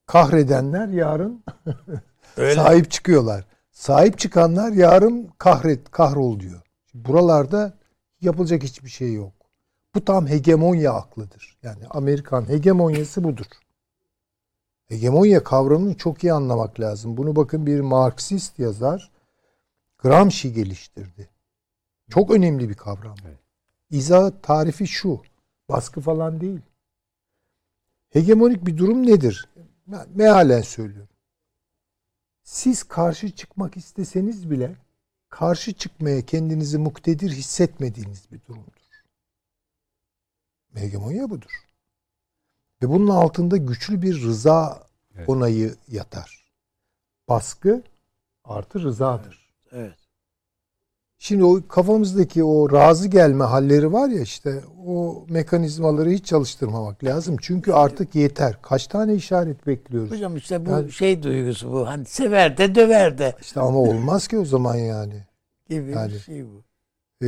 [0.05, 1.43] Kahredenler yarın
[2.37, 2.55] Öyle.
[2.55, 3.45] sahip çıkıyorlar.
[3.71, 6.61] Sahip çıkanlar yarın kahret, kahrol diyor.
[6.93, 7.77] Buralarda
[8.21, 9.36] yapılacak hiçbir şey yok.
[9.97, 11.57] Bu tam hegemonya aklıdır.
[11.63, 13.45] Yani Amerikan hegemonyası budur.
[14.85, 17.17] Hegemonya kavramını çok iyi anlamak lazım.
[17.17, 19.11] Bunu bakın bir Marksist yazar
[19.97, 21.29] Gramsci geliştirdi.
[22.09, 23.15] Çok önemli bir kavram.
[23.89, 25.21] İzah tarifi şu.
[25.69, 26.61] Baskı falan değil.
[28.09, 29.49] Hegemonik bir durum nedir?
[29.87, 31.15] Ben mealen söylüyorum.
[32.43, 34.75] Siz karşı çıkmak isteseniz bile
[35.29, 38.86] karşı çıkmaya kendinizi muktedir hissetmediğiniz bir durumdur.
[40.77, 41.51] Hegemonya budur.
[42.83, 44.83] Ve bunun altında güçlü bir rıza
[45.15, 45.29] Evet.
[45.29, 46.47] onayı yatar.
[47.29, 47.81] Baskı
[48.43, 49.53] artı rızadır.
[49.71, 49.97] Evet.
[51.19, 57.37] Şimdi o kafamızdaki o razı gelme halleri var ya işte o mekanizmaları hiç çalıştırmamak lazım.
[57.41, 58.61] Çünkü artık yeter.
[58.61, 60.11] Kaç tane işaret bekliyoruz?
[60.11, 61.87] Hocam işte bu Yani- şey duygusu bu.
[61.87, 65.25] Hani sever de döver de İşte ama olmaz ki o zaman yani.
[65.69, 66.63] gibi Yani- bir şey bu.
[67.21, 67.27] Ee,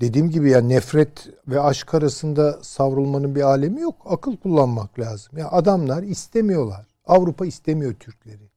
[0.00, 3.94] dediğim gibi ya nefret ve aşk arasında savrulmanın bir alemi yok.
[4.04, 5.38] Akıl kullanmak lazım.
[5.38, 6.86] Ya adamlar istemiyorlar.
[7.06, 8.50] Avrupa istemiyor Türkleri.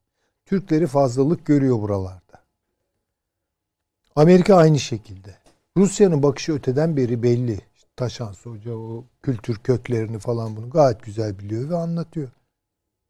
[0.46, 2.44] Türkleri fazlalık görüyor buralarda.
[4.16, 5.36] Amerika aynı şekilde.
[5.76, 7.60] Rusya'nın bakışı öteden beri belli.
[7.96, 12.28] Taşansı Hoca o kültür köklerini falan bunu gayet güzel biliyor ve anlatıyor.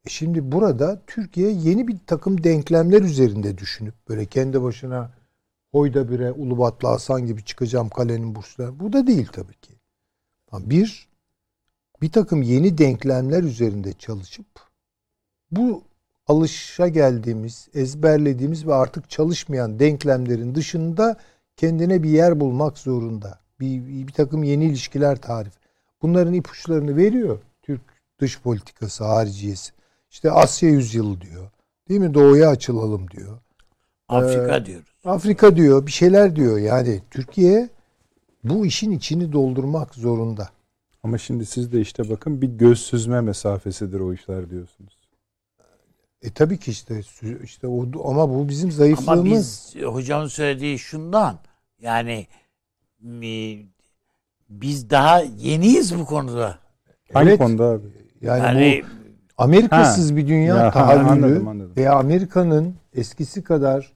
[0.05, 5.11] E şimdi burada Türkiye yeni bir takım denklemler üzerinde düşünüp böyle kendi başına
[5.71, 8.79] Hoyda bire Ulubatlı Hasan gibi çıkacağım kalenin burçları.
[8.79, 9.73] Bu da değil tabii ki.
[10.53, 11.07] Bir,
[12.01, 14.45] bir takım yeni denklemler üzerinde çalışıp
[15.51, 15.83] bu
[16.27, 21.17] alışa geldiğimiz, ezberlediğimiz ve artık çalışmayan denklemlerin dışında
[21.55, 23.39] kendine bir yer bulmak zorunda.
[23.59, 25.53] Bir, bir, takım yeni ilişkiler tarif.
[26.01, 27.81] Bunların ipuçlarını veriyor Türk
[28.19, 29.71] dış politikası, hariciyesi.
[30.11, 31.49] İşte Asya yüzyılı diyor.
[31.89, 32.13] Değil mi?
[32.13, 33.39] Doğuya açılalım diyor.
[34.07, 34.90] Afrika diyoruz.
[35.05, 36.57] Afrika diyor, bir şeyler diyor.
[36.57, 37.69] Yani Türkiye
[38.43, 40.49] bu işin içini doldurmak zorunda.
[41.03, 44.97] Ama şimdi siz de işte bakın bir göz süzme mesafesidir o işler diyorsunuz.
[46.21, 47.01] E tabii ki işte
[47.43, 49.73] işte o ama bu bizim Ama zayıflığımız.
[49.75, 51.39] biz hocamın söylediği şundan
[51.81, 52.27] yani
[52.99, 53.65] mi-
[54.49, 56.59] biz daha yeniyiz bu konuda.
[57.13, 57.39] Hangi Evet.
[57.39, 57.87] konuda abi?
[58.21, 61.45] yani, Yani bu Amerikasız bir dünya Ya, ha, tahayyülü
[61.77, 63.93] veya Amerika'nın eskisi kadar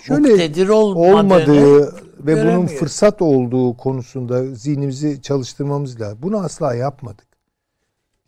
[0.00, 1.94] şöyle muktedir olmadığı
[2.26, 6.18] ve bunun fırsat olduğu konusunda zihnimizi çalıştırmamız lazım.
[6.22, 7.26] Bunu asla yapmadık.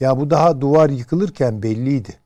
[0.00, 2.16] Ya bu daha duvar yıkılırken belliydi.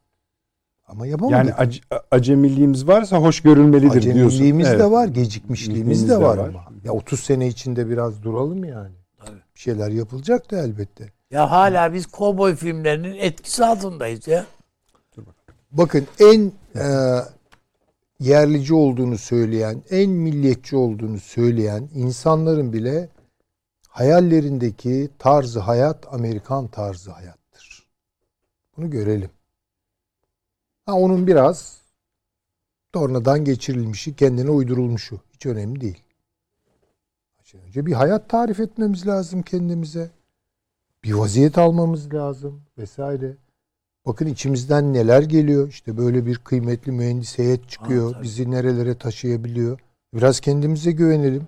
[0.86, 1.36] Ama yapamadık.
[1.38, 4.20] Yani ac- acemiliğimiz varsa hoş görülmelidir diyorsun.
[4.26, 4.80] Acemiliğimiz Evet.
[4.80, 6.48] de var, gecikmişliğimiz Gecikmişliğimiz de de var, var.
[6.48, 6.64] ama.
[6.84, 8.94] Ya 30 sene içinde biraz duralım yani.
[9.26, 9.36] Tabii.
[9.54, 11.12] Bir şeyler yapılacak da elbette.
[11.30, 14.44] Ya hala biz kovboy filmlerinin etkisi altındayız ya.
[15.72, 16.84] Bakın en e,
[18.20, 23.08] yerlici olduğunu söyleyen, en milliyetçi olduğunu söyleyen insanların bile
[23.88, 27.88] hayallerindeki tarzı hayat Amerikan tarzı hayattır.
[28.76, 29.30] Bunu görelim.
[30.86, 31.80] Ha onun biraz
[32.92, 35.20] tornadan geçirilmişi, kendine uydurulmuşu.
[35.32, 36.02] Hiç önemli değil.
[37.42, 40.10] Şimdi Önce bir hayat tarif etmemiz lazım kendimize.
[41.04, 43.36] Bir vaziyet almamız lazım vesaire.
[44.08, 45.68] Bakın içimizden neler geliyor.
[45.68, 48.16] İşte böyle bir kıymetli mühendis heyet çıkıyor.
[48.16, 49.80] Aa, bizi nerelere taşıyabiliyor.
[50.14, 51.46] Biraz kendimize güvenelim.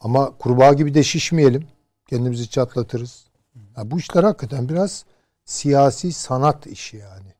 [0.00, 1.66] Ama kurbağa gibi de şişmeyelim.
[2.06, 3.26] Kendimizi çatlatırız.
[3.76, 5.04] Ya bu işler hakikaten biraz
[5.44, 7.34] siyasi sanat işi yani.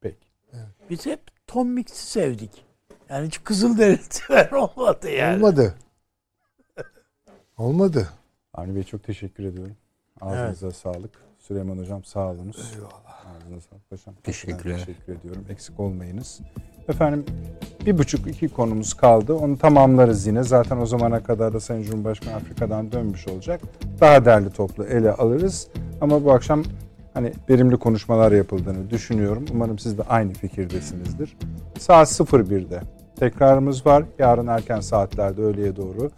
[0.00, 0.26] Peki.
[0.90, 2.64] Biz hep Tom Mix'i sevdik.
[3.10, 5.36] Yani hiç Kızılderili sever olmadı yani.
[5.36, 5.74] Olmadı.
[7.58, 8.08] Olmadı.
[8.54, 9.76] Avni Bey çok teşekkür ediyorum.
[10.20, 11.31] Ağzınıza sağlık.
[11.52, 12.72] Süleyman Hocam sağ olunuz.
[12.74, 13.36] Eyvallah.
[13.36, 14.14] Ağzınıza sağlık hocam.
[14.22, 14.78] Teşekkürler.
[14.78, 15.44] Teşekkür ediyorum.
[15.48, 16.40] Eksik olmayınız.
[16.88, 17.24] Efendim
[17.86, 19.34] bir buçuk iki konumuz kaldı.
[19.34, 20.42] Onu tamamlarız yine.
[20.42, 23.60] Zaten o zamana kadar da Sayın Cumhurbaşkanı Afrika'dan dönmüş olacak.
[24.00, 25.68] Daha derli toplu ele alırız.
[26.00, 26.62] Ama bu akşam
[27.14, 29.44] hani verimli konuşmalar yapıldığını düşünüyorum.
[29.52, 31.36] Umarım siz de aynı fikirdesinizdir.
[31.78, 32.80] Saat 01'de
[33.18, 34.04] tekrarımız var.
[34.18, 36.10] Yarın erken saatlerde öğleye doğru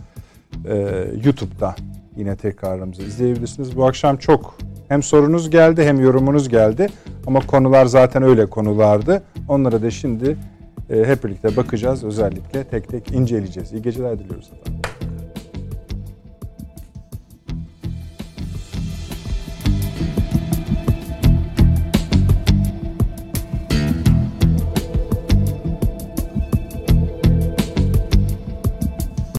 [0.67, 1.75] e, YouTube'da
[2.17, 3.77] yine tekrarımızı izleyebilirsiniz.
[3.77, 4.59] Bu akşam çok
[4.95, 6.87] hem sorunuz geldi hem yorumunuz geldi.
[7.27, 9.23] Ama konular zaten öyle konulardı.
[9.49, 10.37] Onlara da şimdi
[10.91, 12.05] e, hep birlikte bakacağız.
[12.05, 13.73] Özellikle tek tek inceleyeceğiz.
[13.73, 14.81] İyi geceler diliyoruz efendim.